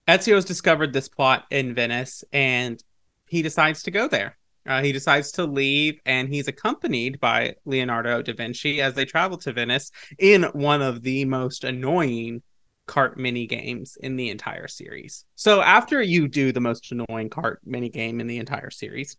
Ezio 0.09 0.35
has 0.35 0.43
discovered 0.43 0.91
this 0.91 1.07
plot 1.07 1.45
in 1.49 1.73
Venice 1.73 2.25
and 2.33 2.83
he 3.29 3.41
decides 3.41 3.83
to 3.83 3.91
go 3.91 4.09
there. 4.09 4.37
Uh, 4.67 4.81
he 4.83 4.91
decides 4.91 5.31
to 5.33 5.45
leave 5.45 6.01
and 6.05 6.27
he's 6.27 6.49
accompanied 6.49 7.21
by 7.21 7.55
Leonardo 7.63 8.21
da 8.21 8.33
Vinci 8.33 8.81
as 8.81 8.93
they 8.93 9.05
travel 9.05 9.37
to 9.37 9.53
Venice 9.53 9.89
in 10.19 10.43
one 10.51 10.81
of 10.81 11.01
the 11.01 11.23
most 11.23 11.63
annoying 11.63 12.41
cart 12.87 13.17
mini 13.17 13.47
games 13.47 13.97
in 14.01 14.17
the 14.17 14.31
entire 14.31 14.67
series. 14.67 15.23
So, 15.35 15.61
after 15.61 16.01
you 16.01 16.27
do 16.27 16.51
the 16.51 16.59
most 16.59 16.91
annoying 16.91 17.29
cart 17.29 17.61
mini 17.63 17.87
game 17.87 18.19
in 18.19 18.27
the 18.27 18.39
entire 18.39 18.69
series, 18.69 19.15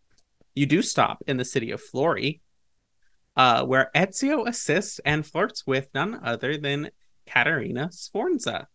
you 0.55 0.67
do 0.67 0.83
stop 0.83 1.25
in 1.27 1.39
the 1.39 1.45
city 1.47 1.71
of 1.71 1.83
Forlì, 1.83 2.41
uh, 3.37 3.65
where 3.65 3.91
Ezio 3.95 4.49
assists 4.49 4.99
and 5.01 5.27
flirts 5.27 5.67
with 5.67 5.89
none 5.95 6.19
other 6.23 6.57
than 6.57 6.91
Caterina 7.27 7.91
Sforza, 7.93 8.67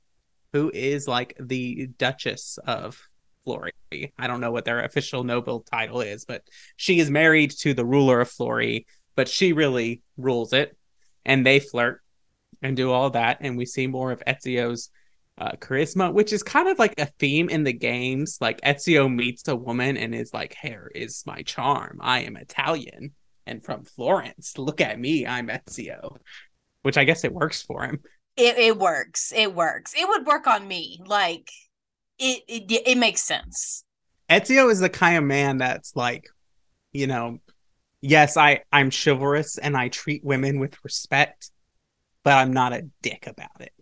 who 0.53 0.71
is 0.73 1.07
like 1.07 1.35
the 1.39 1.87
Duchess 1.97 2.59
of 2.65 3.01
Forlì. 3.47 4.11
I 4.17 4.27
don't 4.27 4.41
know 4.41 4.51
what 4.51 4.65
their 4.65 4.83
official 4.83 5.23
noble 5.23 5.61
title 5.61 6.01
is, 6.01 6.25
but 6.25 6.43
she 6.75 6.99
is 6.99 7.09
married 7.09 7.51
to 7.59 7.73
the 7.73 7.85
ruler 7.85 8.21
of 8.21 8.29
Forlì, 8.29 8.85
but 9.15 9.27
she 9.27 9.53
really 9.53 10.01
rules 10.17 10.53
it. 10.53 10.77
And 11.25 11.45
they 11.45 11.59
flirt 11.59 12.01
and 12.61 12.75
do 12.75 12.91
all 12.91 13.11
that. 13.11 13.37
And 13.41 13.57
we 13.57 13.65
see 13.65 13.87
more 13.87 14.11
of 14.11 14.23
Ezio's 14.27 14.89
uh, 15.37 15.53
charisma, 15.53 16.13
which 16.13 16.33
is 16.33 16.43
kind 16.43 16.67
of 16.67 16.77
like 16.77 16.99
a 16.99 17.05
theme 17.05 17.49
in 17.49 17.63
the 17.63 17.73
games. 17.73 18.37
Like 18.41 18.61
Ezio 18.61 19.13
meets 19.13 19.47
a 19.47 19.55
woman 19.55 19.97
and 19.97 20.13
is 20.13 20.33
like, 20.33 20.53
hair 20.53 20.91
is 20.93 21.23
my 21.25 21.41
charm. 21.43 21.99
I 22.01 22.21
am 22.21 22.37
Italian 22.37 23.13
and 23.45 23.63
from 23.63 23.83
Florence. 23.83 24.57
Look 24.57 24.81
at 24.81 24.99
me. 24.99 25.25
I'm 25.25 25.47
Ezio. 25.47 26.17
Which 26.81 26.97
I 26.97 27.03
guess 27.03 27.23
it 27.23 27.33
works 27.33 27.61
for 27.61 27.83
him. 27.83 27.99
It 28.37 28.57
it 28.57 28.77
works. 28.77 29.31
It 29.35 29.53
works. 29.53 29.93
It 29.95 30.07
would 30.07 30.25
work 30.25 30.47
on 30.47 30.67
me. 30.67 30.99
Like 31.05 31.49
it 32.17 32.43
it, 32.47 32.81
it 32.85 32.97
makes 32.97 33.23
sense. 33.23 33.83
Ezio 34.29 34.71
is 34.71 34.79
the 34.79 34.89
kind 34.89 35.17
of 35.17 35.23
man 35.23 35.57
that's 35.57 35.95
like, 35.95 36.25
you 36.93 37.07
know, 37.07 37.39
yes, 37.99 38.37
I 38.37 38.61
I'm 38.71 38.89
chivalrous 38.89 39.57
and 39.57 39.75
I 39.75 39.89
treat 39.89 40.23
women 40.23 40.59
with 40.59 40.77
respect, 40.83 41.51
but 42.23 42.33
I'm 42.33 42.53
not 42.53 42.73
a 42.73 42.87
dick 43.01 43.27
about 43.27 43.59
it. 43.59 43.73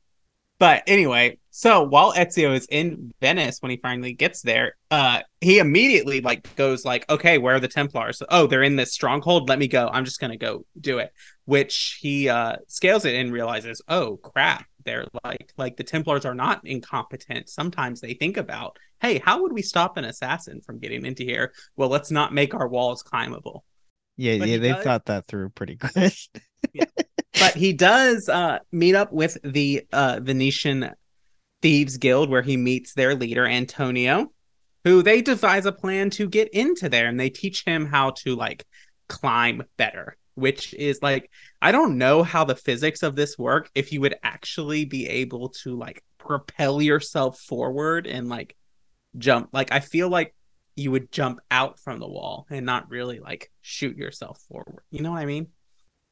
But 0.60 0.84
anyway, 0.88 1.38
so 1.51 1.84
while 1.84 2.14
Ezio 2.14 2.53
is 2.53 2.68
in 2.70 3.14
Venice 3.22 3.57
when 3.62 3.72
he 3.72 3.78
finally 3.78 4.14
gets 4.14 4.41
there, 4.41 4.76
uh 4.91 5.22
he 5.41 5.60
immediately 5.60 6.20
like 6.22 6.53
goes 6.55 6.84
like, 6.86 7.10
"Okay, 7.10 7.38
where 7.38 7.55
are 7.55 7.60
the 7.60 7.68
Templars? 7.70 8.22
Oh, 8.30 8.45
they're 8.45 8.64
in 8.64 8.76
this 8.76 8.91
stronghold. 8.93 9.47
Let 9.49 9.57
me 9.60 9.68
go. 9.68 9.89
I'm 9.91 10.05
just 10.05 10.20
going 10.20 10.32
to 10.32 10.38
go 10.38 10.66
do 10.80 10.99
it." 10.99 11.12
Which 11.45 11.97
he 12.01 12.28
uh 12.30 12.57
scales 12.68 13.05
it 13.05 13.16
and 13.16 13.32
realizes, 13.32 13.82
"Oh, 13.88 14.18
crap. 14.18 14.66
They're 14.86 15.05
like 15.24 15.53
like 15.57 15.78
the 15.78 15.84
Templars 15.84 16.26
are 16.26 16.36
not 16.36 16.62
incompetent. 16.66 17.47
Sometimes 17.49 18.01
they 18.01 18.14
think 18.16 18.36
about, 18.38 18.78
"Hey, 19.01 19.20
how 19.20 19.41
would 19.43 19.53
we 19.53 19.62
stop 19.62 19.95
an 19.97 20.03
assassin 20.05 20.62
from 20.62 20.80
getting 20.80 21.05
into 21.05 21.24
here? 21.24 21.53
Well, 21.78 21.89
let's 21.89 22.12
not 22.12 22.34
make 22.34 22.53
our 22.53 22.68
walls 22.68 23.01
climbable." 23.01 23.64
Yeah, 24.18 24.38
But 24.39 24.49
yeah, 24.49 24.55
he 24.55 24.60
they 24.60 24.70
does- 24.74 24.84
thought 24.84 25.05
that 25.05 25.28
through 25.28 25.49
pretty 25.51 25.76
good. 25.93 26.14
But 27.40 27.56
he 27.56 27.74
does 27.74 28.30
uh, 28.30 28.60
meet 28.72 28.96
up 28.96 29.12
with 29.12 29.38
the 29.44 29.86
uh, 29.92 30.20
Venetian 30.22 30.92
Thieves 31.62 31.98
Guild, 31.98 32.30
where 32.30 32.42
he 32.42 32.58
meets 32.58 32.94
their 32.94 33.16
leader 33.16 33.46
Antonio, 33.46 34.32
who 34.84 35.02
they 35.02 35.22
devise 35.22 35.66
a 35.66 35.72
plan 35.72 36.10
to 36.12 36.28
get 36.28 36.50
into 36.50 36.90
there 36.90 37.08
and 37.08 37.20
they 37.20 37.30
teach 37.30 37.64
him 37.66 37.86
how 37.86 38.12
to 38.12 38.36
like 38.36 38.66
climb 39.08 39.64
better 39.78 40.16
which 40.36 40.74
is 40.76 41.00
like 41.02 41.30
i 41.62 41.72
don't 41.72 41.98
know 41.98 42.22
how 42.22 42.46
the 42.46 42.56
physics 42.56 43.02
of 43.02 43.16
this 43.16 43.38
work 43.38 43.70
if 43.74 43.92
you 43.92 44.00
would 44.00 44.16
actually 44.24 44.86
be 44.86 45.08
able 45.08 45.50
to 45.50 45.76
like 45.76 46.04
propel 46.20 46.82
yourself 46.82 47.40
forward 47.40 48.06
and 48.06 48.30
like 48.30 48.56
jump. 49.18 49.50
Like 49.52 49.72
i 49.72 49.80
feel 49.80 50.10
like 50.10 50.36
you 50.76 50.92
would 50.92 51.12
jump 51.12 51.40
out 51.50 51.80
from 51.80 52.00
the 52.00 52.08
wall 52.08 52.46
and 52.50 52.66
not 52.66 52.90
really 52.90 53.20
like 53.20 53.52
shoot 53.62 53.98
yourself 53.98 54.40
forward. 54.48 54.84
You 54.92 55.02
know 55.02 55.12
what 55.12 55.22
i 55.22 55.26
mean 55.26 55.48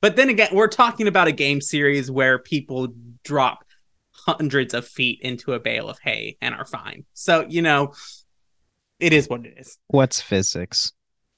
but 0.02 0.16
then 0.16 0.30
again 0.30 0.50
we're 0.52 0.68
talking 0.68 1.08
about 1.08 1.28
a 1.28 1.32
game 1.32 1.62
series 1.62 2.10
where 2.10 2.40
people 2.40 2.88
drop 3.24 3.64
hundreds 4.12 4.74
of 4.74 4.88
feet 4.88 5.20
into 5.22 5.54
a 5.54 5.60
bale 5.60 5.90
of 5.90 6.00
hay 6.00 6.38
and 6.42 6.54
are 6.56 6.66
fine. 6.66 7.06
So 7.14 7.46
you 7.48 7.62
know 7.62 7.94
it 9.00 9.14
is 9.14 9.30
what 9.30 9.46
it 9.46 9.58
is. 9.58 9.78
What's 9.88 10.22
physics? 10.22 10.94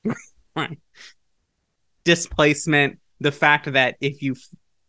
right. 0.56 0.80
Displacement 2.04 3.00
the 3.20 3.32
fact 3.32 3.72
that 3.74 3.98
if 4.00 4.22
you 4.22 4.36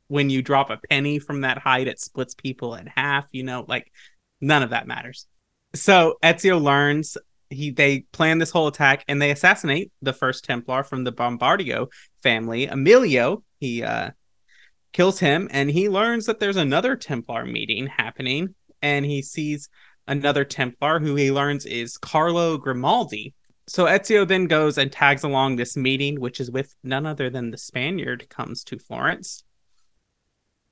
when 0.09 0.31
you 0.31 0.43
drop 0.43 0.71
a 0.71 0.79
penny 0.89 1.19
from 1.19 1.43
that 1.43 1.59
height 1.59 1.89
it 1.89 2.01
splits 2.01 2.35
people 2.35 2.75
in 2.75 2.87
half 2.87 3.27
you 3.33 3.43
know 3.43 3.65
like 3.69 3.91
none 4.41 4.63
of 4.63 4.71
that 4.71 4.87
matters. 4.87 5.27
So 5.75 6.17
ezio 6.23 6.61
learns 6.61 7.17
he 7.51 7.71
they 7.71 8.01
plan 8.13 8.39
this 8.39 8.51
whole 8.51 8.69
attack 8.69 9.05
and 9.09 9.21
they 9.21 9.31
assassinate 9.31 9.93
the 10.01 10.13
first 10.13 10.45
templar 10.45 10.83
from 10.83 11.05
the 11.05 11.13
bombardio 11.13 11.89
family 12.23 12.67
emilio 12.67 13.43
he 13.59 13.83
uh 13.83 14.11
kills 14.93 15.21
him 15.21 15.49
and 15.51 15.71
he 15.71 15.89
learns 15.89 16.27
that 16.27 16.41
there's 16.41 16.57
another 16.57 16.97
templar 16.97 17.45
meeting 17.45 17.87
happening 17.87 18.55
and 18.83 19.05
he 19.05 19.21
sees 19.21 19.69
another 20.07 20.45
templar 20.45 20.99
who 20.99 21.15
he 21.15 21.31
learns 21.31 21.67
is 21.67 21.99
carlo 21.99 22.57
grimaldi 22.57 23.35
so 23.71 23.85
Ezio 23.85 24.27
then 24.27 24.47
goes 24.47 24.79
and 24.79 24.91
tags 24.91 25.23
along 25.23 25.55
this 25.55 25.77
meeting, 25.77 26.19
which 26.19 26.41
is 26.41 26.51
with 26.51 26.75
none 26.83 27.07
other 27.07 27.31
than 27.31 27.53
the 27.53 27.57
Spaniard 27.57 28.29
comes 28.29 28.65
to 28.65 28.81
Florence. 28.81 29.45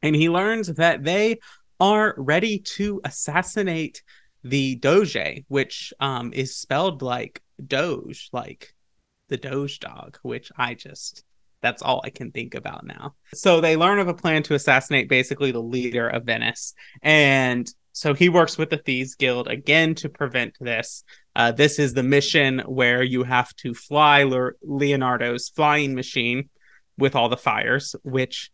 And 0.03 0.17
he 0.17 0.29
learns 0.29 0.67
that 0.67 1.05
they 1.05 1.39
are 1.79 2.13
ready 2.17 2.59
to 2.59 3.01
assassinate 3.05 4.03
the 4.45 4.77
Doge, 4.77 5.45
which 5.49 5.93
um, 6.01 6.33
is 6.33 6.57
spelled 6.57 7.03
like 7.03 7.43
Doge, 7.65 8.29
like 8.33 8.73
the 9.29 9.37
Doge 9.37 9.81
dog, 9.81 10.19
which 10.23 10.51
I 10.57 10.75
just, 10.75 11.25
that's 11.61 11.83
all 11.83 12.01
I 12.05 12.11
can 12.11 12.31
think 12.31 12.55
about 12.55 12.87
now. 12.87 13.15
So 13.35 13.61
they 13.61 13.77
learn 13.77 13.99
of 13.99 14.09
a 14.09 14.15
plan 14.15 14.43
to 14.45 14.55
assassinate 14.55 15.09
basically 15.09 15.51
the 15.51 15.63
leader 15.63 16.09
of 16.09 16.25
Venice. 16.25 16.75
And 17.03 17.69
so 17.93 18.15
he 18.15 18.29
works 18.29 18.57
with 18.57 18.71
the 18.71 18.77
Thieves 18.77 19.17
Guild 19.17 19.49
again 19.49 19.95
to 19.97 20.09
prevent 20.09 20.55
this. 20.61 21.03
Uh, 21.35 21.51
this 21.51 21.79
is 21.81 21.95
the 21.95 22.03
mission 22.03 22.61
where 22.61 23.03
you 23.03 23.25
have 23.25 23.53
to 23.57 23.75
fly 23.75 24.23
Le- 24.23 24.53
Leonardo's 24.63 25.49
flying 25.49 25.95
machine 25.95 26.49
with 26.97 27.17
all 27.17 27.29
the 27.29 27.37
fires, 27.37 27.97
which, 28.03 28.51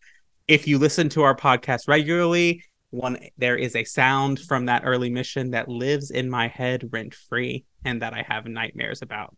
if 0.49 0.66
you 0.66 0.78
listen 0.78 1.09
to 1.11 1.22
our 1.22 1.37
podcast 1.37 1.89
regularly, 1.89 2.62
one 2.95 3.18
there 3.36 3.57
is 3.57 3.74
a 3.74 3.84
sound 3.84 4.40
from 4.40 4.66
that 4.66 4.82
early 4.84 5.11
mission 5.11 5.51
that 5.51 5.68
lives 5.68 6.11
in 6.11 6.30
my 6.30 6.49
head 6.49 6.88
rent 6.92 7.14
free 7.14 7.64
and 7.84 8.01
that 8.03 8.14
I 8.14 8.24
have 8.28 8.47
nightmares 8.47 9.03
about. 9.03 9.36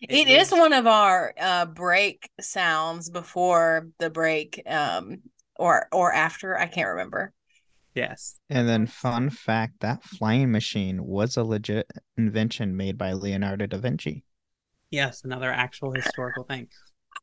It 0.00 0.28
is 0.28 0.50
one 0.50 0.72
of 0.72 0.86
our 0.86 1.34
uh, 1.38 1.66
break 1.66 2.30
sounds 2.40 3.10
before 3.10 3.88
the 3.98 4.10
break, 4.10 4.62
um, 4.66 5.18
or 5.56 5.86
or 5.92 6.12
after. 6.12 6.58
I 6.58 6.66
can't 6.66 6.88
remember. 6.88 7.32
Yes. 7.94 8.38
And 8.48 8.66
then, 8.68 8.86
fun 8.86 9.28
fact 9.28 9.80
that 9.80 10.02
flying 10.02 10.50
machine 10.50 11.04
was 11.04 11.36
a 11.36 11.44
legit 11.44 11.90
invention 12.16 12.76
made 12.76 12.96
by 12.96 13.12
Leonardo 13.12 13.66
da 13.66 13.78
Vinci. 13.78 14.24
Yes, 14.90 15.24
another 15.24 15.50
actual 15.52 15.92
historical 15.92 16.44
thing. 16.44 16.68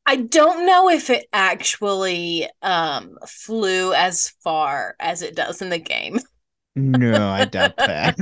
I 0.10 0.16
don't 0.16 0.66
know 0.66 0.90
if 0.90 1.12
it 1.12 1.28
actually 1.34 2.50
um, 2.64 3.20
flew 3.28 3.94
as 3.94 4.30
far 4.44 4.96
as 5.00 5.22
it 5.22 5.36
does 5.36 5.62
in 5.62 5.70
the 5.70 5.78
game. 5.78 6.20
No, 6.76 7.28
I 7.28 7.44
doubt 7.46 7.76
that. 7.78 8.16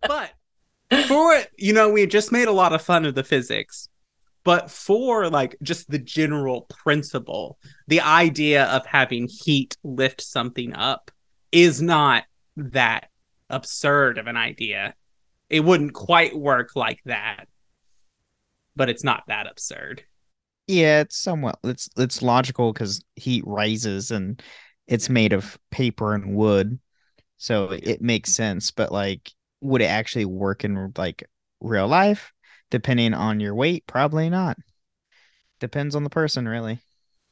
but 0.02 0.32
for 1.06 1.34
it, 1.36 1.50
you 1.56 1.72
know, 1.72 1.88
we 1.88 2.06
just 2.06 2.30
made 2.30 2.48
a 2.48 2.52
lot 2.52 2.74
of 2.74 2.82
fun 2.82 3.06
of 3.06 3.14
the 3.14 3.24
physics. 3.24 3.88
But 4.44 4.70
for 4.70 5.30
like 5.30 5.56
just 5.62 5.88
the 5.88 5.98
general 5.98 6.62
principle, 6.68 7.56
the 7.86 8.02
idea 8.02 8.64
of 8.64 8.84
having 8.84 9.26
heat 9.26 9.78
lift 9.82 10.20
something 10.20 10.74
up 10.74 11.10
is 11.50 11.80
not 11.80 12.24
that 12.56 13.08
absurd 13.48 14.18
of 14.18 14.26
an 14.26 14.36
idea. 14.36 14.94
It 15.48 15.60
wouldn't 15.60 15.94
quite 15.94 16.36
work 16.36 16.76
like 16.76 17.00
that, 17.06 17.46
but 18.76 18.90
it's 18.90 19.04
not 19.04 19.22
that 19.28 19.46
absurd. 19.46 20.04
Yeah, 20.66 21.00
it's 21.00 21.18
somewhat 21.18 21.58
it's 21.64 21.88
it's 21.96 22.22
logical 22.22 22.72
because 22.72 23.04
heat 23.16 23.44
rises 23.46 24.10
and 24.10 24.42
it's 24.86 25.08
made 25.08 25.32
of 25.32 25.58
paper 25.70 26.14
and 26.14 26.34
wood, 26.34 26.78
so 27.36 27.70
it 27.70 28.00
makes 28.00 28.32
sense. 28.32 28.70
But 28.70 28.92
like, 28.92 29.30
would 29.60 29.82
it 29.82 29.86
actually 29.86 30.24
work 30.24 30.64
in 30.64 30.92
like 30.96 31.24
real 31.60 31.88
life? 31.88 32.32
Depending 32.70 33.14
on 33.14 33.40
your 33.40 33.54
weight, 33.54 33.86
probably 33.86 34.30
not. 34.30 34.56
Depends 35.60 35.94
on 35.94 36.04
the 36.04 36.10
person, 36.10 36.48
really. 36.48 36.80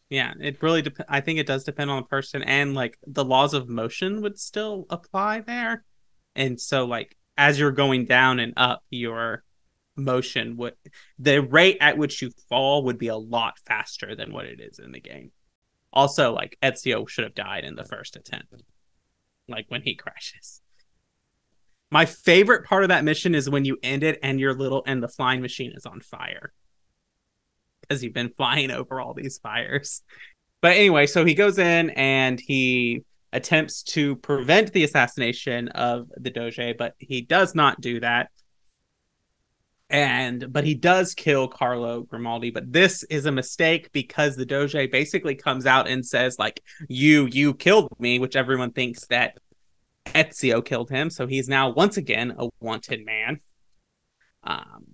Yeah, 0.08 0.34
it 0.40 0.62
really 0.62 0.82
dep- 0.82 1.06
I 1.08 1.20
think 1.20 1.38
it 1.38 1.46
does 1.46 1.64
depend 1.64 1.90
on 1.90 2.02
the 2.02 2.08
person 2.08 2.42
and 2.42 2.74
like 2.74 2.98
the 3.06 3.24
laws 3.24 3.54
of 3.54 3.68
motion 3.68 4.22
would 4.22 4.38
still 4.38 4.86
apply 4.90 5.40
there. 5.40 5.84
And 6.34 6.60
so 6.60 6.84
like 6.84 7.16
as 7.36 7.58
you're 7.58 7.70
going 7.70 8.06
down 8.06 8.40
and 8.40 8.52
up 8.56 8.82
your 8.90 9.44
motion 10.00 10.56
would 10.56 10.74
the 11.18 11.40
rate 11.40 11.78
at 11.80 11.98
which 11.98 12.22
you 12.22 12.30
fall 12.48 12.84
would 12.84 12.98
be 12.98 13.08
a 13.08 13.16
lot 13.16 13.58
faster 13.66 14.14
than 14.14 14.32
what 14.32 14.46
it 14.46 14.60
is 14.60 14.78
in 14.78 14.92
the 14.92 15.00
game. 15.00 15.32
Also 15.92 16.32
like 16.32 16.56
Ezio 16.62 17.08
should 17.08 17.24
have 17.24 17.34
died 17.34 17.64
in 17.64 17.76
the 17.76 17.84
first 17.84 18.16
attempt. 18.16 18.54
Like 19.48 19.66
when 19.68 19.82
he 19.82 19.94
crashes. 19.94 20.60
My 21.90 22.04
favorite 22.06 22.66
part 22.66 22.84
of 22.84 22.88
that 22.90 23.04
mission 23.04 23.34
is 23.34 23.50
when 23.50 23.64
you 23.64 23.76
end 23.82 24.04
it 24.04 24.18
and 24.22 24.38
your 24.38 24.54
little 24.54 24.84
and 24.86 25.02
the 25.02 25.08
flying 25.08 25.40
machine 25.40 25.72
is 25.74 25.86
on 25.86 26.00
fire 26.00 26.52
because 27.80 28.04
you've 28.04 28.14
been 28.14 28.32
flying 28.36 28.70
over 28.70 29.00
all 29.00 29.14
these 29.14 29.38
fires. 29.38 30.02
But 30.60 30.76
anyway, 30.76 31.06
so 31.06 31.24
he 31.24 31.34
goes 31.34 31.58
in 31.58 31.90
and 31.90 32.38
he 32.38 33.02
attempts 33.32 33.82
to 33.82 34.16
prevent 34.16 34.72
the 34.72 34.84
assassination 34.84 35.68
of 35.68 36.08
the 36.16 36.30
Doge, 36.30 36.76
but 36.78 36.94
he 36.98 37.22
does 37.22 37.54
not 37.54 37.80
do 37.80 38.00
that. 38.00 38.30
And 39.90 40.52
but 40.52 40.64
he 40.64 40.74
does 40.74 41.14
kill 41.14 41.48
Carlo 41.48 42.02
Grimaldi, 42.02 42.50
but 42.50 42.72
this 42.72 43.02
is 43.04 43.26
a 43.26 43.32
mistake 43.32 43.90
because 43.90 44.36
the 44.36 44.46
Doge 44.46 44.90
basically 44.90 45.34
comes 45.34 45.66
out 45.66 45.88
and 45.88 46.06
says 46.06 46.38
like 46.38 46.62
you 46.88 47.26
you 47.26 47.54
killed 47.54 47.88
me, 47.98 48.20
which 48.20 48.36
everyone 48.36 48.70
thinks 48.70 49.06
that 49.06 49.38
Ezio 50.06 50.64
killed 50.64 50.90
him, 50.90 51.10
so 51.10 51.26
he's 51.26 51.48
now 51.48 51.70
once 51.70 51.96
again 51.96 52.34
a 52.38 52.48
wanted 52.60 53.04
man. 53.04 53.40
Um 54.44 54.86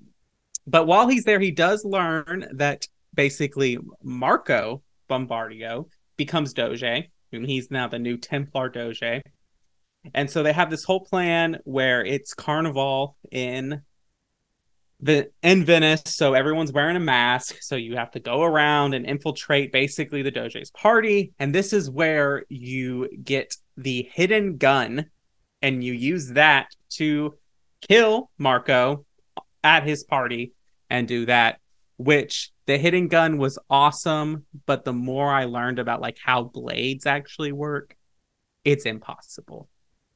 but 0.66 0.86
while 0.86 1.08
he's 1.08 1.24
there, 1.24 1.40
he 1.40 1.50
does 1.50 1.84
learn 1.84 2.46
that 2.54 2.88
basically 3.14 3.78
Marco 4.02 4.82
Bombardio 5.10 5.88
becomes 6.16 6.54
Doge, 6.54 6.82
and 7.32 7.46
he's 7.46 7.70
now 7.70 7.86
the 7.86 7.98
new 7.98 8.16
Templar 8.16 8.70
Doge. 8.70 9.22
And 10.14 10.30
so 10.30 10.42
they 10.42 10.52
have 10.52 10.70
this 10.70 10.84
whole 10.84 11.00
plan 11.00 11.58
where 11.64 12.04
it's 12.04 12.32
carnival 12.34 13.16
in 13.30 13.82
the 15.00 15.30
in 15.42 15.64
Venice, 15.64 16.02
so 16.06 16.34
everyone's 16.34 16.72
wearing 16.72 16.96
a 16.96 17.00
mask. 17.00 17.56
So 17.60 17.76
you 17.76 17.96
have 17.96 18.10
to 18.12 18.20
go 18.20 18.42
around 18.42 18.94
and 18.94 19.04
infiltrate 19.06 19.72
basically 19.72 20.22
the 20.22 20.30
Doge's 20.30 20.70
party. 20.70 21.32
And 21.38 21.54
this 21.54 21.72
is 21.72 21.90
where 21.90 22.44
you 22.48 23.08
get 23.22 23.54
the 23.76 24.08
hidden 24.12 24.56
gun, 24.56 25.06
and 25.60 25.84
you 25.84 25.92
use 25.92 26.28
that 26.28 26.68
to 26.92 27.34
kill 27.86 28.30
Marco 28.38 29.04
at 29.62 29.82
his 29.82 30.04
party 30.04 30.52
and 30.88 31.06
do 31.08 31.26
that 31.26 31.58
which 31.98 32.52
the 32.66 32.78
hidden 32.78 33.08
gun 33.08 33.38
was 33.38 33.58
awesome 33.70 34.44
but 34.66 34.84
the 34.84 34.92
more 34.92 35.32
i 35.32 35.44
learned 35.44 35.78
about 35.78 36.00
like 36.00 36.16
how 36.22 36.42
blades 36.42 37.06
actually 37.06 37.52
work 37.52 37.96
it's 38.64 38.84
impossible 38.86 39.68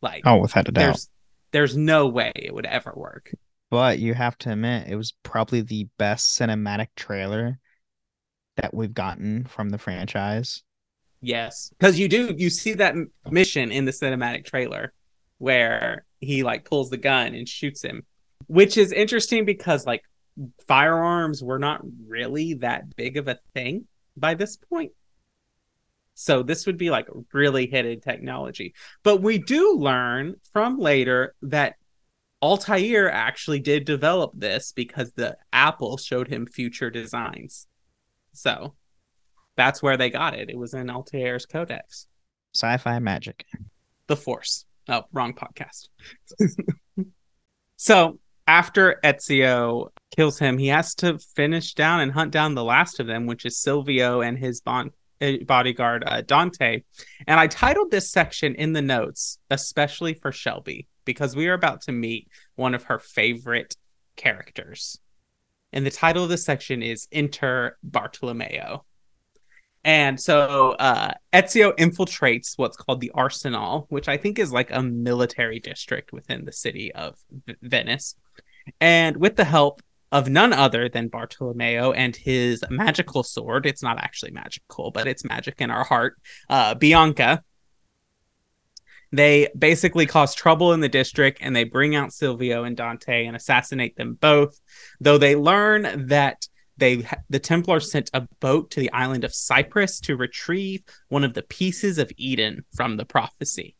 like 0.03 0.23
Oh, 0.25 0.37
without 0.39 0.69
a 0.69 0.73
doubt. 0.73 0.83
there's 0.83 1.09
there's 1.53 1.77
no 1.77 2.07
way 2.07 2.33
it 2.37 2.55
would 2.55 2.67
ever 2.67 2.93
work 2.95 3.33
But 3.71 3.99
you 4.01 4.15
have 4.15 4.37
to 4.39 4.53
admit, 4.53 4.89
it 4.89 4.97
was 4.97 5.13
probably 5.23 5.61
the 5.63 5.89
best 5.97 6.39
cinematic 6.39 6.89
trailer 6.97 7.59
that 8.57 8.75
we've 8.75 8.93
gotten 8.93 9.45
from 9.47 9.71
the 9.71 9.79
franchise. 9.79 10.63
yes 11.23 11.71
because 11.79 11.99
you 11.99 12.09
do 12.09 12.35
you 12.37 12.51
see 12.51 12.73
that 12.75 12.95
mission 13.31 13.71
in 13.71 13.85
the 13.85 13.93
cinematic 13.93 14.45
trailer 14.45 14.93
where 15.39 16.05
he 16.19 16.43
like 16.43 16.65
pulls 16.65 16.91
the 16.91 16.97
gun 16.97 17.35
and 17.35 17.49
shoots 17.49 17.83
him 17.83 18.03
which 18.47 18.77
is 18.77 18.93
interesting 18.93 19.45
because 19.45 19.87
like 19.87 20.03
firearms 20.67 21.43
were 21.43 21.59
not 21.59 21.83
really 22.07 22.55
that 22.55 22.97
big 22.97 23.17
of 23.17 23.29
a 23.29 23.39
thing 23.55 23.87
by 24.17 24.35
this 24.35 24.57
point. 24.57 24.93
So 26.15 26.43
this 26.43 26.67
would 26.67 26.77
be 26.77 26.91
like 26.91 27.07
really 27.33 27.67
hidden 27.67 28.01
technology. 28.01 28.75
But 29.03 29.23
we 29.23 29.39
do 29.39 29.77
learn 29.77 30.37
from 30.53 30.79
later 30.79 31.35
that 31.43 31.77
Altair 32.43 33.11
actually 33.11 33.61
did 33.61 33.85
develop 33.85 34.33
this 34.35 34.73
because 34.73 35.13
the 35.13 35.37
Apple 35.53 35.97
showed 35.97 36.29
him 36.29 36.47
future 36.47 36.91
designs. 36.91 37.67
So 38.33 38.75
that's 39.57 39.83
where 39.83 39.97
they 39.97 40.11
got 40.11 40.35
it. 40.35 40.49
It 40.49 40.57
was 40.57 40.73
in 40.73 40.89
Altair's 40.89 41.47
codex. 41.47 42.07
Sci-fi 42.55 42.99
magic. 42.99 43.45
The 44.07 44.17
Force. 44.17 44.65
Oh, 44.89 45.03
wrong 45.13 45.35
podcast. 45.35 45.89
so 47.77 48.19
after 48.47 48.99
Ezio 49.05 49.91
kills 50.17 50.39
him, 50.39 50.59
he 50.59 50.69
has 50.69 50.95
to 50.97 51.19
finish 51.37 51.75
down 51.75 52.01
and 52.01 52.11
hunt 52.11 52.33
down 52.33 52.55
the 52.55 52.65
last 52.65 52.99
of 52.99 53.07
them, 53.07 53.27
which 53.27 53.45
is 53.45 53.61
Silvio 53.61 54.23
and 54.23 54.39
his 54.39 54.61
bon- 54.61 54.89
uh, 54.89 54.91
bodyguard 55.47 56.05
uh, 56.07 56.23
Dante. 56.23 56.83
And 57.27 57.41
I 57.41 57.47
titled 57.47 57.91
this 57.91 58.11
section 58.11 58.55
in 58.55 58.73
the 58.73 58.83
notes, 58.83 59.39
especially 59.51 60.15
for 60.15 60.33
Shelby, 60.33 60.89
because 61.05 61.37
we 61.37 61.49
are 61.49 61.55
about 61.55 61.83
to 61.83 61.93
meet 61.93 62.29
one 62.57 62.75
of 62.75 62.85
her 62.85 62.99
favorite 62.99 63.77
characters. 64.17 64.99
And 65.73 65.87
the 65.87 65.91
title 65.91 66.25
of 66.25 66.31
this 66.31 66.45
section 66.45 66.83
is 66.83 67.07
Enter 67.13 67.79
Bartolomeo. 67.83 68.85
And 69.83 70.21
so 70.21 70.73
uh, 70.73 71.13
Ezio 71.33 71.75
infiltrates 71.77 72.53
what's 72.57 72.77
called 72.77 73.01
the 73.01 73.13
Arsenal, 73.15 73.87
which 73.89 74.09
I 74.09 74.17
think 74.19 74.39
is 74.39 74.53
like 74.53 74.71
a 74.71 74.83
military 74.83 75.59
district 75.59 76.13
within 76.13 76.45
the 76.45 76.53
city 76.53 76.93
of 76.93 77.17
v- 77.47 77.55
Venice. 77.63 78.15
And 78.81 79.17
with 79.17 79.37
the 79.37 79.45
help 79.45 79.81
of 80.13 80.29
none 80.29 80.53
other 80.53 80.89
than 80.89 81.09
Bartolomeo 81.09 81.93
and 81.93 82.15
his 82.17 82.65
magical 82.69 83.23
sword, 83.23 83.67
it's 83.67 83.83
not 83.83 83.99
actually 83.99 84.33
magical, 84.33 84.91
but 84.91 85.07
it's 85.07 85.25
magic 85.25 85.61
in 85.61 85.71
our 85.71 85.85
heart, 85.85 86.17
uh, 86.49 86.75
Bianca, 86.75 87.43
they 89.13 89.49
basically 89.59 90.07
cause 90.07 90.35
trouble 90.35 90.73
in 90.73 90.81
the 90.81 90.89
district 90.89 91.39
and 91.41 91.55
they 91.55 91.65
bring 91.65 91.97
out 91.97 92.13
Silvio 92.13 92.65
and 92.65 92.77
Dante 92.77 93.27
and 93.27 93.35
assassinate 93.35 93.97
them 93.97 94.15
both. 94.15 94.61
Though 95.01 95.19
they 95.19 95.35
learn 95.35 96.07
that 96.09 96.47
they 96.77 97.07
the 97.29 97.39
Templars 97.39 97.91
sent 97.91 98.11
a 98.15 98.27
boat 98.41 98.71
to 98.71 98.81
the 98.81 98.93
island 98.93 99.25
of 99.25 99.35
Cyprus 99.35 100.01
to 100.01 100.17
retrieve 100.17 100.83
one 101.09 101.25
of 101.25 101.35
the 101.35 101.43
pieces 101.43 101.99
of 101.99 102.11
Eden 102.17 102.65
from 102.75 102.97
the 102.97 103.05
prophecy. 103.05 103.77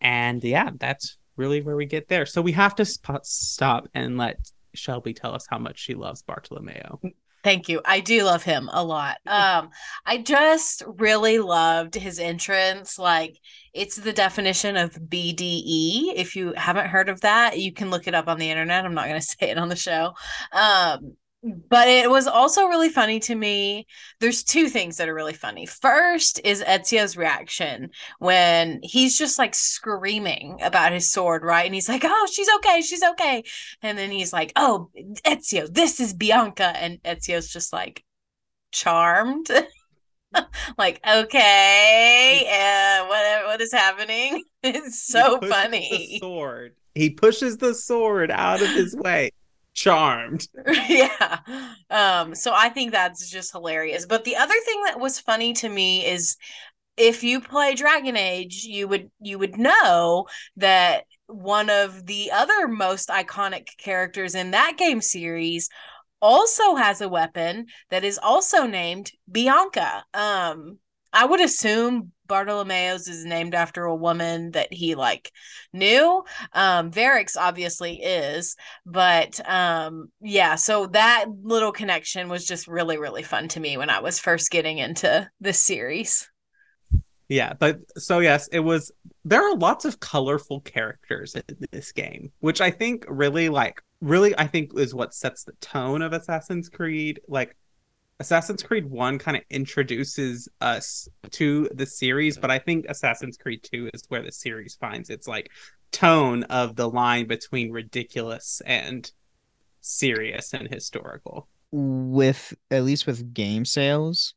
And 0.00 0.42
yeah, 0.42 0.70
that's 0.78 1.18
really 1.36 1.60
where 1.60 1.76
we 1.76 1.86
get 1.86 2.08
there. 2.08 2.24
So 2.24 2.40
we 2.40 2.52
have 2.52 2.74
to 2.76 2.84
sp- 2.86 3.24
stop 3.24 3.88
and 3.94 4.16
let 4.16 4.38
Shelby 4.74 5.14
tell 5.14 5.34
us 5.34 5.46
how 5.48 5.58
much 5.58 5.78
she 5.78 5.94
loves 5.94 6.22
Bartolomeo. 6.22 7.00
Thank 7.42 7.68
you. 7.70 7.80
I 7.84 8.00
do 8.00 8.24
love 8.24 8.42
him 8.42 8.68
a 8.72 8.84
lot. 8.84 9.18
Um, 9.30 9.70
I 10.04 10.18
just 10.18 10.82
really 10.86 11.38
loved 11.38 11.94
his 11.94 12.18
entrance. 12.18 12.98
Like 12.98 13.38
it's 13.72 13.96
the 13.96 14.12
definition 14.12 14.76
of 14.76 14.92
BDE. 14.92 16.14
If 16.16 16.34
you 16.36 16.52
haven't 16.56 16.88
heard 16.88 17.08
of 17.08 17.20
that, 17.20 17.58
you 17.58 17.72
can 17.72 17.90
look 17.90 18.08
it 18.08 18.14
up 18.14 18.28
on 18.28 18.38
the 18.38 18.50
internet. 18.50 18.84
I'm 18.84 18.94
not 18.94 19.06
going 19.08 19.20
to 19.20 19.26
say 19.26 19.50
it 19.50 19.58
on 19.58 19.68
the 19.68 19.76
show. 19.76 20.14
Um, 20.52 21.16
but 21.42 21.88
it 21.88 22.10
was 22.10 22.26
also 22.26 22.66
really 22.66 22.90
funny 22.90 23.18
to 23.20 23.34
me. 23.34 23.86
There's 24.20 24.44
two 24.44 24.68
things 24.68 24.98
that 24.98 25.08
are 25.08 25.14
really 25.14 25.32
funny. 25.32 25.64
First 25.64 26.40
is 26.44 26.62
Ezio's 26.62 27.16
reaction 27.16 27.90
when 28.18 28.80
he's 28.82 29.16
just 29.16 29.38
like 29.38 29.54
screaming 29.54 30.58
about 30.62 30.92
his 30.92 31.10
sword, 31.10 31.42
right? 31.42 31.64
And 31.64 31.74
he's 31.74 31.88
like, 31.88 32.02
"Oh, 32.04 32.28
she's 32.30 32.48
okay, 32.56 32.82
she's 32.82 33.02
okay," 33.02 33.42
and 33.82 33.96
then 33.96 34.10
he's 34.10 34.32
like, 34.32 34.52
"Oh, 34.56 34.90
Ezio, 35.24 35.72
this 35.72 35.98
is 35.98 36.12
Bianca," 36.12 36.76
and 36.76 37.02
Ezio's 37.02 37.48
just 37.50 37.72
like 37.72 38.04
charmed. 38.72 39.48
like 40.78 41.00
okay 41.04 42.46
uh, 42.48 43.04
what 43.08 43.46
what 43.46 43.60
is 43.60 43.72
happening 43.72 44.44
it's 44.62 45.02
so 45.02 45.40
funny 45.40 46.18
sword 46.20 46.76
he 46.94 47.10
pushes 47.10 47.56
the 47.56 47.74
sword 47.74 48.30
out 48.30 48.62
of 48.62 48.68
his 48.68 48.94
way 48.94 49.32
charmed. 49.74 50.46
yeah. 50.88 51.38
Um 51.90 52.34
so 52.34 52.52
I 52.54 52.68
think 52.68 52.92
that's 52.92 53.30
just 53.30 53.52
hilarious. 53.52 54.06
But 54.06 54.24
the 54.24 54.36
other 54.36 54.54
thing 54.64 54.82
that 54.84 55.00
was 55.00 55.20
funny 55.20 55.52
to 55.54 55.68
me 55.68 56.06
is 56.06 56.36
if 56.96 57.24
you 57.24 57.40
play 57.40 57.74
Dragon 57.74 58.16
Age, 58.16 58.64
you 58.64 58.88
would 58.88 59.10
you 59.20 59.38
would 59.38 59.56
know 59.58 60.26
that 60.56 61.04
one 61.26 61.70
of 61.70 62.06
the 62.06 62.30
other 62.32 62.68
most 62.68 63.08
iconic 63.08 63.68
characters 63.78 64.34
in 64.34 64.50
that 64.50 64.76
game 64.76 65.00
series 65.00 65.68
also 66.20 66.74
has 66.74 67.00
a 67.00 67.08
weapon 67.08 67.66
that 67.90 68.04
is 68.04 68.18
also 68.22 68.66
named 68.66 69.10
Bianca. 69.30 70.04
Um 70.12 70.78
I 71.12 71.26
would 71.26 71.40
assume 71.40 72.12
Bartolomeo's 72.28 73.08
is 73.08 73.24
named 73.24 73.54
after 73.54 73.84
a 73.84 73.94
woman 73.94 74.52
that 74.52 74.72
he 74.72 74.94
like 74.94 75.32
knew. 75.72 76.24
Um 76.52 76.90
Varric's 76.90 77.36
obviously 77.36 78.00
is, 78.02 78.56
but 78.86 79.40
um 79.48 80.10
yeah, 80.20 80.54
so 80.54 80.86
that 80.88 81.26
little 81.42 81.72
connection 81.72 82.28
was 82.28 82.46
just 82.46 82.68
really 82.68 82.98
really 82.98 83.22
fun 83.22 83.48
to 83.48 83.60
me 83.60 83.76
when 83.76 83.90
I 83.90 84.00
was 84.00 84.20
first 84.20 84.50
getting 84.50 84.78
into 84.78 85.28
this 85.40 85.62
series. 85.62 86.28
Yeah, 87.28 87.52
but 87.52 87.78
so 87.96 88.18
yes, 88.18 88.48
it 88.48 88.60
was 88.60 88.90
there 89.24 89.42
are 89.48 89.56
lots 89.56 89.84
of 89.84 90.00
colorful 90.00 90.60
characters 90.62 91.36
in 91.36 91.44
this 91.70 91.92
game, 91.92 92.32
which 92.40 92.60
I 92.60 92.70
think 92.70 93.04
really 93.08 93.48
like 93.48 93.80
really 94.00 94.36
I 94.36 94.46
think 94.48 94.72
is 94.76 94.94
what 94.94 95.14
sets 95.14 95.44
the 95.44 95.52
tone 95.60 96.02
of 96.02 96.12
Assassin's 96.12 96.68
Creed. 96.68 97.20
Like 97.28 97.56
Assassin's 98.20 98.62
Creed 98.62 98.88
1 98.88 99.18
kind 99.18 99.38
of 99.38 99.42
introduces 99.48 100.46
us 100.60 101.08
to 101.30 101.68
the 101.74 101.86
series, 101.86 102.36
but 102.36 102.50
I 102.50 102.58
think 102.58 102.84
Assassin's 102.86 103.38
Creed 103.38 103.62
2 103.62 103.90
is 103.94 104.04
where 104.08 104.22
the 104.22 104.30
series 104.30 104.76
finds 104.78 105.08
its 105.08 105.26
like 105.26 105.50
tone 105.90 106.44
of 106.44 106.76
the 106.76 106.88
line 106.88 107.26
between 107.26 107.72
ridiculous 107.72 108.60
and 108.66 109.10
serious 109.80 110.52
and 110.52 110.68
historical. 110.68 111.48
With 111.72 112.52
at 112.70 112.84
least 112.84 113.06
with 113.06 113.32
game 113.32 113.64
sales, 113.64 114.34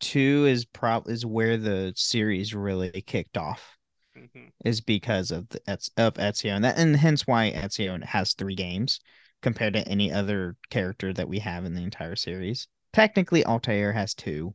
2 0.00 0.46
is 0.46 0.64
prob 0.64 1.06
is 1.06 1.26
where 1.26 1.58
the 1.58 1.92
series 1.96 2.54
really 2.54 3.04
kicked 3.06 3.36
off. 3.36 3.76
Mm-hmm. 4.16 4.48
Is 4.64 4.80
because 4.80 5.30
of 5.30 5.48
the 5.50 5.60
of 5.96 6.14
Ezio 6.14 6.56
and 6.56 6.64
that 6.64 6.78
and 6.78 6.96
hence 6.96 7.26
why 7.26 7.52
Ezio 7.52 8.02
has 8.04 8.32
3 8.32 8.54
games 8.54 8.98
compared 9.40 9.74
to 9.74 9.86
any 9.86 10.10
other 10.10 10.56
character 10.68 11.12
that 11.12 11.28
we 11.28 11.38
have 11.38 11.64
in 11.64 11.74
the 11.74 11.82
entire 11.82 12.16
series. 12.16 12.66
Technically, 12.92 13.44
Altair 13.44 13.92
has 13.92 14.14
two. 14.14 14.54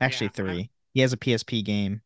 Actually, 0.00 0.26
yeah, 0.26 0.32
three. 0.32 0.70
He 0.92 1.00
has 1.00 1.12
a 1.12 1.16
PSP 1.16 1.64
game, 1.64 2.00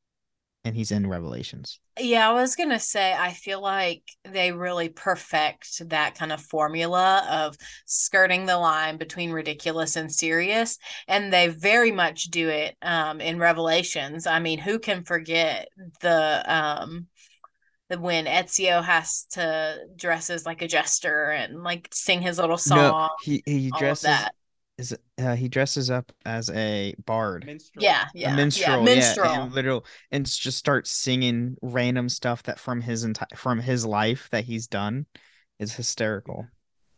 and 0.64 0.76
he's 0.76 0.90
in 0.90 1.06
Revelations. 1.06 1.80
Yeah, 1.98 2.30
I 2.30 2.32
was 2.32 2.54
gonna 2.54 2.78
say 2.78 3.12
I 3.12 3.32
feel 3.32 3.60
like 3.60 4.02
they 4.24 4.52
really 4.52 4.88
perfect 4.88 5.88
that 5.88 6.14
kind 6.14 6.32
of 6.32 6.40
formula 6.40 7.26
of 7.28 7.56
skirting 7.86 8.46
the 8.46 8.56
line 8.56 8.98
between 8.98 9.32
ridiculous 9.32 9.96
and 9.96 10.12
serious, 10.12 10.78
and 11.08 11.32
they 11.32 11.48
very 11.48 11.90
much 11.90 12.24
do 12.24 12.48
it 12.48 12.76
um, 12.82 13.20
in 13.20 13.38
Revelations. 13.38 14.26
I 14.26 14.38
mean, 14.40 14.58
who 14.58 14.78
can 14.78 15.04
forget 15.04 15.68
the 16.00 16.44
um, 16.46 17.06
when 17.96 18.26
Ezio 18.26 18.84
has 18.84 19.24
to 19.32 19.78
dress 19.96 20.30
as 20.30 20.44
like 20.44 20.62
a 20.62 20.68
jester 20.68 21.30
and 21.30 21.62
like 21.62 21.88
sing 21.92 22.20
his 22.20 22.38
little 22.38 22.58
song. 22.58 22.78
No, 22.78 23.08
he 23.22 23.42
he 23.46 23.70
dresses 23.76 24.28
is 24.78 24.96
uh, 25.18 25.34
he 25.34 25.48
dresses 25.48 25.90
up 25.90 26.12
as 26.24 26.48
a 26.50 26.94
bard. 27.04 27.44
Minstrel. 27.44 27.82
Yeah, 27.82 28.06
yeah, 28.14 28.32
a 28.32 28.36
minstrel, 28.36 28.78
yeah, 28.78 28.84
minstrel. 28.84 29.32
yeah, 29.32 29.42
and 29.42 29.52
literal, 29.52 29.84
and 30.10 30.24
just 30.24 30.56
starts 30.56 30.90
singing 30.90 31.56
random 31.60 32.08
stuff 32.08 32.44
that 32.44 32.58
from 32.58 32.80
his 32.80 33.04
entire 33.04 33.28
from 33.36 33.58
his 33.58 33.84
life 33.84 34.28
that 34.30 34.44
he's 34.44 34.68
done 34.68 35.06
is 35.58 35.74
hysterical. 35.74 36.46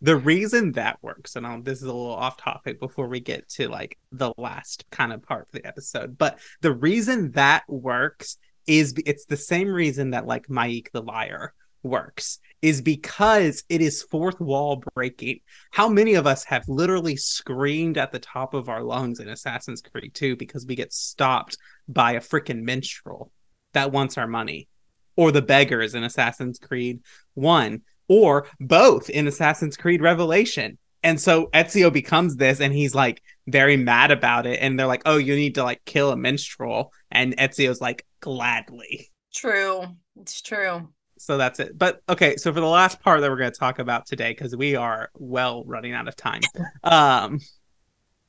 The 0.03 0.17
reason 0.17 0.73
that 0.73 0.99
works, 1.03 1.37
and 1.37 1.47
I'll, 1.47 1.63
this 1.63 1.79
is 1.79 1.85
a 1.85 1.93
little 1.93 2.13
off 2.13 2.37
topic 2.37 2.81
before 2.81 3.09
we 3.09 3.21
get 3.21 3.49
to 3.51 3.69
like 3.69 3.99
the 4.13 4.33
last 4.39 4.85
kind 4.91 5.13
of 5.13 5.23
part 5.23 5.49
of 5.49 5.53
the 5.53 5.67
episode, 5.67 6.17
but 6.17 6.39
the 6.61 6.73
reason 6.73 7.33
that 7.33 7.65
works 7.69 8.37
is 8.67 8.95
it's 9.05 9.25
the 9.25 9.37
same 9.37 9.69
reason 9.69 10.11
that 10.11 10.27
like 10.27 10.49
Mike 10.49 10.91
the 10.93 11.03
liar 11.03 11.55
works 11.83 12.39
is 12.63 12.83
because 12.83 13.65
it 13.69 13.81
is 13.81 14.03
fourth 14.03 14.41
wall 14.41 14.83
breaking. 14.95 15.41
How 15.71 15.89
many 15.89 16.15
of 16.15 16.27
us 16.27 16.45
have 16.45 16.69
literally 16.69 17.17
screamed 17.17 17.97
at 17.97 18.13
the 18.13 18.19
top 18.19 18.55
of 18.55 18.69
our 18.69 18.83
lungs 18.83 19.21
in 19.21 19.29
Assassin's 19.29 19.81
Creed 19.81 20.15
2 20.15 20.37
because 20.37 20.67
we 20.67 20.75
get 20.75 20.93
stopped 20.93 21.57
by 21.89 22.13
a 22.13 22.21
freaking 22.21 22.63
minstrel 22.63 23.33
that 23.73 23.93
wants 23.93 24.19
our 24.19 24.27
money? 24.27 24.69
Or 25.17 25.33
the 25.33 25.43
beggars 25.43 25.95
in 25.95 26.05
Assassin's 26.05 26.59
Creed 26.59 27.01
1, 27.35 27.83
or 28.09 28.47
both 28.59 29.11
in 29.11 29.27
Assassin's 29.27 29.77
Creed 29.77 30.01
Revelation. 30.01 30.79
And 31.03 31.19
so 31.19 31.47
Ezio 31.47 31.91
becomes 31.93 32.37
this 32.37 32.61
and 32.61 32.75
he's 32.75 32.95
like 32.95 33.23
very 33.47 33.77
mad 33.77 34.11
about 34.11 34.47
it. 34.47 34.59
And 34.61 34.79
they're 34.79 34.87
like, 34.87 35.03
oh, 35.07 35.17
you 35.17 35.35
need 35.35 35.55
to 35.55 35.65
like 35.65 35.83
kill 35.87 36.11
a 36.11 36.17
minstrel. 36.17 36.93
And 37.11 37.37
Ezio's 37.39 37.81
like, 37.81 38.07
gladly. 38.21 39.11
True. 39.33 39.85
It's 40.17 40.43
true 40.43 40.89
so 41.21 41.37
that's 41.37 41.61
it. 41.61 41.77
But 41.77 42.01
okay, 42.09 42.37
so 42.39 42.51
for 42.51 42.61
the 42.61 42.67
last 42.67 42.99
part 43.03 43.21
that 43.21 43.31
we're 43.31 43.37
going 43.37 43.53
to 43.53 43.59
talk 43.59 43.79
about 43.79 44.07
today, 44.07 44.31
because 44.31 44.57
we 44.57 44.75
are 44.75 45.11
well 45.19 45.65
running 45.65 45.93
out 45.93 46.09
of 46.09 46.17
time, 46.17 46.41
um, 46.83 47.41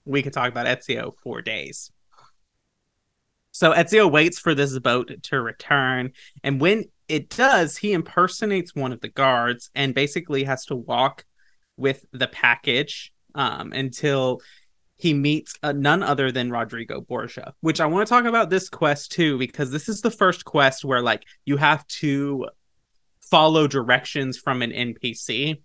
we 0.03 0.21
could 0.21 0.33
talk 0.33 0.51
about 0.51 0.65
Ezio 0.65 1.13
for 1.23 1.41
days. 1.41 1.89
So 3.51 3.71
Ezio 3.71 4.11
waits 4.11 4.39
for 4.39 4.53
this 4.53 4.77
boat 4.77 5.09
to 5.23 5.41
return, 5.41 6.11
and 6.43 6.59
when 6.59 6.83
it 7.07 7.29
does, 7.29 7.77
he 7.77 7.93
impersonates 7.93 8.75
one 8.75 8.91
of 8.91 8.99
the 8.99 9.09
guards 9.09 9.69
and 9.73 9.95
basically 9.95 10.43
has 10.43 10.65
to 10.65 10.75
walk 10.75 11.23
with 11.77 12.05
the 12.11 12.27
package 12.27 13.13
um, 13.35 13.71
until 13.71 14.41
he 14.97 15.13
meets 15.13 15.55
uh, 15.63 15.71
none 15.71 16.03
other 16.03 16.29
than 16.29 16.51
Rodrigo 16.51 16.99
Borgia, 16.99 17.53
which 17.61 17.79
I 17.79 17.85
want 17.85 18.05
to 18.05 18.09
talk 18.09 18.25
about 18.25 18.49
this 18.49 18.67
quest 18.67 19.13
too, 19.13 19.37
because 19.37 19.71
this 19.71 19.87
is 19.87 20.01
the 20.01 20.11
first 20.11 20.43
quest 20.43 20.83
where 20.83 21.01
like 21.01 21.23
you 21.45 21.55
have 21.55 21.87
to 21.87 22.47
follow 23.31 23.67
directions 23.67 24.37
from 24.37 24.61
an 24.61 24.71
NPC, 24.71 25.61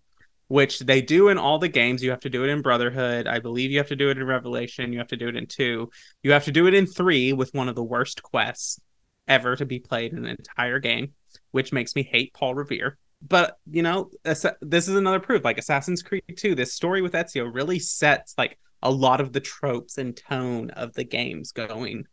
which 0.48 0.78
they 0.78 1.02
do 1.02 1.28
in 1.28 1.36
all 1.36 1.58
the 1.58 1.68
games. 1.68 2.02
You 2.02 2.10
have 2.10 2.20
to 2.20 2.30
do 2.30 2.44
it 2.44 2.50
in 2.50 2.62
Brotherhood. 2.62 3.26
I 3.26 3.40
believe 3.40 3.70
you 3.70 3.78
have 3.78 3.88
to 3.88 3.96
do 3.96 4.08
it 4.08 4.16
in 4.16 4.24
Revelation. 4.24 4.92
You 4.92 4.98
have 4.98 5.08
to 5.08 5.16
do 5.16 5.28
it 5.28 5.36
in 5.36 5.46
two. 5.46 5.90
You 6.22 6.32
have 6.32 6.44
to 6.44 6.52
do 6.52 6.66
it 6.66 6.74
in 6.74 6.86
three 6.86 7.34
with 7.34 7.52
one 7.52 7.68
of 7.68 7.74
the 7.74 7.84
worst 7.84 8.22
quests 8.22 8.80
ever 9.28 9.56
to 9.56 9.66
be 9.66 9.80
played 9.80 10.12
in 10.12 10.24
an 10.24 10.36
entire 10.38 10.78
game 10.78 11.12
which 11.50 11.72
makes 11.72 11.94
me 11.96 12.02
hate 12.02 12.34
Paul 12.34 12.54
Revere. 12.54 12.98
But 13.26 13.56
you 13.70 13.82
know, 13.82 14.10
this 14.24 14.44
is 14.88 14.88
another 14.88 15.20
proof. 15.20 15.44
Like 15.44 15.58
Assassin's 15.58 16.02
Creed 16.02 16.22
2, 16.36 16.54
this 16.54 16.74
story 16.74 17.02
with 17.02 17.14
Ezio 17.14 17.52
really 17.52 17.78
sets 17.78 18.34
like 18.36 18.58
a 18.82 18.90
lot 18.90 19.20
of 19.20 19.32
the 19.32 19.40
tropes 19.40 19.98
and 19.98 20.16
tone 20.16 20.70
of 20.70 20.92
the 20.92 21.04
games 21.04 21.52
going 21.52 22.04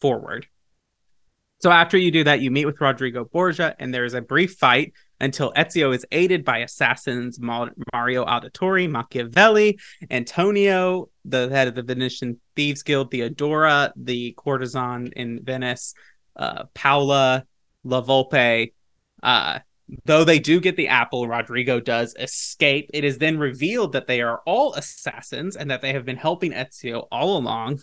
forward. 0.00 0.46
So 1.60 1.72
after 1.72 1.98
you 1.98 2.12
do 2.12 2.24
that, 2.24 2.40
you 2.40 2.52
meet 2.52 2.66
with 2.66 2.80
Rodrigo 2.80 3.24
Borgia, 3.24 3.74
and 3.80 3.92
there 3.92 4.04
is 4.04 4.14
a 4.14 4.20
brief 4.20 4.54
fight 4.54 4.92
until 5.20 5.52
Ezio 5.54 5.92
is 5.92 6.06
aided 6.12 6.44
by 6.44 6.58
assassins 6.58 7.40
Mario 7.40 8.24
Auditore, 8.24 8.88
Machiavelli, 8.88 9.78
Antonio, 10.10 11.08
the 11.24 11.48
head 11.48 11.66
of 11.66 11.74
the 11.74 11.82
Venetian 11.82 12.38
Thieves 12.54 12.84
Guild, 12.84 13.10
Theodora, 13.10 13.92
the 13.96 14.32
courtesan 14.34 15.10
in 15.16 15.42
Venice, 15.42 15.94
uh, 16.36 16.64
Paola, 16.74 17.44
La 17.82 18.02
Volpe. 18.02 18.72
Uh, 19.20 19.58
though 20.04 20.22
they 20.22 20.38
do 20.38 20.60
get 20.60 20.76
the 20.76 20.88
apple, 20.88 21.26
Rodrigo 21.26 21.80
does 21.80 22.14
escape. 22.20 22.88
It 22.94 23.02
is 23.02 23.18
then 23.18 23.36
revealed 23.36 23.94
that 23.94 24.06
they 24.06 24.22
are 24.22 24.42
all 24.46 24.74
assassins 24.74 25.56
and 25.56 25.72
that 25.72 25.82
they 25.82 25.92
have 25.92 26.04
been 26.04 26.16
helping 26.16 26.52
Ezio 26.52 27.08
all 27.10 27.36
along. 27.36 27.80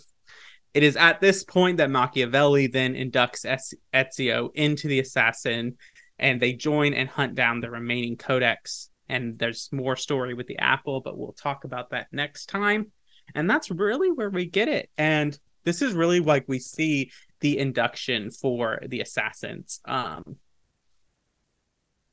It 0.76 0.82
is 0.82 0.98
at 0.98 1.22
this 1.22 1.42
point 1.42 1.78
that 1.78 1.88
Machiavelli 1.88 2.66
then 2.66 2.92
inducts 2.92 3.46
Ezio 3.94 4.50
into 4.54 4.88
the 4.88 5.00
assassin, 5.00 5.78
and 6.18 6.38
they 6.38 6.52
join 6.52 6.92
and 6.92 7.08
hunt 7.08 7.34
down 7.34 7.60
the 7.60 7.70
remaining 7.70 8.18
codex. 8.18 8.90
And 9.08 9.38
there's 9.38 9.70
more 9.72 9.96
story 9.96 10.34
with 10.34 10.48
the 10.48 10.58
apple, 10.58 11.00
but 11.00 11.16
we'll 11.16 11.32
talk 11.32 11.64
about 11.64 11.88
that 11.92 12.08
next 12.12 12.50
time. 12.50 12.92
And 13.34 13.48
that's 13.48 13.70
really 13.70 14.12
where 14.12 14.28
we 14.28 14.44
get 14.44 14.68
it. 14.68 14.90
And 14.98 15.38
this 15.64 15.80
is 15.80 15.94
really 15.94 16.20
like 16.20 16.44
we 16.46 16.58
see 16.58 17.10
the 17.40 17.56
induction 17.56 18.30
for 18.30 18.78
the 18.86 19.00
assassins. 19.00 19.80
Um, 19.86 20.36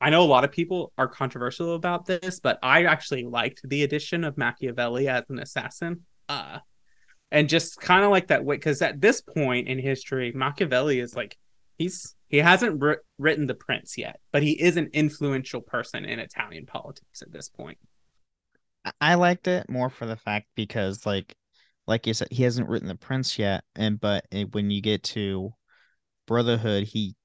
I 0.00 0.08
know 0.08 0.22
a 0.22 0.24
lot 0.24 0.44
of 0.44 0.52
people 0.52 0.90
are 0.96 1.08
controversial 1.08 1.74
about 1.74 2.06
this, 2.06 2.40
but 2.40 2.58
I 2.62 2.84
actually 2.84 3.24
liked 3.24 3.60
the 3.62 3.82
addition 3.84 4.24
of 4.24 4.38
Machiavelli 4.38 5.06
as 5.06 5.24
an 5.28 5.38
assassin. 5.38 6.06
Uh, 6.30 6.60
and 7.34 7.48
just 7.48 7.80
kind 7.80 8.04
of 8.04 8.12
like 8.12 8.28
that 8.28 8.44
way, 8.44 8.54
because 8.54 8.80
at 8.80 9.00
this 9.00 9.20
point 9.20 9.66
in 9.66 9.80
history, 9.80 10.30
Machiavelli 10.32 11.00
is 11.00 11.16
like 11.16 11.36
he's 11.76 12.14
he 12.28 12.38
hasn't 12.38 12.80
wr- 12.80 13.02
written 13.18 13.48
The 13.48 13.56
Prince 13.56 13.98
yet, 13.98 14.20
but 14.32 14.44
he 14.44 14.52
is 14.52 14.76
an 14.76 14.90
influential 14.92 15.60
person 15.60 16.04
in 16.04 16.20
Italian 16.20 16.64
politics 16.64 17.22
at 17.22 17.32
this 17.32 17.48
point. 17.48 17.76
I 19.00 19.16
liked 19.16 19.48
it 19.48 19.68
more 19.68 19.90
for 19.90 20.06
the 20.06 20.16
fact 20.16 20.46
because 20.54 21.04
like 21.04 21.34
like 21.88 22.06
you 22.06 22.14
said, 22.14 22.28
he 22.30 22.44
hasn't 22.44 22.68
written 22.68 22.86
the 22.86 22.94
Prince 22.94 23.36
yet, 23.36 23.64
and 23.74 24.00
but 24.00 24.24
eh, 24.30 24.44
when 24.52 24.70
you 24.70 24.80
get 24.80 25.02
to 25.02 25.52
Brotherhood, 26.28 26.84
he 26.84 27.16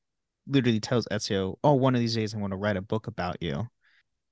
literally 0.47 0.79
tells 0.79 1.07
Ezio, 1.11 1.57
"Oh, 1.63 1.75
one 1.75 1.93
of 1.93 2.01
these 2.01 2.15
days 2.15 2.33
I'm 2.33 2.39
going 2.39 2.49
to 2.49 2.57
write 2.57 2.77
a 2.77 2.81
book 2.81 3.05
about 3.05 3.43
you." 3.43 3.67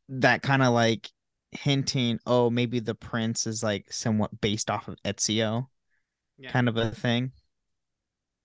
That 0.10 0.42
kind 0.42 0.64
of 0.64 0.74
like 0.74 1.08
hinting, 1.52 2.20
oh, 2.26 2.50
maybe 2.50 2.80
the 2.80 2.96
Prince 2.96 3.48
is 3.48 3.64
like 3.64 3.92
somewhat 3.92 4.40
based 4.42 4.70
off 4.70 4.88
of 4.88 5.02
Ezio, 5.04 5.68
yeah. 6.38 6.52
kind 6.52 6.70
of 6.70 6.78
a 6.78 6.92
thing. 6.92 7.32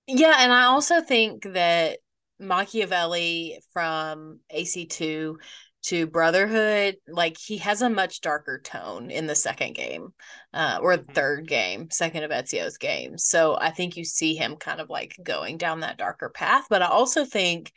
Yeah, 0.06 0.36
and 0.38 0.52
I 0.52 0.64
also 0.64 1.00
think 1.00 1.44
that 1.52 1.98
Machiavelli 2.38 3.60
from 3.72 4.40
AC2 4.54 5.36
to 5.84 6.06
Brotherhood, 6.06 6.96
like 7.08 7.36
he 7.38 7.58
has 7.58 7.82
a 7.82 7.90
much 7.90 8.20
darker 8.20 8.60
tone 8.60 9.10
in 9.10 9.26
the 9.26 9.34
second 9.34 9.74
game, 9.74 10.12
uh, 10.54 10.78
or 10.80 10.96
mm-hmm. 10.96 11.12
third 11.12 11.48
game, 11.48 11.90
second 11.90 12.22
of 12.24 12.30
Ezio's 12.30 12.78
games. 12.78 13.24
So 13.24 13.56
I 13.60 13.70
think 13.70 13.96
you 13.96 14.04
see 14.04 14.34
him 14.34 14.56
kind 14.56 14.80
of 14.80 14.90
like 14.90 15.16
going 15.22 15.58
down 15.58 15.80
that 15.80 15.98
darker 15.98 16.28
path. 16.28 16.66
But 16.70 16.82
I 16.82 16.86
also 16.86 17.24
think, 17.24 17.72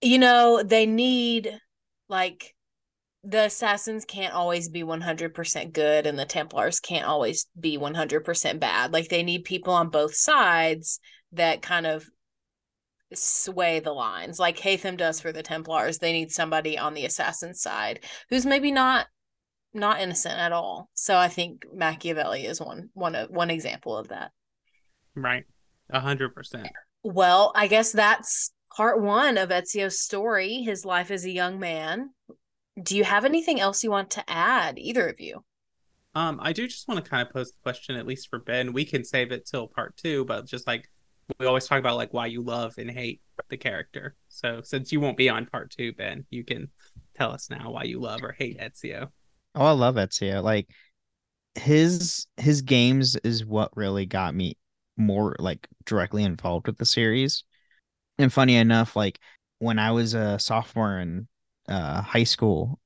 you 0.00 0.18
know, 0.18 0.62
they 0.62 0.86
need 0.86 1.58
like 2.08 2.54
the 3.22 3.44
assassins 3.44 4.04
can't 4.04 4.32
always 4.32 4.68
be 4.68 4.82
100% 4.82 5.72
good 5.72 6.06
and 6.06 6.18
the 6.18 6.24
templars 6.24 6.80
can't 6.80 7.06
always 7.06 7.46
be 7.58 7.76
100% 7.76 8.60
bad 8.60 8.92
like 8.92 9.08
they 9.08 9.22
need 9.22 9.44
people 9.44 9.74
on 9.74 9.90
both 9.90 10.14
sides 10.14 11.00
that 11.32 11.62
kind 11.62 11.86
of 11.86 12.08
sway 13.12 13.80
the 13.80 13.92
lines 13.92 14.38
like 14.38 14.58
Haytham 14.58 14.96
does 14.96 15.20
for 15.20 15.32
the 15.32 15.42
Templars. 15.42 15.98
They 15.98 16.12
need 16.12 16.30
somebody 16.30 16.78
on 16.78 16.94
the 16.94 17.04
assassin 17.04 17.54
side 17.54 18.00
who's 18.28 18.46
maybe 18.46 18.72
not 18.72 19.06
not 19.72 20.00
innocent 20.00 20.38
at 20.38 20.52
all. 20.52 20.88
So 20.94 21.16
I 21.16 21.28
think 21.28 21.64
Machiavelli 21.72 22.46
is 22.46 22.60
one 22.60 22.90
one 22.94 23.14
one 23.30 23.50
example 23.50 23.96
of 23.96 24.08
that. 24.08 24.30
Right. 25.14 25.44
A 25.90 26.00
hundred 26.00 26.34
percent. 26.34 26.68
Well, 27.02 27.52
I 27.54 27.66
guess 27.66 27.92
that's 27.92 28.52
part 28.76 29.00
one 29.00 29.38
of 29.38 29.48
Ezio's 29.48 30.00
story, 30.00 30.62
his 30.62 30.84
life 30.84 31.10
as 31.10 31.24
a 31.24 31.30
young 31.30 31.58
man. 31.58 32.10
Do 32.82 32.96
you 32.96 33.04
have 33.04 33.24
anything 33.24 33.60
else 33.60 33.84
you 33.84 33.90
want 33.90 34.10
to 34.10 34.24
add, 34.30 34.78
either 34.78 35.08
of 35.08 35.20
you? 35.20 35.44
Um, 36.14 36.40
I 36.42 36.52
do 36.52 36.66
just 36.66 36.88
want 36.88 37.02
to 37.04 37.08
kind 37.08 37.26
of 37.26 37.32
pose 37.32 37.52
the 37.52 37.58
question, 37.62 37.96
at 37.96 38.06
least 38.06 38.28
for 38.30 38.38
Ben. 38.38 38.72
We 38.72 38.84
can 38.84 39.04
save 39.04 39.32
it 39.32 39.46
till 39.46 39.68
part 39.68 39.96
two, 39.96 40.24
but 40.24 40.46
just 40.46 40.66
like 40.66 40.88
we 41.38 41.46
always 41.46 41.66
talk 41.66 41.78
about 41.78 41.96
like 41.96 42.12
why 42.12 42.26
you 42.26 42.42
love 42.42 42.74
and 42.78 42.90
hate 42.90 43.20
the 43.48 43.56
character. 43.56 44.16
So 44.28 44.60
since 44.62 44.92
you 44.92 45.00
won't 45.00 45.16
be 45.16 45.28
on 45.28 45.46
part 45.46 45.70
two, 45.70 45.92
Ben, 45.92 46.24
you 46.30 46.44
can 46.44 46.68
tell 47.14 47.30
us 47.30 47.50
now 47.50 47.70
why 47.70 47.84
you 47.84 48.00
love 48.00 48.22
or 48.22 48.32
hate 48.32 48.58
Ezio. 48.58 49.08
Oh, 49.54 49.66
I 49.66 49.72
love 49.72 49.96
Ezio. 49.96 50.42
Like 50.42 50.68
his 51.54 52.26
his 52.36 52.62
games 52.62 53.16
is 53.16 53.44
what 53.44 53.76
really 53.76 54.06
got 54.06 54.34
me 54.34 54.56
more 54.96 55.36
like 55.38 55.66
directly 55.84 56.24
involved 56.24 56.66
with 56.66 56.78
the 56.78 56.86
series. 56.86 57.44
And 58.18 58.32
funny 58.32 58.56
enough, 58.56 58.96
like 58.96 59.18
when 59.58 59.78
I 59.78 59.92
was 59.92 60.14
a 60.14 60.38
sophomore 60.38 60.98
in 60.98 61.28
uh, 61.70 62.02
high 62.02 62.24
school, 62.24 62.80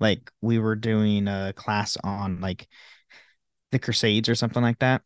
like 0.00 0.30
we 0.40 0.58
were 0.58 0.76
doing 0.76 1.28
a 1.28 1.52
class 1.56 1.96
on 2.04 2.40
like 2.40 2.68
the 3.72 3.78
Crusades 3.78 4.28
or 4.28 4.34
something 4.34 4.62
like 4.62 4.78
that, 4.78 5.02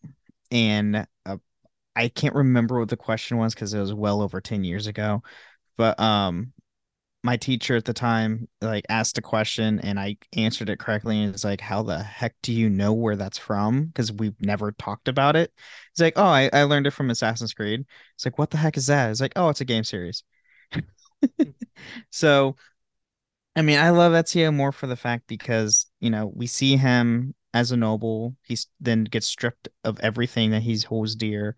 and 0.51 1.07
uh, 1.27 1.37
I 1.97 2.09
can't 2.09 2.35
remember 2.35 2.79
what 2.81 2.89
the 2.91 2.97
question 2.97 3.39
was 3.39 3.55
because 3.55 3.75
it 3.75 3.81
was 3.81 3.95
well 3.95 4.23
over 4.23 4.41
10 4.41 4.65
years 4.65 4.87
ago. 4.89 5.23
But 5.79 6.01
um 6.01 6.53
my 7.25 7.37
teacher 7.37 7.77
at 7.77 7.85
the 7.85 7.95
time 7.95 8.49
like 8.63 8.85
asked 8.89 9.19
a 9.19 9.23
question 9.23 9.81
and 9.81 9.99
I 10.01 10.17
answered 10.37 10.69
it 10.71 10.79
correctly 10.81 11.23
and 11.23 11.35
it's 11.35 11.45
like, 11.45 11.61
how 11.61 11.83
the 11.83 12.03
heck 12.03 12.35
do 12.43 12.53
you 12.53 12.71
know 12.71 12.93
where 12.95 13.17
that's 13.17 13.39
from? 13.39 13.87
Because 13.87 14.13
we've 14.13 14.41
never 14.41 14.73
talked 14.73 15.09
about 15.09 15.37
it. 15.37 15.53
It's 15.93 16.01
like, 16.01 16.15
oh, 16.17 16.25
I, 16.25 16.51
I 16.53 16.65
learned 16.65 16.87
it 16.89 16.93
from 16.93 17.11
Assassin's 17.11 17.55
Creed. 17.55 17.85
It's 18.17 18.25
like, 18.27 18.39
what 18.39 18.51
the 18.51 18.57
heck 18.59 18.77
is 18.77 18.87
that? 18.89 19.11
It's 19.11 19.21
like, 19.21 19.35
oh, 19.37 19.51
it's 19.51 19.61
a 19.61 19.65
game 19.65 19.85
series. 19.85 20.25
so 22.11 22.57
I 23.55 23.63
mean, 23.63 23.79
I 23.79 23.91
love 23.91 24.13
Ezio 24.13 24.53
more 24.55 24.73
for 24.73 24.87
the 24.87 24.97
fact 24.97 25.27
because, 25.27 25.87
you 26.01 26.11
know, 26.11 26.33
we 26.35 26.47
see 26.47 26.77
him 26.77 27.35
as 27.53 27.71
a 27.71 27.77
noble. 27.77 28.35
He's 28.43 28.67
then 28.81 29.05
gets 29.05 29.27
stripped 29.27 29.69
of 29.85 30.01
everything 30.01 30.51
that 30.53 30.63
he 30.63 30.79
holds 30.79 31.15
dear 31.17 31.57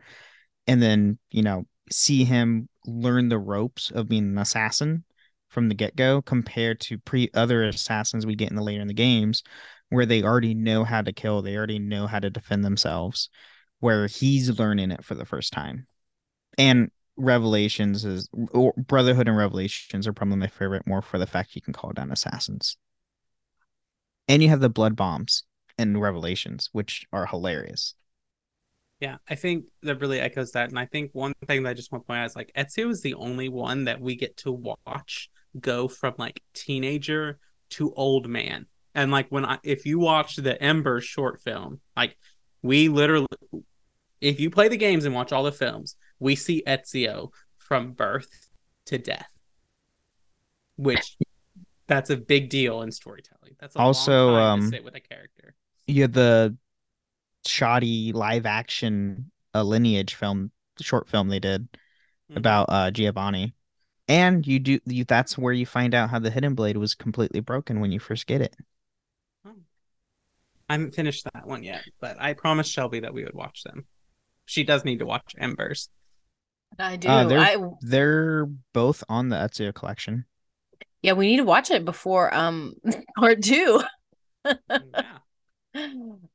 and 0.66 0.82
then 0.82 1.18
you 1.30 1.42
know 1.42 1.66
see 1.90 2.24
him 2.24 2.68
learn 2.86 3.28
the 3.28 3.38
ropes 3.38 3.90
of 3.90 4.08
being 4.08 4.24
an 4.24 4.38
assassin 4.38 5.04
from 5.48 5.68
the 5.68 5.74
get-go 5.74 6.22
compared 6.22 6.80
to 6.80 6.98
pre 6.98 7.30
other 7.34 7.64
assassins 7.64 8.26
we 8.26 8.34
get 8.34 8.50
in 8.50 8.56
the 8.56 8.62
later 8.62 8.80
in 8.82 8.88
the 8.88 8.94
games 8.94 9.42
where 9.90 10.06
they 10.06 10.22
already 10.22 10.54
know 10.54 10.84
how 10.84 11.02
to 11.02 11.12
kill 11.12 11.42
they 11.42 11.56
already 11.56 11.78
know 11.78 12.06
how 12.06 12.18
to 12.18 12.30
defend 12.30 12.64
themselves 12.64 13.28
where 13.80 14.06
he's 14.06 14.58
learning 14.58 14.90
it 14.90 15.04
for 15.04 15.14
the 15.14 15.26
first 15.26 15.52
time 15.52 15.86
and 16.58 16.90
revelations 17.16 18.04
is 18.04 18.28
or 18.52 18.72
brotherhood 18.76 19.28
and 19.28 19.36
revelations 19.36 20.06
are 20.06 20.12
probably 20.12 20.36
my 20.36 20.46
favorite 20.46 20.86
more 20.86 21.02
for 21.02 21.18
the 21.18 21.26
fact 21.26 21.54
you 21.54 21.62
can 21.62 21.72
call 21.72 21.92
down 21.92 22.10
assassins 22.10 22.76
and 24.26 24.42
you 24.42 24.48
have 24.48 24.60
the 24.60 24.68
blood 24.68 24.96
bombs 24.96 25.44
and 25.78 26.00
revelations 26.00 26.70
which 26.72 27.06
are 27.12 27.26
hilarious 27.26 27.94
yeah, 29.00 29.16
I 29.28 29.34
think 29.34 29.66
that 29.82 30.00
really 30.00 30.18
echoes 30.18 30.52
that. 30.52 30.70
And 30.70 30.78
I 30.78 30.86
think 30.86 31.10
one 31.12 31.34
thing 31.46 31.64
that 31.64 31.70
I 31.70 31.74
just 31.74 31.92
want 31.92 32.04
to 32.04 32.06
point 32.06 32.20
out 32.20 32.26
is 32.26 32.36
like 32.36 32.52
Ezio 32.56 32.88
is 32.90 33.02
the 33.02 33.14
only 33.14 33.50
one 33.50 33.84
that 33.84 34.00
we 34.00 34.16
get 34.16 34.36
to 34.38 34.52
watch 34.52 35.28
go 35.60 35.88
from 35.88 36.14
like 36.16 36.40
teenager 36.54 37.38
to 37.70 37.92
old 37.94 38.28
man. 38.28 38.66
And 38.94 39.10
like 39.10 39.28
when 39.28 39.44
I 39.44 39.58
if 39.62 39.84
you 39.84 39.98
watch 39.98 40.36
the 40.36 40.60
Ember 40.62 41.02
short 41.02 41.42
film, 41.42 41.80
like 41.96 42.16
we 42.62 42.88
literally 42.88 43.26
if 44.22 44.40
you 44.40 44.48
play 44.48 44.68
the 44.68 44.76
games 44.76 45.04
and 45.04 45.14
watch 45.14 45.32
all 45.32 45.42
the 45.42 45.52
films, 45.52 45.96
we 46.18 46.34
see 46.36 46.62
Ezio 46.66 47.30
from 47.58 47.92
birth 47.92 48.48
to 48.86 48.98
death. 48.98 49.28
which 50.76 51.16
that's 51.86 52.10
a 52.10 52.16
big 52.16 52.50
deal 52.50 52.82
in 52.82 52.90
storytelling. 52.90 53.54
That's 53.60 53.76
a 53.76 53.78
Also, 53.78 54.34
um, 54.34 54.70
sit 54.70 54.84
with 54.84 54.96
a 54.96 55.00
character. 55.00 55.54
You 55.86 56.02
had 56.02 56.12
the 56.12 56.56
shoddy 57.46 58.12
live 58.12 58.46
action 58.46 59.30
uh, 59.54 59.62
lineage 59.62 60.14
film, 60.14 60.50
short 60.80 61.08
film 61.08 61.28
they 61.28 61.38
did 61.38 61.68
Mhm. 62.30 62.36
about 62.36 62.66
uh 62.70 62.90
Giovanni. 62.90 63.54
And 64.08 64.46
you 64.46 64.58
do 64.58 64.80
you 64.86 65.04
that's 65.04 65.38
where 65.38 65.52
you 65.52 65.66
find 65.66 65.94
out 65.94 66.10
how 66.10 66.18
the 66.18 66.30
hidden 66.30 66.54
blade 66.54 66.76
was 66.76 66.94
completely 66.94 67.40
broken 67.40 67.80
when 67.80 67.92
you 67.92 68.00
first 68.00 68.26
get 68.26 68.40
it. 68.40 68.56
I 70.68 70.74
haven't 70.74 70.94
finished 70.94 71.24
that 71.32 71.46
one 71.46 71.62
yet, 71.62 71.84
but 72.00 72.16
I 72.18 72.32
promised 72.32 72.72
Shelby 72.72 73.00
that 73.00 73.12
we 73.14 73.24
would 73.24 73.34
watch 73.34 73.62
them. 73.62 73.86
She 74.46 74.64
does 74.64 74.84
need 74.84 74.98
to 74.98 75.06
watch 75.06 75.34
Embers. 75.38 75.88
I 76.78 76.96
do. 76.96 77.08
Uh, 77.08 77.24
they're 77.24 77.38
I 77.40 77.56
they're 77.80 78.46
both 78.72 79.04
on 79.08 79.28
the 79.28 79.36
Ezio 79.36 79.74
collection. 79.74 80.24
yeah, 81.02 81.12
we 81.12 81.26
need 81.28 81.38
to 81.38 81.44
watch 81.44 81.70
it 81.70 81.84
before 81.84 82.34
um 82.34 82.74
part 83.18 83.42
two. 83.42 83.82
yeah. 84.44 84.54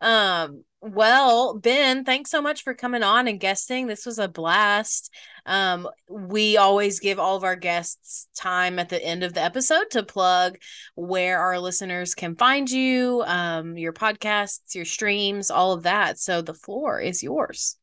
Um, 0.01 0.65
well, 0.81 1.57
Ben, 1.57 2.03
thanks 2.03 2.29
so 2.29 2.41
much 2.41 2.63
for 2.63 2.73
coming 2.73 3.03
on 3.03 3.27
and 3.27 3.39
guesting. 3.39 3.87
This 3.87 4.05
was 4.05 4.19
a 4.19 4.27
blast. 4.27 5.13
Um, 5.45 5.87
we 6.09 6.57
always 6.57 6.99
give 6.99 7.19
all 7.19 7.37
of 7.37 7.45
our 7.45 7.55
guests 7.55 8.27
time 8.35 8.79
at 8.79 8.89
the 8.89 9.01
end 9.01 9.23
of 9.23 9.33
the 9.33 9.41
episode 9.41 9.91
to 9.91 10.03
plug 10.03 10.57
where 10.95 11.39
our 11.39 11.57
listeners 11.59 12.15
can 12.15 12.35
find 12.35 12.69
you, 12.69 13.23
um, 13.25 13.77
your 13.77 13.93
podcasts, 13.93 14.75
your 14.75 14.85
streams, 14.85 15.49
all 15.49 15.71
of 15.71 15.83
that. 15.83 16.19
So 16.19 16.41
the 16.41 16.53
floor 16.53 16.99
is 16.99 17.23
yours. 17.23 17.77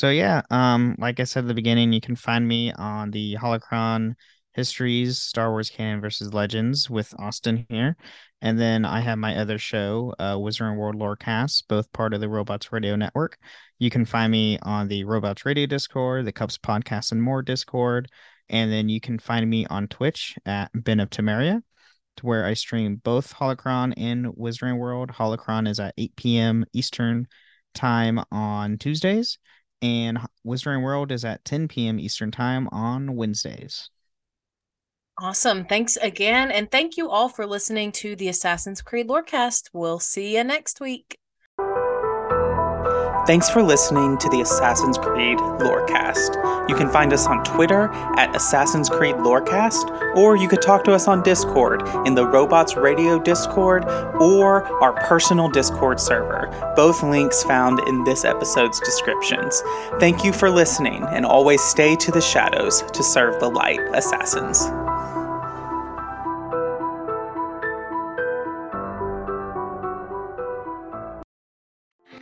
So 0.00 0.08
yeah, 0.08 0.40
um, 0.48 0.96
like 0.98 1.20
I 1.20 1.24
said 1.24 1.44
at 1.44 1.48
the 1.48 1.52
beginning, 1.52 1.92
you 1.92 2.00
can 2.00 2.16
find 2.16 2.48
me 2.48 2.72
on 2.72 3.10
the 3.10 3.36
Holocron 3.36 4.14
Histories 4.54 5.18
Star 5.18 5.50
Wars 5.50 5.68
Canon 5.68 6.00
versus 6.00 6.32
Legends 6.32 6.88
with 6.88 7.12
Austin 7.18 7.66
here. 7.68 7.98
And 8.40 8.58
then 8.58 8.86
I 8.86 9.00
have 9.00 9.18
my 9.18 9.36
other 9.36 9.58
show, 9.58 10.14
uh, 10.18 10.36
Wizarding 10.36 10.78
World 10.78 10.96
Lorecast, 10.96 11.64
both 11.68 11.92
part 11.92 12.14
of 12.14 12.22
the 12.22 12.30
Robots 12.30 12.72
Radio 12.72 12.96
Network. 12.96 13.36
You 13.78 13.90
can 13.90 14.06
find 14.06 14.32
me 14.32 14.58
on 14.62 14.88
the 14.88 15.04
Robots 15.04 15.44
Radio 15.44 15.66
Discord, 15.66 16.24
the 16.24 16.32
Cups 16.32 16.56
Podcast 16.56 17.12
and 17.12 17.22
More 17.22 17.42
Discord, 17.42 18.08
and 18.48 18.72
then 18.72 18.88
you 18.88 19.00
can 19.02 19.18
find 19.18 19.50
me 19.50 19.66
on 19.66 19.86
Twitch 19.86 20.34
at 20.46 20.70
Ben 20.72 21.00
of 21.00 21.10
Temeria, 21.10 21.62
to 22.16 22.26
where 22.26 22.46
I 22.46 22.54
stream 22.54 22.96
both 23.04 23.34
Holocron 23.34 23.92
and 23.98 24.28
Wizarding 24.28 24.78
World. 24.78 25.10
Holocron 25.10 25.68
is 25.68 25.78
at 25.78 25.92
8 25.98 26.16
p.m. 26.16 26.64
Eastern 26.72 27.28
time 27.74 28.18
on 28.32 28.78
Tuesdays, 28.78 29.38
and 29.82 30.18
Wizarding 30.46 30.82
World 30.82 31.12
is 31.12 31.24
at 31.24 31.44
10 31.44 31.68
p.m. 31.68 31.98
Eastern 31.98 32.30
time 32.30 32.68
on 32.72 33.16
Wednesdays. 33.16 33.90
Awesome. 35.18 35.66
Thanks 35.66 35.96
again. 35.96 36.50
And 36.50 36.70
thank 36.70 36.96
you 36.96 37.10
all 37.10 37.28
for 37.28 37.46
listening 37.46 37.92
to 37.92 38.16
the 38.16 38.28
Assassin's 38.28 38.80
Creed 38.80 39.08
Lorecast. 39.08 39.68
We'll 39.72 39.98
see 40.00 40.36
you 40.36 40.44
next 40.44 40.80
week. 40.80 41.19
Thanks 43.30 43.48
for 43.48 43.62
listening 43.62 44.18
to 44.18 44.28
the 44.28 44.40
Assassin's 44.40 44.98
Creed 44.98 45.38
Lorecast. 45.38 46.68
You 46.68 46.74
can 46.74 46.90
find 46.90 47.12
us 47.12 47.28
on 47.28 47.44
Twitter 47.44 47.88
at 48.18 48.34
Assassin's 48.34 48.88
Creed 48.88 49.14
Lorecast, 49.14 50.16
or 50.16 50.34
you 50.34 50.48
could 50.48 50.60
talk 50.60 50.82
to 50.82 50.92
us 50.92 51.06
on 51.06 51.22
Discord 51.22 51.80
in 52.08 52.16
the 52.16 52.26
Robots 52.26 52.74
Radio 52.74 53.20
Discord 53.20 53.84
or 54.20 54.64
our 54.82 54.94
personal 55.06 55.48
Discord 55.48 56.00
server. 56.00 56.48
Both 56.74 57.04
links 57.04 57.44
found 57.44 57.78
in 57.86 58.02
this 58.02 58.24
episode's 58.24 58.80
descriptions. 58.80 59.62
Thank 60.00 60.24
you 60.24 60.32
for 60.32 60.50
listening, 60.50 61.04
and 61.10 61.24
always 61.24 61.62
stay 61.62 61.94
to 61.94 62.10
the 62.10 62.20
shadows 62.20 62.82
to 62.82 63.04
serve 63.04 63.38
the 63.38 63.48
light, 63.48 63.78
Assassins. 63.94 64.66